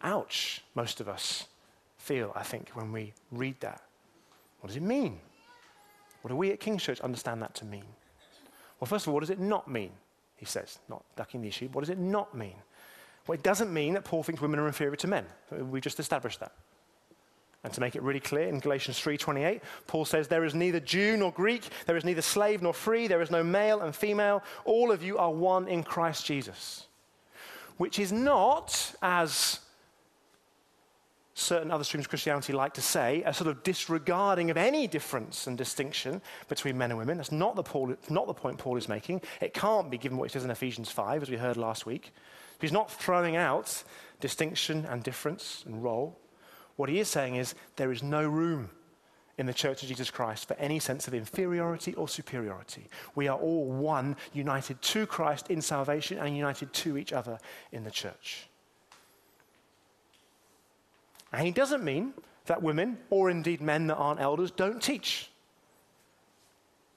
Ouch, 0.02 0.62
most 0.74 1.00
of 1.00 1.08
us 1.08 1.46
feel, 1.96 2.32
I 2.34 2.42
think, 2.42 2.70
when 2.70 2.92
we 2.92 3.12
read 3.32 3.60
that. 3.60 3.82
What 4.60 4.68
does 4.68 4.76
it 4.76 4.82
mean? 4.82 5.20
What 6.22 6.30
do 6.30 6.36
we 6.36 6.50
at 6.50 6.60
King's 6.60 6.82
Church 6.82 7.00
understand 7.00 7.40
that 7.42 7.54
to 7.56 7.64
mean? 7.64 7.84
Well, 8.78 8.86
first 8.86 9.04
of 9.04 9.08
all, 9.08 9.14
what 9.14 9.20
does 9.20 9.30
it 9.30 9.40
not 9.40 9.68
mean? 9.68 9.90
He 10.36 10.44
says, 10.44 10.78
not 10.88 11.02
ducking 11.16 11.40
the 11.40 11.48
issue. 11.48 11.68
What 11.72 11.80
does 11.82 11.90
it 11.90 11.98
not 11.98 12.36
mean? 12.36 12.56
Well, 13.26 13.34
it 13.34 13.42
doesn't 13.42 13.72
mean 13.72 13.94
that 13.94 14.04
Paul 14.04 14.22
thinks 14.22 14.42
women 14.42 14.60
are 14.60 14.66
inferior 14.66 14.96
to 14.96 15.06
men. 15.06 15.24
We 15.50 15.80
just 15.80 15.98
established 15.98 16.40
that. 16.40 16.52
And 17.66 17.74
to 17.74 17.80
make 17.80 17.96
it 17.96 18.02
really 18.02 18.20
clear, 18.20 18.46
in 18.46 18.60
Galatians 18.60 19.00
3:28, 19.00 19.60
Paul 19.88 20.04
says, 20.04 20.28
"There 20.28 20.44
is 20.44 20.54
neither 20.54 20.78
Jew 20.78 21.16
nor 21.16 21.32
Greek, 21.32 21.64
there 21.86 21.96
is 21.96 22.04
neither 22.04 22.22
slave 22.22 22.62
nor 22.62 22.72
free, 22.72 23.08
there 23.08 23.20
is 23.20 23.28
no 23.28 23.42
male 23.42 23.80
and 23.80 23.94
female. 23.94 24.44
All 24.64 24.92
of 24.92 25.02
you 25.02 25.18
are 25.18 25.32
one 25.32 25.66
in 25.66 25.82
Christ 25.82 26.24
Jesus." 26.24 26.86
Which 27.76 27.98
is 27.98 28.12
not, 28.12 28.94
as 29.02 29.58
certain 31.34 31.72
other 31.72 31.82
streams 31.82 32.06
of 32.06 32.08
Christianity 32.08 32.52
like 32.52 32.72
to 32.74 32.80
say, 32.80 33.24
a 33.26 33.34
sort 33.34 33.48
of 33.48 33.64
disregarding 33.64 34.48
of 34.48 34.56
any 34.56 34.86
difference 34.86 35.48
and 35.48 35.58
distinction 35.58 36.22
between 36.48 36.78
men 36.78 36.92
and 36.92 36.98
women. 36.98 37.16
That's 37.16 37.32
not 37.32 37.56
the, 37.56 37.64
Paul, 37.64 37.96
not 38.08 38.28
the 38.28 38.32
point 38.32 38.58
Paul 38.58 38.76
is 38.76 38.88
making. 38.88 39.22
It 39.40 39.54
can't 39.54 39.90
be 39.90 39.98
given 39.98 40.18
what 40.18 40.30
he 40.30 40.32
says 40.32 40.44
in 40.44 40.52
Ephesians 40.52 40.88
5, 40.92 41.20
as 41.20 41.30
we 41.30 41.36
heard 41.36 41.56
last 41.56 41.84
week. 41.84 42.12
He's 42.60 42.70
not 42.70 42.92
throwing 42.92 43.34
out 43.34 43.82
distinction 44.20 44.86
and 44.86 45.02
difference 45.02 45.64
and 45.66 45.82
role. 45.82 46.16
What 46.76 46.88
he 46.88 47.00
is 47.00 47.08
saying 47.08 47.36
is 47.36 47.54
there 47.76 47.90
is 47.90 48.02
no 48.02 48.26
room 48.26 48.70
in 49.38 49.46
the 49.46 49.54
Church 49.54 49.82
of 49.82 49.88
Jesus 49.88 50.10
Christ 50.10 50.48
for 50.48 50.54
any 50.54 50.78
sense 50.78 51.06
of 51.08 51.14
inferiority 51.14 51.94
or 51.94 52.08
superiority. 52.08 52.88
We 53.14 53.28
are 53.28 53.38
all 53.38 53.66
one, 53.66 54.16
united 54.32 54.80
to 54.80 55.06
Christ 55.06 55.50
in 55.50 55.60
salvation 55.60 56.18
and 56.18 56.36
united 56.36 56.72
to 56.72 56.96
each 56.96 57.12
other 57.12 57.38
in 57.72 57.84
the 57.84 57.90
church. 57.90 58.48
And 61.32 61.44
he 61.44 61.50
doesn't 61.50 61.84
mean 61.84 62.14
that 62.46 62.62
women, 62.62 62.98
or 63.10 63.28
indeed 63.28 63.60
men 63.60 63.88
that 63.88 63.96
aren't 63.96 64.20
elders, 64.20 64.50
don't 64.50 64.82
teach. 64.82 65.30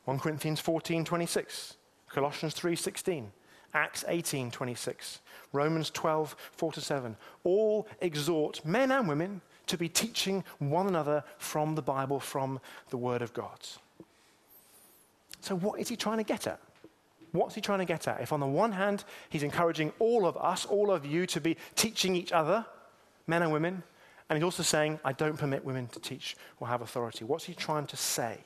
1 0.05 0.19
Corinthians 0.19 0.59
14 0.59 1.03
26, 1.03 1.75
Colossians 2.09 2.53
3 2.53 2.75
16, 2.75 3.31
Acts 3.73 4.05
18 4.07 4.51
26, 4.51 5.19
Romans 5.51 5.89
12 5.89 6.35
4 6.51 6.71
to 6.73 6.81
7. 6.81 7.17
All 7.43 7.87
exhort 8.01 8.63
men 8.63 8.91
and 8.91 9.07
women 9.07 9.41
to 9.69 9.77
be 9.77 9.89
teaching 9.89 10.43
one 10.59 10.87
another 10.87 11.23
from 11.37 11.75
the 11.75 11.81
Bible, 11.81 12.19
from 12.19 12.59
the 12.89 12.97
Word 12.97 13.21
of 13.21 13.33
God. 13.33 13.59
So, 15.41 15.55
what 15.55 15.79
is 15.79 15.87
he 15.87 15.95
trying 15.95 16.17
to 16.17 16.23
get 16.23 16.47
at? 16.47 16.59
What's 17.31 17.55
he 17.55 17.61
trying 17.61 17.79
to 17.79 17.85
get 17.85 18.07
at? 18.07 18.21
If, 18.21 18.33
on 18.33 18.39
the 18.39 18.47
one 18.47 18.71
hand, 18.71 19.03
he's 19.29 19.43
encouraging 19.43 19.93
all 19.99 20.25
of 20.25 20.35
us, 20.37 20.65
all 20.65 20.91
of 20.91 21.05
you, 21.05 21.25
to 21.27 21.39
be 21.39 21.57
teaching 21.75 22.15
each 22.15 22.31
other, 22.31 22.65
men 23.27 23.43
and 23.43 23.51
women, 23.51 23.83
and 24.29 24.37
he's 24.37 24.43
also 24.43 24.63
saying, 24.63 24.99
I 25.03 25.13
don't 25.13 25.37
permit 25.37 25.65
women 25.65 25.87
to 25.87 25.99
teach 25.99 26.35
or 26.59 26.67
have 26.67 26.81
authority. 26.81 27.25
What's 27.25 27.45
he 27.45 27.53
trying 27.53 27.87
to 27.87 27.97
say? 27.97 28.39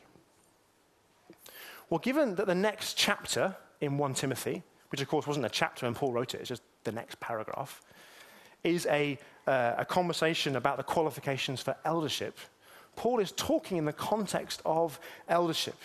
Well, 1.90 2.00
given 2.00 2.36
that 2.36 2.48
the 2.48 2.56
next 2.56 2.96
chapter 2.96 3.56
in 3.82 3.98
1 3.98 4.14
Timothy, 4.14 4.64
which 4.90 5.02
of 5.02 5.08
course 5.08 5.28
wasn't 5.28 5.46
a 5.46 5.50
chapter 5.50 5.86
when 5.86 5.94
Paul 5.94 6.14
wrote 6.14 6.34
it, 6.34 6.40
it's 6.40 6.50
just 6.50 6.64
the 6.86 6.92
next 6.92 7.20
paragraph, 7.20 7.82
is 8.64 8.86
a, 8.88 9.18
uh, 9.48 9.76
a 9.78 9.86
conversation 9.86 10.56
about 10.56 10.78
the 10.78 10.84
qualifications 10.84 11.62
for 11.62 11.76
eldership, 11.86 12.38
Paul 12.96 13.20
is 13.20 13.32
talking 13.32 13.78
in 13.78 13.86
the 13.86 13.94
context 13.94 14.62
of 14.66 15.00
eldership. 15.28 15.76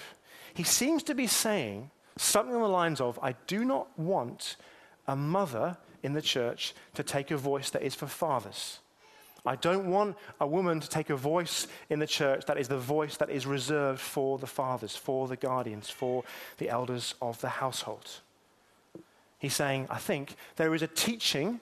He 0.54 0.62
seems 0.62 1.02
to 1.04 1.14
be 1.14 1.26
saying 1.26 1.90
something 2.16 2.54
on 2.54 2.62
the 2.62 2.68
lines 2.68 3.00
of, 3.00 3.18
I 3.22 3.34
do 3.46 3.64
not 3.64 3.86
want 3.98 4.56
a 5.06 5.16
mother 5.16 5.76
in 6.02 6.12
the 6.12 6.22
church 6.22 6.74
to 6.94 7.02
take 7.02 7.30
a 7.30 7.36
voice 7.36 7.70
that 7.70 7.82
is 7.82 7.94
for 7.94 8.06
fathers. 8.06 8.80
I 9.46 9.56
don't 9.56 9.90
want 9.90 10.16
a 10.40 10.46
woman 10.46 10.80
to 10.80 10.88
take 10.88 11.10
a 11.10 11.16
voice 11.16 11.68
in 11.88 12.00
the 12.00 12.06
church 12.06 12.44
that 12.46 12.58
is 12.58 12.68
the 12.68 12.78
voice 12.78 13.16
that 13.16 13.30
is 13.30 13.46
reserved 13.46 14.00
for 14.00 14.38
the 14.38 14.46
fathers, 14.46 14.94
for 14.94 15.26
the 15.26 15.36
guardians, 15.36 15.88
for 15.88 16.24
the 16.58 16.68
elders 16.68 17.14
of 17.22 17.40
the 17.40 17.48
household. 17.48 18.20
He's 19.38 19.54
saying, 19.54 19.86
I 19.88 19.98
think 19.98 20.34
there 20.56 20.74
is 20.74 20.82
a 20.82 20.88
teaching 20.88 21.60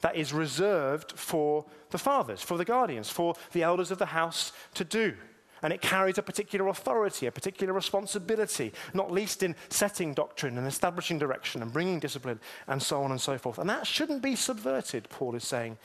that 0.00 0.16
is 0.16 0.32
reserved 0.32 1.12
for 1.12 1.64
the 1.90 1.98
fathers, 1.98 2.42
for 2.42 2.56
the 2.56 2.64
guardians, 2.64 3.10
for 3.10 3.34
the 3.52 3.62
elders 3.62 3.90
of 3.90 3.98
the 3.98 4.06
house 4.06 4.52
to 4.74 4.84
do. 4.84 5.14
And 5.62 5.72
it 5.72 5.80
carries 5.80 6.18
a 6.18 6.22
particular 6.22 6.68
authority, 6.68 7.26
a 7.26 7.32
particular 7.32 7.72
responsibility, 7.72 8.72
not 8.94 9.10
least 9.10 9.42
in 9.42 9.56
setting 9.70 10.14
doctrine 10.14 10.56
and 10.56 10.66
establishing 10.66 11.18
direction 11.18 11.62
and 11.62 11.72
bringing 11.72 11.98
discipline 11.98 12.38
and 12.68 12.80
so 12.80 13.02
on 13.02 13.10
and 13.10 13.20
so 13.20 13.38
forth. 13.38 13.58
And 13.58 13.68
that 13.68 13.86
shouldn't 13.86 14.22
be 14.22 14.36
subverted, 14.36 15.08
Paul 15.10 15.34
is 15.34 15.44
saying 15.44 15.76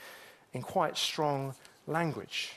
in 0.52 0.62
quite 0.62 0.96
strong 0.96 1.56
language. 1.88 2.52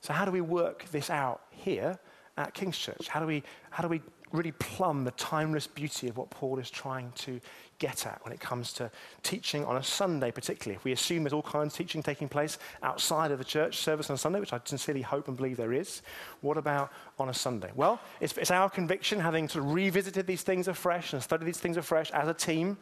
So, 0.00 0.14
how 0.14 0.24
do 0.24 0.30
we 0.30 0.40
work 0.40 0.86
this 0.90 1.10
out 1.10 1.42
here 1.50 1.98
at 2.38 2.54
King's 2.54 2.78
Church? 2.78 3.08
How 3.08 3.20
do 3.20 3.26
we, 3.26 3.42
how 3.68 3.82
do 3.82 3.88
we 3.88 4.00
really 4.32 4.52
plumb 4.52 5.04
the 5.04 5.10
timeless 5.12 5.66
beauty 5.66 6.08
of 6.08 6.16
what 6.16 6.30
Paul 6.30 6.58
is 6.58 6.70
trying 6.70 7.12
to 7.16 7.40
get 7.78 8.06
at 8.06 8.22
when 8.24 8.32
it 8.32 8.40
comes 8.40 8.72
to 8.74 8.90
teaching 9.22 9.64
on 9.64 9.76
a 9.76 9.82
Sunday, 9.82 10.30
particularly. 10.30 10.76
If 10.76 10.84
we 10.84 10.92
assume 10.92 11.22
there's 11.22 11.32
all 11.32 11.42
kinds 11.42 11.74
of 11.74 11.78
teaching 11.78 12.02
taking 12.02 12.28
place 12.28 12.58
outside 12.82 13.30
of 13.30 13.38
the 13.38 13.44
church 13.44 13.78
service 13.78 14.10
on 14.10 14.16
Sunday, 14.16 14.40
which 14.40 14.52
I 14.52 14.60
sincerely 14.64 15.02
hope 15.02 15.28
and 15.28 15.36
believe 15.36 15.56
there 15.56 15.72
is, 15.72 16.02
what 16.40 16.56
about 16.56 16.92
on 17.18 17.28
a 17.28 17.34
Sunday? 17.34 17.70
Well, 17.74 18.00
it's, 18.20 18.36
it's 18.36 18.50
our 18.50 18.68
conviction, 18.68 19.20
having 19.20 19.48
sort 19.48 19.64
of 19.64 19.72
revisited 19.72 20.26
these 20.26 20.42
things 20.42 20.68
afresh 20.68 21.12
and 21.12 21.22
studied 21.22 21.46
these 21.46 21.60
things 21.60 21.76
afresh 21.76 22.10
as 22.10 22.28
a 22.28 22.34
team, 22.34 22.76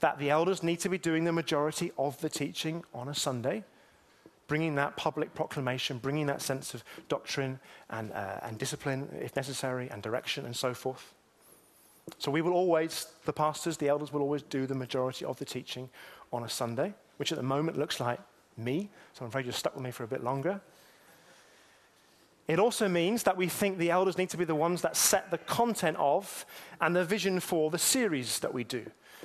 that 0.00 0.18
the 0.18 0.30
elders 0.30 0.62
need 0.62 0.80
to 0.80 0.88
be 0.88 0.98
doing 0.98 1.24
the 1.24 1.32
majority 1.32 1.92
of 1.98 2.20
the 2.20 2.28
teaching 2.28 2.84
on 2.94 3.08
a 3.08 3.14
Sunday 3.14 3.64
bringing 4.52 4.74
that 4.74 4.94
public 4.98 5.32
proclamation, 5.32 5.96
bringing 5.96 6.26
that 6.26 6.42
sense 6.42 6.74
of 6.74 6.84
doctrine 7.08 7.58
and, 7.88 8.12
uh, 8.12 8.38
and 8.42 8.58
discipline, 8.58 9.08
if 9.18 9.34
necessary, 9.34 9.88
and 9.90 10.02
direction 10.02 10.44
and 10.44 10.54
so 10.54 10.74
forth. 10.74 11.14
So 12.18 12.30
we 12.30 12.42
will 12.42 12.52
always, 12.52 13.06
the 13.24 13.32
pastors, 13.32 13.78
the 13.78 13.88
elders 13.88 14.12
will 14.12 14.20
always 14.20 14.42
do 14.42 14.66
the 14.66 14.74
majority 14.74 15.24
of 15.24 15.38
the 15.38 15.46
teaching 15.46 15.88
on 16.34 16.44
a 16.44 16.50
Sunday, 16.50 16.92
which 17.16 17.32
at 17.32 17.38
the 17.38 17.42
moment 17.42 17.78
looks 17.78 17.98
like 17.98 18.20
me, 18.58 18.90
so 19.14 19.24
I'm 19.24 19.28
afraid 19.28 19.46
you're 19.46 19.54
stuck 19.54 19.74
with 19.74 19.84
me 19.84 19.90
for 19.90 20.04
a 20.04 20.06
bit 20.06 20.22
longer. 20.22 20.60
It 22.46 22.58
also 22.58 22.90
means 22.90 23.22
that 23.22 23.38
we 23.38 23.48
think 23.48 23.78
the 23.78 23.90
elders 23.90 24.18
need 24.18 24.28
to 24.28 24.36
be 24.36 24.44
the 24.44 24.54
ones 24.54 24.82
that 24.82 24.98
set 24.98 25.30
the 25.30 25.38
content 25.38 25.96
of 25.98 26.44
and 26.78 26.94
the 26.94 27.06
vision 27.06 27.40
for 27.40 27.70
the 27.70 27.78
series 27.78 28.40
that 28.40 28.52
we 28.52 28.64
do. 28.64 28.84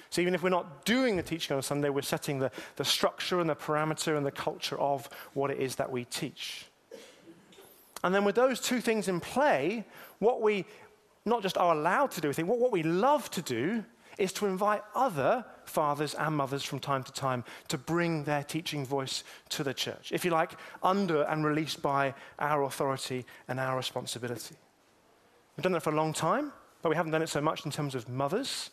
So 0.10 0.22
even 0.22 0.34
if 0.36 0.44
we're 0.44 0.50
not 0.50 0.86
doing 0.86 1.16
the 1.16 1.24
teaching 1.24 1.56
on 1.56 1.62
Sunday, 1.62 1.90
we're 1.90 2.02
setting 2.02 2.40
the, 2.40 2.52
the 2.76 2.86
structure 2.86 3.40
and 3.40 3.50
the 3.50 3.56
parameter 3.56 4.18
and 4.18 4.26
the 4.26 4.32
culture 4.32 4.80
of 4.80 5.10
what 5.34 5.52
it 5.52 5.60
is 5.60 5.76
that 5.76 5.92
we 5.92 6.06
teach. 6.06 6.66
And 8.04 8.14
then 8.14 8.24
with 8.24 8.36
those 8.36 8.60
two 8.60 8.80
things 8.80 9.08
in 9.08 9.20
play, 9.20 9.86
what 10.20 10.42
we 10.42 10.66
not 11.26 11.42
just 11.42 11.58
are 11.58 11.74
allowed 11.74 12.12
to 12.12 12.22
do, 12.22 12.32
think, 12.32 12.48
what, 12.48 12.60
what 12.60 12.72
we 12.72 12.84
love 12.84 13.30
to 13.32 13.42
do 13.42 13.84
is 14.18 14.34
to 14.34 14.46
invite 14.46 14.82
other 14.96 15.46
fathers 15.66 16.16
and 16.16 16.36
mothers 16.36 16.64
from 16.64 16.80
time 16.80 17.04
to 17.04 17.12
time 17.12 17.44
to 17.68 17.78
bring 17.78 18.24
their 18.24 18.44
teaching 18.44 18.86
voice 18.86 19.24
to 19.50 19.64
the 19.64 19.74
church. 19.74 20.12
If 20.12 20.26
you 20.26 20.32
like, 20.32 20.54
under 20.82 21.24
and 21.24 21.46
released 21.46 21.82
by 21.82 22.14
our 22.40 22.64
authority 22.64 23.26
and 23.48 23.60
our 23.60 23.78
responsibility. 23.78 24.56
We've 25.56 25.64
done 25.64 25.74
that 25.74 25.84
for 25.84 25.92
a 25.92 25.96
long 25.96 26.14
time, 26.14 26.52
but 26.82 26.90
we 26.90 26.96
haven't 26.96 27.12
done 27.12 27.22
it 27.22 27.30
so 27.30 27.42
much 27.42 27.66
in 27.66 27.72
terms 27.72 27.96
of 27.96 28.08
mothers. 28.10 28.70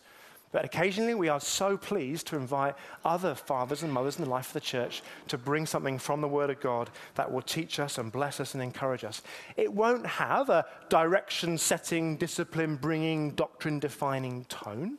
But 0.54 0.64
occasionally 0.64 1.16
we 1.16 1.28
are 1.28 1.40
so 1.40 1.76
pleased 1.76 2.28
to 2.28 2.36
invite 2.36 2.76
other 3.04 3.34
fathers 3.34 3.82
and 3.82 3.92
mothers 3.92 4.18
in 4.18 4.24
the 4.24 4.30
life 4.30 4.46
of 4.46 4.52
the 4.52 4.60
church 4.60 5.02
to 5.26 5.36
bring 5.36 5.66
something 5.66 5.98
from 5.98 6.20
the 6.20 6.28
Word 6.28 6.48
of 6.48 6.60
God 6.60 6.90
that 7.16 7.32
will 7.32 7.42
teach 7.42 7.80
us 7.80 7.98
and 7.98 8.12
bless 8.12 8.38
us 8.38 8.54
and 8.54 8.62
encourage 8.62 9.02
us. 9.02 9.20
It 9.56 9.72
won't 9.72 10.06
have 10.06 10.50
a 10.50 10.64
direction 10.90 11.58
setting, 11.58 12.16
discipline 12.16 12.76
bringing, 12.76 13.32
doctrine 13.32 13.80
defining 13.80 14.44
tone, 14.44 14.98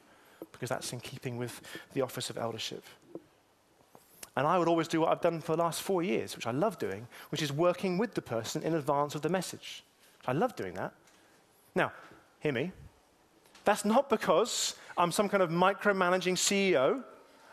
because 0.51 0.67
that's 0.67 0.91
in 0.91 0.99
keeping 0.99 1.37
with 1.37 1.61
the 1.93 2.01
office 2.01 2.29
of 2.29 2.37
eldership. 2.37 2.83
And 4.35 4.45
I 4.45 4.59
would 4.59 4.67
always 4.67 4.89
do 4.89 4.99
what 4.99 5.09
I've 5.09 5.21
done 5.21 5.39
for 5.39 5.55
the 5.55 5.63
last 5.63 5.81
four 5.81 6.03
years, 6.03 6.35
which 6.35 6.47
I 6.47 6.51
love 6.51 6.77
doing, 6.79 7.07
which 7.29 7.41
is 7.41 7.53
working 7.53 7.97
with 7.97 8.13
the 8.13 8.21
person 8.21 8.61
in 8.61 8.75
advance 8.75 9.15
of 9.15 9.21
the 9.21 9.29
message. 9.29 9.85
I 10.27 10.33
love 10.33 10.57
doing 10.57 10.73
that. 10.73 10.91
Now, 11.75 11.93
hear 12.41 12.51
me. 12.51 12.73
That's 13.63 13.85
not 13.85 14.09
because 14.09 14.75
I'm 14.97 15.11
some 15.11 15.29
kind 15.29 15.43
of 15.43 15.49
micromanaging 15.49 16.33
CEO. 16.33 17.03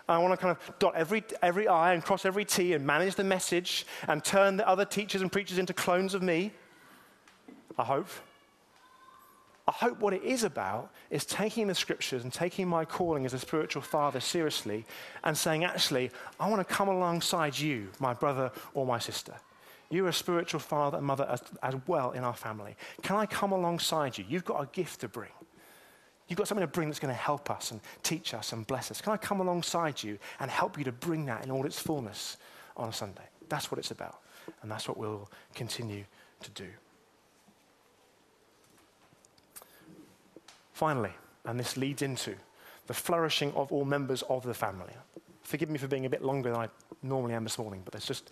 I 0.08 0.18
want 0.18 0.32
to 0.32 0.36
kind 0.36 0.56
of 0.56 0.78
dot 0.78 0.94
every, 0.94 1.22
every 1.42 1.68
I 1.68 1.94
and 1.94 2.04
cross 2.04 2.24
every 2.24 2.44
T 2.44 2.74
and 2.74 2.86
manage 2.86 3.14
the 3.14 3.24
message 3.24 3.86
and 4.08 4.22
turn 4.22 4.56
the 4.56 4.68
other 4.68 4.84
teachers 4.84 5.22
and 5.22 5.30
preachers 5.30 5.58
into 5.58 5.72
clones 5.72 6.14
of 6.14 6.22
me. 6.22 6.52
I 7.78 7.84
hope. 7.84 8.08
I 9.66 9.72
hope 9.72 10.00
what 10.00 10.12
it 10.12 10.24
is 10.24 10.42
about 10.42 10.90
is 11.08 11.24
taking 11.24 11.68
the 11.68 11.74
scriptures 11.74 12.24
and 12.24 12.32
taking 12.32 12.66
my 12.68 12.84
calling 12.84 13.24
as 13.24 13.32
a 13.32 13.38
spiritual 13.38 13.82
father 13.82 14.18
seriously 14.18 14.84
and 15.22 15.36
saying, 15.36 15.64
actually, 15.64 16.10
I 16.40 16.48
want 16.50 16.66
to 16.66 16.74
come 16.74 16.88
alongside 16.88 17.56
you, 17.58 17.88
my 18.00 18.12
brother 18.12 18.50
or 18.74 18.84
my 18.84 18.98
sister. 18.98 19.34
You're 19.88 20.08
a 20.08 20.12
spiritual 20.12 20.58
father 20.58 20.98
and 20.98 21.06
mother 21.06 21.26
as, 21.30 21.42
as 21.62 21.74
well 21.86 22.10
in 22.10 22.24
our 22.24 22.34
family. 22.34 22.76
Can 23.02 23.16
I 23.16 23.26
come 23.26 23.52
alongside 23.52 24.18
you? 24.18 24.24
You've 24.28 24.44
got 24.44 24.62
a 24.62 24.66
gift 24.72 25.00
to 25.02 25.08
bring. 25.08 25.30
You've 26.28 26.38
got 26.38 26.48
something 26.48 26.66
to 26.66 26.72
bring 26.72 26.88
that's 26.88 27.00
going 27.00 27.14
to 27.14 27.20
help 27.20 27.50
us 27.50 27.72
and 27.72 27.80
teach 28.02 28.32
us 28.32 28.52
and 28.52 28.66
bless 28.66 28.90
us. 28.90 29.00
Can 29.00 29.12
I 29.12 29.16
come 29.16 29.40
alongside 29.40 30.02
you 30.02 30.18
and 30.40 30.50
help 30.50 30.78
you 30.78 30.84
to 30.84 30.92
bring 30.92 31.26
that 31.26 31.44
in 31.44 31.50
all 31.50 31.66
its 31.66 31.78
fullness 31.78 32.36
on 32.76 32.88
a 32.88 32.92
Sunday? 32.92 33.24
That's 33.48 33.70
what 33.70 33.78
it's 33.78 33.90
about. 33.90 34.20
And 34.62 34.70
that's 34.70 34.88
what 34.88 34.96
we'll 34.96 35.30
continue 35.54 36.04
to 36.40 36.50
do. 36.50 36.68
Finally, 40.72 41.12
and 41.44 41.60
this 41.60 41.76
leads 41.76 42.02
into 42.02 42.34
the 42.86 42.94
flourishing 42.94 43.52
of 43.52 43.70
all 43.70 43.84
members 43.84 44.22
of 44.22 44.42
the 44.42 44.54
family. 44.54 44.92
Forgive 45.42 45.70
me 45.70 45.78
for 45.78 45.86
being 45.86 46.06
a 46.06 46.10
bit 46.10 46.22
longer 46.22 46.50
than 46.50 46.58
I 46.58 46.68
normally 47.02 47.34
am 47.34 47.44
this 47.44 47.58
morning, 47.58 47.82
but 47.84 47.92
there's 47.92 48.06
just 48.06 48.30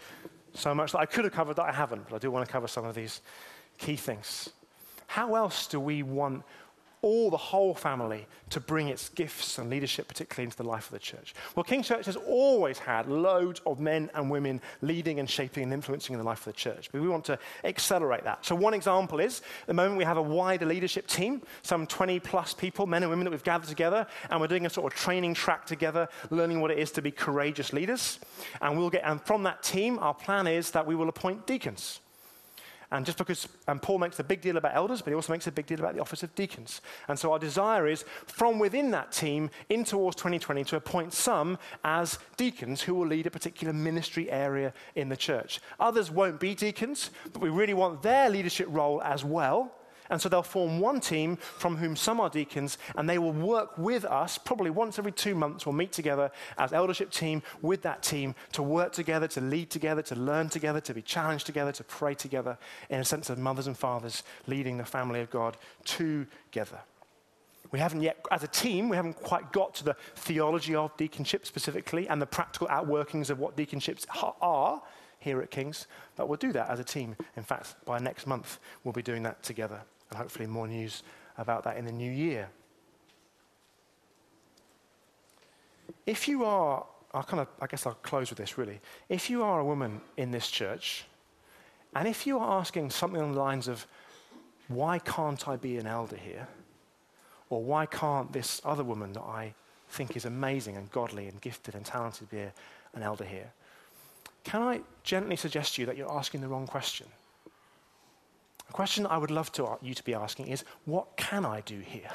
so 0.54 0.74
much 0.74 0.92
that 0.92 0.98
I 0.98 1.06
could 1.06 1.24
have 1.24 1.32
covered 1.32 1.56
that 1.56 1.66
I 1.66 1.72
haven't, 1.72 2.08
but 2.08 2.16
I 2.16 2.18
do 2.18 2.30
want 2.30 2.46
to 2.46 2.50
cover 2.50 2.66
some 2.66 2.84
of 2.84 2.94
these 2.94 3.20
key 3.78 3.96
things. 3.96 4.50
How 5.06 5.34
else 5.34 5.66
do 5.66 5.80
we 5.80 6.02
want 6.02 6.44
all 7.02 7.30
the 7.30 7.36
whole 7.36 7.74
family 7.74 8.26
to 8.50 8.60
bring 8.60 8.88
its 8.88 9.08
gifts 9.08 9.58
and 9.58 9.70
leadership, 9.70 10.08
particularly 10.08 10.44
into 10.44 10.56
the 10.56 10.64
life 10.64 10.86
of 10.86 10.92
the 10.92 10.98
church. 10.98 11.34
Well, 11.54 11.64
King 11.64 11.82
Church 11.82 12.06
has 12.06 12.16
always 12.16 12.78
had 12.78 13.08
loads 13.08 13.60
of 13.64 13.80
men 13.80 14.10
and 14.14 14.30
women 14.30 14.60
leading 14.82 15.18
and 15.18 15.28
shaping 15.28 15.64
and 15.64 15.72
influencing 15.72 16.14
in 16.14 16.18
the 16.18 16.26
life 16.26 16.40
of 16.40 16.52
the 16.52 16.58
church, 16.58 16.90
but 16.92 17.00
we 17.00 17.08
want 17.08 17.24
to 17.26 17.38
accelerate 17.64 18.24
that. 18.24 18.44
So, 18.44 18.54
one 18.54 18.74
example 18.74 19.20
is 19.20 19.42
the 19.66 19.74
moment 19.74 19.96
we 19.96 20.04
have 20.04 20.16
a 20.16 20.22
wider 20.22 20.66
leadership 20.66 21.06
team, 21.06 21.42
some 21.62 21.86
20 21.86 22.20
plus 22.20 22.52
people, 22.52 22.86
men 22.86 23.02
and 23.02 23.10
women 23.10 23.24
that 23.24 23.30
we've 23.30 23.44
gathered 23.44 23.68
together, 23.68 24.06
and 24.28 24.40
we're 24.40 24.46
doing 24.46 24.66
a 24.66 24.70
sort 24.70 24.92
of 24.92 24.98
training 24.98 25.34
track 25.34 25.66
together, 25.66 26.08
learning 26.30 26.60
what 26.60 26.70
it 26.70 26.78
is 26.78 26.90
to 26.92 27.02
be 27.02 27.10
courageous 27.10 27.72
leaders. 27.72 28.18
And 28.60 28.76
we'll 28.76 28.90
get, 28.90 29.02
and 29.04 29.20
from 29.22 29.44
that 29.44 29.62
team, 29.62 29.98
our 30.00 30.14
plan 30.14 30.46
is 30.46 30.70
that 30.72 30.86
we 30.86 30.94
will 30.94 31.08
appoint 31.08 31.46
deacons. 31.46 32.00
And 32.92 33.06
just 33.06 33.18
because 33.18 33.46
and 33.68 33.80
Paul 33.80 33.98
makes 33.98 34.18
a 34.18 34.24
big 34.24 34.40
deal 34.40 34.56
about 34.56 34.74
elders, 34.74 35.00
but 35.00 35.10
he 35.10 35.14
also 35.14 35.32
makes 35.32 35.46
a 35.46 35.52
big 35.52 35.66
deal 35.66 35.78
about 35.78 35.94
the 35.94 36.00
office 36.00 36.22
of 36.22 36.34
deacons. 36.34 36.80
And 37.08 37.18
so 37.18 37.32
our 37.32 37.38
desire 37.38 37.86
is 37.86 38.04
from 38.26 38.58
within 38.58 38.90
that 38.90 39.12
team 39.12 39.50
in 39.68 39.84
towards 39.84 40.16
2020 40.16 40.64
to 40.64 40.76
appoint 40.76 41.12
some 41.12 41.56
as 41.84 42.18
deacons 42.36 42.82
who 42.82 42.94
will 42.94 43.06
lead 43.06 43.26
a 43.26 43.30
particular 43.30 43.72
ministry 43.72 44.30
area 44.30 44.72
in 44.96 45.08
the 45.08 45.16
church. 45.16 45.60
Others 45.78 46.10
won't 46.10 46.40
be 46.40 46.54
deacons, 46.54 47.10
but 47.32 47.40
we 47.40 47.48
really 47.48 47.74
want 47.74 48.02
their 48.02 48.28
leadership 48.28 48.66
role 48.70 49.00
as 49.02 49.24
well. 49.24 49.72
And 50.10 50.20
so 50.20 50.28
they'll 50.28 50.42
form 50.42 50.80
one 50.80 51.00
team 51.00 51.36
from 51.36 51.76
whom 51.76 51.94
some 51.94 52.20
are 52.20 52.28
deacons, 52.28 52.76
and 52.96 53.08
they 53.08 53.18
will 53.18 53.32
work 53.32 53.78
with 53.78 54.04
us 54.04 54.36
probably 54.38 54.68
once 54.68 54.98
every 54.98 55.12
two 55.12 55.36
months. 55.36 55.64
We'll 55.64 55.72
meet 55.72 55.92
together 55.92 56.32
as 56.58 56.72
eldership 56.72 57.10
team 57.10 57.42
with 57.62 57.82
that 57.82 58.02
team 58.02 58.34
to 58.52 58.62
work 58.62 58.92
together, 58.92 59.28
to 59.28 59.40
lead 59.40 59.70
together, 59.70 60.02
to 60.02 60.16
learn 60.16 60.48
together, 60.48 60.80
to 60.80 60.92
be 60.92 61.00
challenged 61.00 61.46
together, 61.46 61.70
to 61.72 61.84
pray 61.84 62.14
together 62.14 62.58
in 62.90 63.00
a 63.00 63.04
sense 63.04 63.30
of 63.30 63.38
mothers 63.38 63.68
and 63.68 63.78
fathers 63.78 64.24
leading 64.48 64.78
the 64.78 64.84
family 64.84 65.20
of 65.20 65.30
God 65.30 65.56
together. 65.84 66.80
We 67.70 67.78
haven't 67.78 68.02
yet, 68.02 68.26
as 68.32 68.42
a 68.42 68.48
team, 68.48 68.88
we 68.88 68.96
haven't 68.96 69.14
quite 69.22 69.52
got 69.52 69.74
to 69.76 69.84
the 69.84 69.96
theology 70.16 70.74
of 70.74 70.96
deaconship 70.96 71.46
specifically 71.46 72.08
and 72.08 72.20
the 72.20 72.26
practical 72.26 72.66
outworkings 72.66 73.30
of 73.30 73.38
what 73.38 73.56
deaconships 73.56 74.06
are 74.40 74.82
here 75.20 75.40
at 75.40 75.52
King's, 75.52 75.86
but 76.16 76.28
we'll 76.28 76.36
do 76.36 76.52
that 76.52 76.68
as 76.68 76.80
a 76.80 76.84
team. 76.84 77.14
In 77.36 77.44
fact, 77.44 77.76
by 77.84 78.00
next 78.00 78.26
month, 78.26 78.58
we'll 78.82 78.92
be 78.92 79.02
doing 79.02 79.22
that 79.22 79.44
together 79.44 79.82
and 80.10 80.18
hopefully 80.18 80.46
more 80.46 80.66
news 80.66 81.02
about 81.38 81.64
that 81.64 81.76
in 81.76 81.84
the 81.84 81.92
new 81.92 82.10
year. 82.10 82.48
If 86.06 86.28
you 86.28 86.44
are, 86.44 86.84
I'll 87.12 87.22
kind 87.22 87.40
of, 87.40 87.48
I 87.60 87.66
guess 87.66 87.86
I'll 87.86 87.94
close 87.94 88.30
with 88.30 88.38
this 88.38 88.58
really. 88.58 88.80
If 89.08 89.30
you 89.30 89.42
are 89.42 89.60
a 89.60 89.64
woman 89.64 90.00
in 90.16 90.30
this 90.30 90.48
church, 90.48 91.04
and 91.94 92.06
if 92.06 92.26
you 92.26 92.38
are 92.38 92.60
asking 92.60 92.90
something 92.90 93.20
on 93.20 93.32
the 93.32 93.38
lines 93.38 93.68
of, 93.68 93.86
why 94.68 94.98
can't 95.00 95.48
I 95.48 95.56
be 95.56 95.78
an 95.78 95.86
elder 95.86 96.16
here? 96.16 96.46
Or 97.48 97.62
why 97.62 97.86
can't 97.86 98.32
this 98.32 98.60
other 98.64 98.84
woman 98.84 99.12
that 99.14 99.22
I 99.22 99.54
think 99.88 100.16
is 100.16 100.24
amazing 100.24 100.76
and 100.76 100.90
godly 100.92 101.26
and 101.26 101.40
gifted 101.40 101.74
and 101.74 101.84
talented 101.84 102.30
be 102.30 102.38
an 102.40 103.02
elder 103.02 103.24
here? 103.24 103.50
Can 104.44 104.62
I 104.62 104.80
gently 105.02 105.36
suggest 105.36 105.74
to 105.74 105.82
you 105.82 105.86
that 105.86 105.96
you're 105.96 106.10
asking 106.10 106.40
the 106.40 106.48
wrong 106.48 106.66
question? 106.66 107.06
The 108.70 108.74
question 108.74 109.04
I 109.04 109.18
would 109.18 109.32
love 109.32 109.50
to, 109.52 109.78
you 109.82 109.94
to 109.94 110.04
be 110.04 110.14
asking 110.14 110.46
is, 110.46 110.64
what 110.84 111.16
can 111.16 111.44
I 111.44 111.60
do 111.62 111.80
here? 111.80 112.12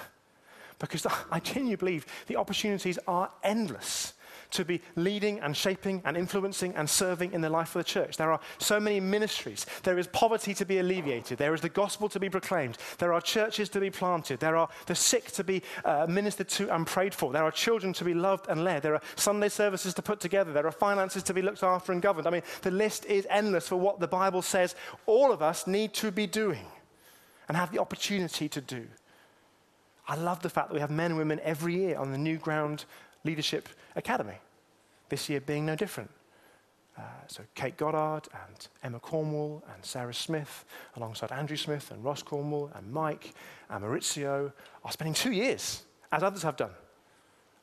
Because 0.80 1.06
I 1.32 1.42
genuinely 1.42 1.76
believe 1.76 2.06
the 2.28 2.38
opportunities 2.38 2.98
are 3.10 3.30
endless. 3.44 4.14
To 4.56 4.66
be 4.66 4.82
leading 4.96 5.40
and 5.40 5.56
shaping 5.56 6.02
and 6.06 6.18
influencing 6.18 6.76
and 6.76 6.90
serving 6.90 7.34
in 7.34 7.42
the 7.42 7.50
life 7.50 7.76
of 7.76 7.80
the 7.80 7.90
church. 7.90 8.18
There 8.18 8.32
are 8.32 8.40
so 8.58 8.80
many 8.80 9.00
ministries. 9.00 9.66
There 9.84 9.98
is 9.98 10.08
poverty 10.08 10.54
to 10.56 10.66
be 10.66 10.80
alleviated. 10.80 11.38
There 11.38 11.54
is 11.54 11.62
the 11.62 11.70
gospel 11.70 12.10
to 12.10 12.20
be 12.20 12.30
proclaimed. 12.30 12.78
There 12.98 13.14
are 13.14 13.22
churches 13.22 13.70
to 13.70 13.80
be 13.80 13.90
planted. 13.90 14.40
There 14.40 14.58
are 14.58 14.70
the 14.86 14.96
sick 14.96 15.32
to 15.34 15.44
be 15.44 15.62
uh, 15.84 16.08
ministered 16.10 16.50
to 16.50 16.74
and 16.74 16.88
prayed 16.88 17.14
for. 17.14 17.32
There 17.32 17.44
are 17.44 17.52
children 17.52 17.94
to 17.94 18.04
be 18.04 18.14
loved 18.14 18.48
and 18.50 18.64
led. 18.64 18.84
There 18.84 18.96
are 18.96 19.02
Sunday 19.16 19.50
services 19.50 19.94
to 19.96 20.02
put 20.02 20.20
together. 20.20 20.54
There 20.54 20.68
are 20.68 20.72
finances 20.72 21.24
to 21.24 21.34
be 21.34 21.42
looked 21.42 21.64
after 21.64 21.92
and 21.92 22.02
governed. 22.02 22.28
I 22.28 22.32
mean, 22.32 22.44
the 22.62 22.72
list 22.72 23.06
is 23.06 23.28
endless 23.30 23.68
for 23.68 23.78
what 23.78 24.00
the 24.00 24.08
Bible 24.08 24.42
says 24.42 24.76
all 25.06 25.32
of 25.32 25.42
us 25.42 25.68
need 25.68 25.94
to 25.96 26.12
be 26.12 26.28
doing 26.28 26.66
and 27.48 27.58
have 27.58 27.72
the 27.72 27.80
opportunity 27.80 28.50
to 28.50 28.62
do. 28.62 28.88
I 30.08 30.16
love 30.16 30.42
the 30.42 30.50
fact 30.50 30.70
that 30.70 30.74
we 30.74 30.82
have 30.82 30.92
men 30.92 31.12
and 31.12 31.18
women 31.18 31.40
every 31.44 31.76
year 31.76 31.98
on 31.98 32.12
the 32.12 32.18
New 32.18 32.38
Ground 32.38 32.86
Leadership 33.24 33.70
Academy, 33.96 34.36
this 35.10 35.30
year 35.30 35.42
being 35.42 35.66
no 35.66 35.76
different. 35.76 36.12
Uh, 36.98 37.02
so 37.28 37.44
Kate 37.56 37.76
Goddard 37.76 38.30
and 38.34 38.68
Emma 38.82 39.00
Cornwall 39.00 39.64
and 39.74 39.84
Sarah 39.84 40.14
Smith, 40.14 40.64
alongside 40.96 41.32
Andrew 41.32 41.58
Smith 41.58 41.92
and 41.92 42.04
Ross 42.04 42.24
Cornwall 42.24 42.72
and 42.74 42.92
Mike 42.92 43.34
and 43.70 43.84
Maurizio, 43.84 44.54
are 44.84 44.92
spending 44.92 45.14
two 45.14 45.32
years, 45.32 45.84
as 46.12 46.24
others 46.24 46.44
have 46.44 46.56
done, 46.56 46.72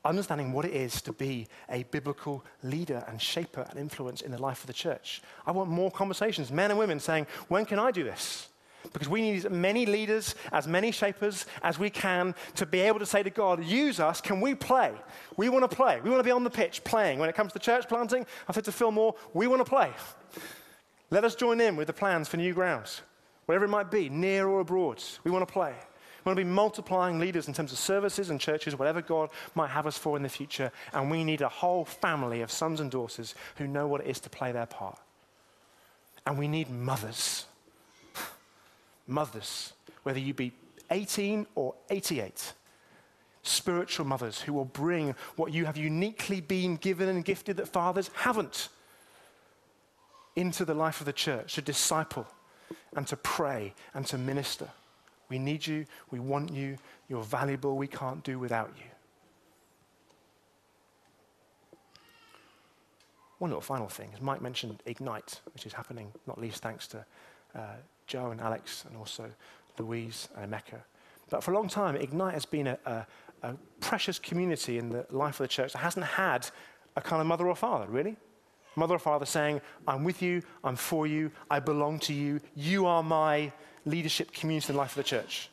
understanding 0.05 0.53
what 0.53 0.66
it 0.66 0.74
is 0.74 1.01
to 1.01 1.12
be 1.14 1.49
a 1.70 1.84
biblical 1.84 2.45
leader 2.62 3.05
and 3.09 3.22
shaper 3.22 3.66
and 3.70 3.78
influence 3.78 4.20
in 4.20 4.32
the 4.32 4.43
life 4.43 4.61
of 4.61 4.66
the 4.66 4.74
church. 4.74 5.22
I 5.47 5.53
want 5.53 5.70
more 5.70 5.90
conversations, 5.90 6.53
men 6.53 6.70
and 6.70 6.78
women 6.78 7.01
saying, 7.01 7.26
when 7.49 7.64
can 7.64 7.78
I 7.78 7.90
do 7.90 8.05
this? 8.05 8.49
Because 8.93 9.09
we 9.09 9.22
need 9.22 9.45
as 9.45 9.51
many 9.51 9.87
leaders, 9.87 10.35
as 10.53 10.66
many 10.66 10.91
shapers 10.91 11.47
as 11.62 11.78
we 11.78 11.91
can 11.91 12.35
to 12.57 12.66
be 12.66 12.80
able 12.80 12.99
to 12.99 13.07
say 13.07 13.22
to 13.22 13.30
God, 13.30 13.64
use 13.64 14.01
us, 14.01 14.20
can 14.20 14.41
we 14.41 14.55
play? 14.55 14.93
We 15.37 15.49
want 15.49 15.68
to 15.68 15.74
play. 15.74 16.01
We 16.03 16.11
want 16.11 16.20
to 16.20 16.24
be 16.24 16.30
on 16.30 16.45
the 16.45 16.51
pitch 16.51 16.85
playing. 16.85 17.18
When 17.18 17.28
it 17.28 17.35
comes 17.35 17.53
to 17.53 17.59
church 17.59 17.89
planting, 17.89 18.26
I 18.49 18.53
said 18.53 18.64
to 18.64 18.72
Phil 18.72 18.91
Moore, 18.91 19.14
we 19.35 19.47
want 19.47 19.64
to 19.64 19.68
play. 19.68 19.91
Let 21.11 21.24
us 21.24 21.35
join 21.35 21.61
in 21.61 21.76
with 21.76 21.87
the 21.87 21.93
plans 21.93 22.28
for 22.28 22.39
new 22.39 22.55
grounds, 22.55 23.03
wherever 23.47 23.64
it 23.64 23.68
might 23.68 23.91
be, 23.91 24.09
near 24.09 24.49
or 24.49 24.61
abroad. 24.61 25.03
We 25.24 25.30
want 25.30 25.47
to 25.47 25.53
play. 25.53 25.74
We 26.24 26.30
want 26.30 26.39
to 26.39 26.45
be 26.45 26.51
multiplying 26.51 27.18
leaders 27.18 27.49
in 27.49 27.55
terms 27.55 27.72
of 27.72 27.78
services 27.78 28.30
and 28.30 28.41
churches, 28.41 28.78
whatever 28.78 29.03
God 29.03 29.30
might 29.55 29.70
have 29.70 29.87
us 29.87 29.99
for 29.99 30.16
in 30.16 30.22
the 30.22 30.28
future. 30.28 30.70
And 30.93 31.11
we 31.11 31.24
need 31.24 31.41
a 31.41 31.49
whole 31.49 31.85
family 31.85 32.43
of 32.43 32.51
sons 32.51 32.80
and 32.80 32.91
daughters 32.91 33.35
who 33.57 33.66
know 33.66 33.87
what 33.87 34.03
it 34.03 34.07
is 34.07 34.20
to 34.20 34.30
play 34.30 34.53
their 34.53 34.66
part. 34.66 34.99
And 36.24 36.39
we 36.39 36.47
need 36.47 36.70
mothers 36.70 37.47
mothers, 39.07 39.73
whether 40.03 40.19
you 40.19 40.35
be 40.35 40.53
18 40.91 41.47
or 41.55 41.75
88, 41.91 42.53
spiritual 43.43 44.07
mothers 44.07 44.41
who 44.41 44.53
will 44.53 44.65
bring 44.65 45.15
what 45.37 45.53
you 45.53 45.65
have 45.65 45.77
uniquely 45.77 46.41
been 46.41 46.77
given 46.77 47.09
and 47.09 47.25
gifted 47.25 47.57
that 47.57 47.69
fathers 47.69 48.11
haven't 48.15 48.69
into 50.37 50.65
the 50.65 50.75
life 50.75 51.01
of 51.01 51.07
the 51.07 51.13
church 51.13 51.55
to 51.55 51.63
disciple 51.63 52.27
and 52.97 53.07
to 53.07 53.17
pray 53.17 53.75
and 53.95 54.07
to 54.07 54.19
minister. 54.19 54.69
We 55.29 55.39
need 55.39 55.67
you. 55.67 55.87
We 56.11 56.21
want 56.21 56.53
you. 56.53 56.77
You're 57.09 57.23
valuable. 57.23 57.77
We 57.77 57.87
can't 57.87 58.23
do 58.23 58.39
without 58.39 58.71
you. 58.77 58.85
One 63.39 63.51
little 63.51 63.61
final 63.61 63.89
thing 63.89 64.11
as 64.15 64.21
Mike 64.21 64.41
mentioned 64.41 64.83
Ignite, 64.87 65.41
which 65.53 65.67
is 65.67 65.73
happening 65.73 66.13
not 66.27 66.41
least 66.41 66.63
thanks 66.63 66.87
to 66.89 67.05
uh, 67.57 67.75
Joe 68.13 68.31
and 68.31 68.43
Alex 68.43 68.85
and 68.87 68.95
also 68.99 69.25
Louise 69.79 70.29
and 70.37 70.53
Emeka. 70.53 70.83
But 71.31 71.43
for 71.43 71.53
a 71.53 71.55
long 71.55 71.67
time, 71.67 71.97
Ignite 71.97 72.35
has 72.35 72.45
been 72.45 72.67
a, 72.67 72.79
a, 72.85 73.07
a 73.43 73.55
precious 73.81 74.19
community 74.19 74.77
in 74.77 74.91
the 74.91 75.07
life 75.09 75.41
of 75.41 75.45
the 75.45 75.49
church 75.49 75.73
that 75.73 75.79
hasn't 75.79 76.05
had 76.05 76.47
a 76.95 77.01
kind 77.01 77.23
of 77.23 77.27
mother 77.27 77.49
or 77.49 77.57
father, 77.57 77.87
really. 77.89 78.17
Mother 78.77 78.97
or 78.97 78.99
father 78.99 79.25
saying, 79.25 79.63
I'm 79.89 80.05
with 80.05 80.21
you, 80.21 80.43
I'm 80.63 80.77
for 80.77 81.07
you, 81.07 81.31
I 81.51 81.59
belong 81.59 82.01
to 82.01 82.13
you, 82.13 82.41
you 82.55 82.85
are 82.85 83.03
my 83.03 83.51
leadership 83.87 84.31
community 84.31 84.67
in 84.69 84.75
the 84.75 84.79
life 84.79 84.91
of 84.91 84.97
the 84.97 85.09
church. 85.09 85.49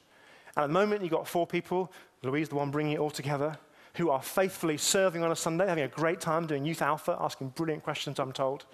And 0.58 0.66
at 0.66 0.68
the 0.68 0.74
moment, 0.74 1.02
you've 1.02 1.12
got 1.12 1.30
four 1.30 1.48
people, 1.48 1.94
Louise, 2.24 2.50
the 2.50 2.56
one 2.56 2.72
bringing 2.72 2.94
it 2.94 3.00
all 3.00 3.10
together, 3.10 3.58
who 3.94 4.10
are 4.10 4.22
faithfully 4.22 4.76
serving 4.76 5.24
on 5.24 5.32
a 5.32 5.36
Sunday, 5.36 5.66
having 5.66 5.86
a 5.86 5.88
great 5.88 6.20
time 6.20 6.46
doing 6.46 6.66
Youth 6.66 6.82
Alpha, 6.82 7.18
asking 7.22 7.50
brilliant 7.50 7.84
questions, 7.84 8.20
I'm 8.20 8.34
told. 8.34 8.66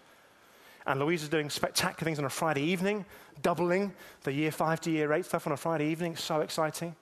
And 0.88 1.00
Louise 1.00 1.24
is 1.24 1.30
doing 1.30 1.50
spectacular 1.50 2.06
things 2.06 2.20
on 2.20 2.26
a 2.26 2.30
Friday 2.30 2.62
evening, 2.62 3.06
doubling 3.42 3.94
the 4.24 4.32
year 4.32 4.52
five 4.52 4.80
to 4.82 4.92
year 4.92 5.12
eight 5.14 5.26
stuff 5.26 5.48
on 5.48 5.54
a 5.54 5.58
Friday 5.58 5.88
evening. 5.88 6.16
So 6.16 6.42
exciting. 6.42 6.96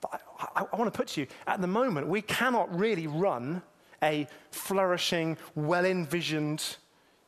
But 0.00 0.20
I, 0.38 0.60
I, 0.60 0.66
I 0.72 0.76
want 0.76 0.92
to 0.92 0.96
put 0.96 1.08
to 1.08 1.22
you, 1.22 1.26
at 1.46 1.60
the 1.60 1.66
moment, 1.66 2.06
we 2.06 2.22
cannot 2.22 2.76
really 2.76 3.06
run 3.06 3.62
a 4.02 4.28
flourishing, 4.50 5.36
well 5.54 5.84
envisioned 5.84 6.76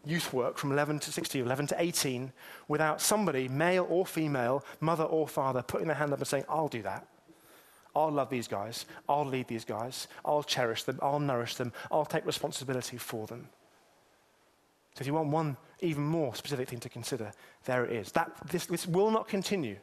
youth 0.05 0.33
work 0.33 0.57
from 0.57 0.73
11 0.73 0.99
to 1.01 1.13
16, 1.13 1.43
11 1.43 1.67
to 1.69 1.77
18, 1.79 2.33
without 2.69 3.01
somebody, 3.01 3.49
male 3.49 3.87
or 3.91 4.07
female, 4.07 4.65
mother 4.81 5.05
or 5.05 5.29
father, 5.29 5.63
putting 5.63 5.89
their 5.89 5.97
hand 5.97 6.13
up 6.13 6.19
and 6.19 6.29
saying, 6.29 6.45
I'll 6.49 6.69
do 6.69 6.83
that. 6.83 7.07
I'll 7.95 8.11
love 8.11 8.31
these 8.31 8.49
guys. 8.49 8.87
I'll 9.09 9.27
lead 9.27 9.49
these 9.49 9.65
guys. 9.65 10.07
I'll 10.25 10.45
cherish 10.45 10.85
them. 10.85 10.99
I'll 11.03 11.21
nourish 11.21 11.57
them. 11.57 11.73
I'll 11.91 12.05
take 12.05 12.25
responsibility 12.25 12.97
for 12.97 13.27
them. 13.27 13.49
So 14.95 15.03
if 15.03 15.07
you 15.07 15.15
want 15.15 15.29
one 15.29 15.57
even 15.81 16.03
more 16.03 16.35
specific 16.35 16.69
thing 16.69 16.81
to 16.81 16.89
consider, 16.89 17.33
there 17.65 17.85
it 17.85 17.93
is. 17.93 18.13
That, 18.13 18.33
this, 18.49 18.67
this 18.67 18.87
will 18.87 19.11
not 19.11 19.29
continue 19.29 19.77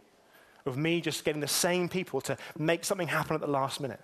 of 0.65 0.77
me 0.77 1.01
just 1.01 1.23
getting 1.23 1.41
the 1.41 1.47
same 1.47 1.87
people 1.87 2.21
to 2.21 2.37
make 2.57 2.83
something 2.83 3.07
happen 3.07 3.33
at 3.35 3.41
the 3.41 3.47
last 3.47 3.79
minute. 3.79 4.01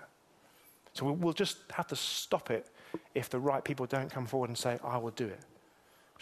So 0.93 1.05
we'll, 1.05 1.15
we'll 1.15 1.33
just 1.33 1.57
have 1.71 1.87
to 1.87 1.95
stop 1.95 2.51
it 2.51 2.67
if 3.13 3.29
the 3.29 3.39
right 3.39 3.63
people 3.63 3.85
don't 3.85 4.09
come 4.09 4.25
forward 4.25 4.49
and 4.49 4.57
say, 4.57 4.79
I 4.83 4.97
will 4.97 5.11
do 5.11 5.25
it. 5.25 5.39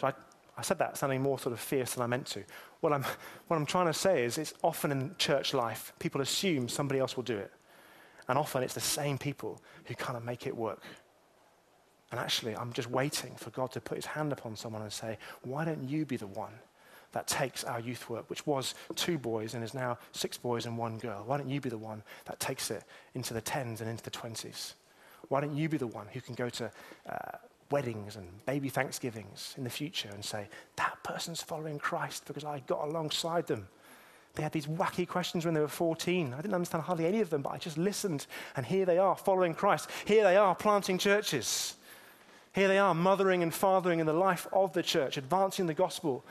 So 0.00 0.08
I, 0.08 0.12
I 0.56 0.62
said 0.62 0.78
that 0.78 0.96
sounding 0.96 1.22
more 1.22 1.38
sort 1.38 1.52
of 1.52 1.60
fierce 1.60 1.94
than 1.94 2.02
I 2.02 2.06
meant 2.06 2.26
to. 2.28 2.42
What 2.80 2.92
I'm, 2.92 3.04
what 3.46 3.56
I'm 3.56 3.66
trying 3.66 3.86
to 3.86 3.94
say 3.94 4.24
is 4.24 4.38
it's 4.38 4.54
often 4.62 4.90
in 4.90 5.14
church 5.18 5.54
life, 5.54 5.92
people 5.98 6.20
assume 6.20 6.68
somebody 6.68 7.00
else 7.00 7.16
will 7.16 7.22
do 7.22 7.38
it. 7.38 7.52
And 8.28 8.38
often 8.38 8.62
it's 8.62 8.74
the 8.74 8.80
same 8.80 9.18
people 9.18 9.60
who 9.84 9.94
kind 9.94 10.16
of 10.16 10.24
make 10.24 10.46
it 10.46 10.56
work. 10.56 10.82
And 12.12 12.20
actually, 12.20 12.54
I'm 12.54 12.72
just 12.74 12.90
waiting 12.90 13.34
for 13.36 13.50
God 13.50 13.72
to 13.72 13.80
put 13.80 13.96
his 13.96 14.04
hand 14.04 14.32
upon 14.32 14.54
someone 14.54 14.82
and 14.82 14.92
say, 14.92 15.18
Why 15.42 15.64
don't 15.64 15.88
you 15.88 16.04
be 16.04 16.18
the 16.18 16.26
one 16.26 16.52
that 17.12 17.26
takes 17.26 17.64
our 17.64 17.80
youth 17.80 18.08
work, 18.08 18.28
which 18.28 18.46
was 18.46 18.74
two 18.94 19.18
boys 19.18 19.54
and 19.54 19.64
is 19.64 19.74
now 19.74 19.98
six 20.12 20.36
boys 20.36 20.66
and 20.66 20.76
one 20.76 20.98
girl? 20.98 21.24
Why 21.26 21.38
don't 21.38 21.48
you 21.48 21.60
be 21.60 21.70
the 21.70 21.78
one 21.78 22.02
that 22.26 22.38
takes 22.38 22.70
it 22.70 22.84
into 23.14 23.32
the 23.32 23.40
tens 23.40 23.80
and 23.80 23.88
into 23.88 24.04
the 24.04 24.10
twenties? 24.10 24.74
Why 25.28 25.40
don't 25.40 25.56
you 25.56 25.70
be 25.70 25.78
the 25.78 25.86
one 25.86 26.06
who 26.12 26.20
can 26.20 26.34
go 26.34 26.50
to 26.50 26.70
uh, 27.08 27.38
weddings 27.70 28.16
and 28.16 28.44
baby 28.44 28.68
Thanksgivings 28.68 29.54
in 29.56 29.64
the 29.64 29.70
future 29.70 30.10
and 30.12 30.22
say, 30.22 30.48
That 30.76 31.02
person's 31.02 31.40
following 31.40 31.78
Christ 31.78 32.26
because 32.26 32.44
I 32.44 32.60
got 32.66 32.86
alongside 32.86 33.46
them? 33.46 33.68
They 34.34 34.42
had 34.42 34.52
these 34.52 34.66
wacky 34.66 35.08
questions 35.08 35.46
when 35.46 35.54
they 35.54 35.60
were 35.60 35.68
14. 35.68 36.34
I 36.34 36.42
didn't 36.42 36.54
understand 36.54 36.84
hardly 36.84 37.06
any 37.06 37.20
of 37.20 37.30
them, 37.30 37.40
but 37.40 37.50
I 37.50 37.58
just 37.58 37.78
listened, 37.78 38.26
and 38.54 38.66
here 38.66 38.84
they 38.84 38.98
are 38.98 39.16
following 39.16 39.54
Christ. 39.54 39.88
Here 40.06 40.24
they 40.24 40.36
are 40.36 40.54
planting 40.54 40.98
churches. 40.98 41.76
Here 42.52 42.68
they 42.68 42.78
are, 42.78 42.94
mothering 42.94 43.42
and 43.42 43.52
fathering 43.52 44.00
in 44.00 44.06
the 44.06 44.12
life 44.12 44.46
of 44.52 44.72
the 44.72 44.82
church, 44.82 45.16
advancing 45.16 45.66
the 45.66 45.74
gospel, 45.74 46.24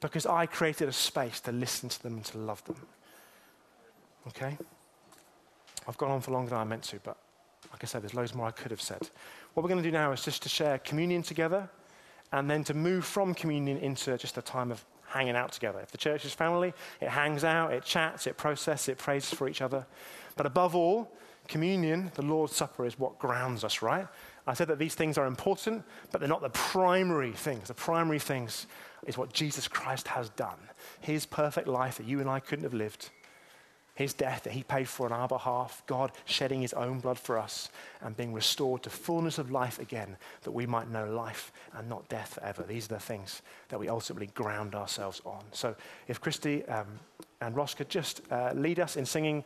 because 0.00 0.26
I 0.26 0.46
created 0.46 0.88
a 0.88 0.92
space 0.92 1.40
to 1.40 1.52
listen 1.52 1.88
to 1.88 2.02
them 2.02 2.14
and 2.14 2.24
to 2.26 2.38
love 2.38 2.64
them. 2.64 2.76
Okay? 4.28 4.56
I've 5.88 5.98
gone 5.98 6.10
on 6.10 6.20
for 6.20 6.30
longer 6.30 6.50
than 6.50 6.58
I 6.58 6.64
meant 6.64 6.84
to, 6.84 7.00
but 7.02 7.16
like 7.72 7.82
I 7.82 7.86
said, 7.86 8.02
there's 8.02 8.14
loads 8.14 8.34
more 8.34 8.46
I 8.46 8.52
could 8.52 8.70
have 8.70 8.80
said. 8.80 9.08
What 9.54 9.62
we're 9.62 9.68
going 9.68 9.82
to 9.82 9.88
do 9.88 9.92
now 9.92 10.12
is 10.12 10.24
just 10.24 10.42
to 10.44 10.48
share 10.48 10.78
communion 10.78 11.22
together 11.22 11.68
and 12.32 12.48
then 12.48 12.64
to 12.64 12.74
move 12.74 13.04
from 13.04 13.34
communion 13.34 13.78
into 13.78 14.16
just 14.16 14.38
a 14.38 14.42
time 14.42 14.70
of 14.70 14.84
hanging 15.06 15.36
out 15.36 15.52
together. 15.52 15.80
If 15.80 15.90
the 15.90 15.98
church 15.98 16.24
is 16.24 16.32
family, 16.32 16.72
it 17.00 17.08
hangs 17.08 17.44
out, 17.44 17.72
it 17.72 17.84
chats, 17.84 18.26
it 18.26 18.36
processes, 18.36 18.88
it 18.88 18.98
prays 18.98 19.32
for 19.32 19.48
each 19.48 19.60
other. 19.60 19.86
But 20.36 20.46
above 20.46 20.74
all, 20.74 21.12
communion, 21.48 22.10
the 22.14 22.22
Lord's 22.22 22.54
Supper, 22.54 22.84
is 22.84 22.98
what 22.98 23.18
grounds 23.18 23.64
us, 23.64 23.82
right? 23.82 24.06
I 24.46 24.54
said 24.54 24.68
that 24.68 24.78
these 24.78 24.94
things 24.94 25.16
are 25.16 25.26
important, 25.26 25.84
but 26.10 26.20
they're 26.20 26.28
not 26.28 26.42
the 26.42 26.50
primary 26.50 27.32
things. 27.32 27.68
The 27.68 27.74
primary 27.74 28.18
things 28.18 28.66
is 29.06 29.16
what 29.16 29.32
Jesus 29.32 29.68
Christ 29.68 30.08
has 30.08 30.28
done. 30.30 30.58
His 31.00 31.26
perfect 31.26 31.68
life 31.68 31.96
that 31.96 32.06
you 32.06 32.20
and 32.20 32.28
I 32.28 32.40
couldn't 32.40 32.64
have 32.64 32.74
lived. 32.74 33.10
His 33.94 34.12
death 34.12 34.42
that 34.42 34.52
he 34.52 34.64
paid 34.64 34.88
for 34.88 35.06
on 35.06 35.12
our 35.12 35.28
behalf, 35.28 35.82
God 35.86 36.10
shedding 36.24 36.60
his 36.60 36.72
own 36.72 36.98
blood 36.98 37.18
for 37.18 37.38
us 37.38 37.70
and 38.00 38.16
being 38.16 38.32
restored 38.32 38.82
to 38.82 38.90
fullness 38.90 39.38
of 39.38 39.52
life 39.52 39.78
again, 39.78 40.16
that 40.42 40.50
we 40.50 40.66
might 40.66 40.90
know 40.90 41.08
life 41.08 41.52
and 41.74 41.88
not 41.88 42.08
death 42.08 42.34
forever. 42.34 42.64
These 42.64 42.86
are 42.86 42.94
the 42.94 43.00
things 43.00 43.40
that 43.68 43.78
we 43.78 43.88
ultimately 43.88 44.26
ground 44.34 44.74
ourselves 44.74 45.22
on. 45.24 45.44
So 45.52 45.76
if 46.08 46.20
Christy 46.20 46.64
um, 46.66 46.98
and 47.40 47.54
Ross 47.54 47.74
could 47.74 47.88
just 47.88 48.20
uh, 48.32 48.50
lead 48.54 48.80
us 48.80 48.96
in 48.96 49.06
singing 49.06 49.44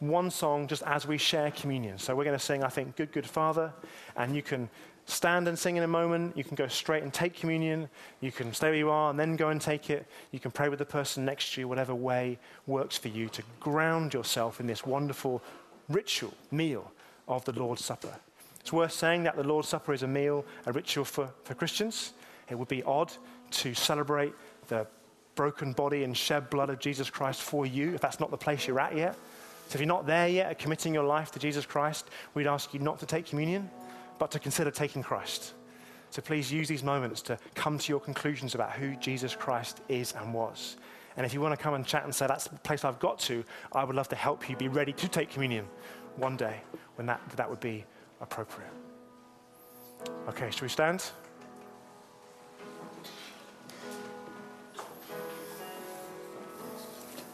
one 0.00 0.30
song 0.30 0.66
just 0.66 0.82
as 0.82 1.06
we 1.06 1.18
share 1.18 1.50
communion. 1.50 1.98
So 1.98 2.16
we're 2.16 2.24
going 2.24 2.38
to 2.38 2.44
sing, 2.44 2.64
I 2.64 2.68
think, 2.68 2.96
Good, 2.96 3.12
Good 3.12 3.26
Father, 3.26 3.72
and 4.16 4.34
you 4.34 4.42
can 4.42 4.68
stand 5.06 5.48
and 5.48 5.58
sing 5.58 5.76
in 5.76 5.82
a 5.82 5.88
moment. 5.88 6.36
You 6.36 6.44
can 6.44 6.54
go 6.54 6.68
straight 6.68 7.02
and 7.02 7.12
take 7.12 7.34
communion. 7.34 7.88
You 8.20 8.32
can 8.32 8.52
stay 8.52 8.68
where 8.68 8.76
you 8.76 8.90
are 8.90 9.10
and 9.10 9.18
then 9.18 9.36
go 9.36 9.50
and 9.50 9.60
take 9.60 9.90
it. 9.90 10.06
You 10.30 10.40
can 10.40 10.50
pray 10.50 10.68
with 10.68 10.78
the 10.78 10.84
person 10.84 11.24
next 11.24 11.54
to 11.54 11.60
you, 11.60 11.68
whatever 11.68 11.94
way 11.94 12.38
works 12.66 12.96
for 12.96 13.08
you 13.08 13.28
to 13.30 13.42
ground 13.58 14.14
yourself 14.14 14.60
in 14.60 14.66
this 14.66 14.86
wonderful 14.86 15.42
ritual 15.88 16.34
meal 16.50 16.90
of 17.28 17.44
the 17.44 17.52
Lord's 17.52 17.84
Supper. 17.84 18.14
It's 18.60 18.72
worth 18.72 18.92
saying 18.92 19.24
that 19.24 19.36
the 19.36 19.44
Lord's 19.44 19.68
Supper 19.68 19.92
is 19.92 20.02
a 20.02 20.08
meal, 20.08 20.44
a 20.66 20.72
ritual 20.72 21.04
for, 21.04 21.30
for 21.44 21.54
Christians. 21.54 22.12
It 22.48 22.58
would 22.58 22.68
be 22.68 22.82
odd 22.84 23.12
to 23.52 23.74
celebrate 23.74 24.32
the 24.68 24.86
broken 25.34 25.72
body 25.72 26.04
and 26.04 26.16
shed 26.16 26.50
blood 26.50 26.70
of 26.70 26.78
Jesus 26.78 27.08
Christ 27.10 27.42
for 27.42 27.64
you 27.64 27.94
if 27.94 28.00
that's 28.00 28.20
not 28.20 28.30
the 28.30 28.36
place 28.36 28.66
you're 28.66 28.80
at 28.80 28.96
yet. 28.96 29.16
So 29.70 29.76
if 29.76 29.82
you're 29.82 29.86
not 29.86 30.04
there 30.04 30.26
yet 30.26 30.50
at 30.50 30.58
committing 30.58 30.92
your 30.92 31.04
life 31.04 31.30
to 31.30 31.38
Jesus 31.38 31.64
Christ, 31.64 32.10
we'd 32.34 32.48
ask 32.48 32.74
you 32.74 32.80
not 32.80 32.98
to 32.98 33.06
take 33.06 33.24
communion, 33.24 33.70
but 34.18 34.32
to 34.32 34.40
consider 34.40 34.68
taking 34.68 35.00
Christ. 35.00 35.54
So 36.10 36.20
please 36.20 36.52
use 36.52 36.66
these 36.66 36.82
moments 36.82 37.22
to 37.22 37.38
come 37.54 37.78
to 37.78 37.92
your 37.92 38.00
conclusions 38.00 38.56
about 38.56 38.72
who 38.72 38.96
Jesus 38.96 39.36
Christ 39.36 39.80
is 39.88 40.12
and 40.18 40.34
was. 40.34 40.76
And 41.16 41.24
if 41.24 41.32
you 41.32 41.40
want 41.40 41.56
to 41.56 41.62
come 41.62 41.74
and 41.74 41.86
chat 41.86 42.02
and 42.02 42.12
say, 42.12 42.26
that's 42.26 42.48
the 42.48 42.58
place 42.58 42.84
I've 42.84 42.98
got 42.98 43.20
to, 43.20 43.44
I 43.72 43.84
would 43.84 43.94
love 43.94 44.08
to 44.08 44.16
help 44.16 44.50
you 44.50 44.56
be 44.56 44.66
ready 44.66 44.92
to 44.92 45.06
take 45.06 45.30
communion 45.30 45.68
one 46.16 46.36
day 46.36 46.62
when 46.96 47.06
that, 47.06 47.20
that 47.36 47.48
would 47.48 47.60
be 47.60 47.84
appropriate. 48.20 48.72
Okay, 50.26 50.50
shall 50.50 50.62
we 50.62 50.68
stand? 50.68 51.12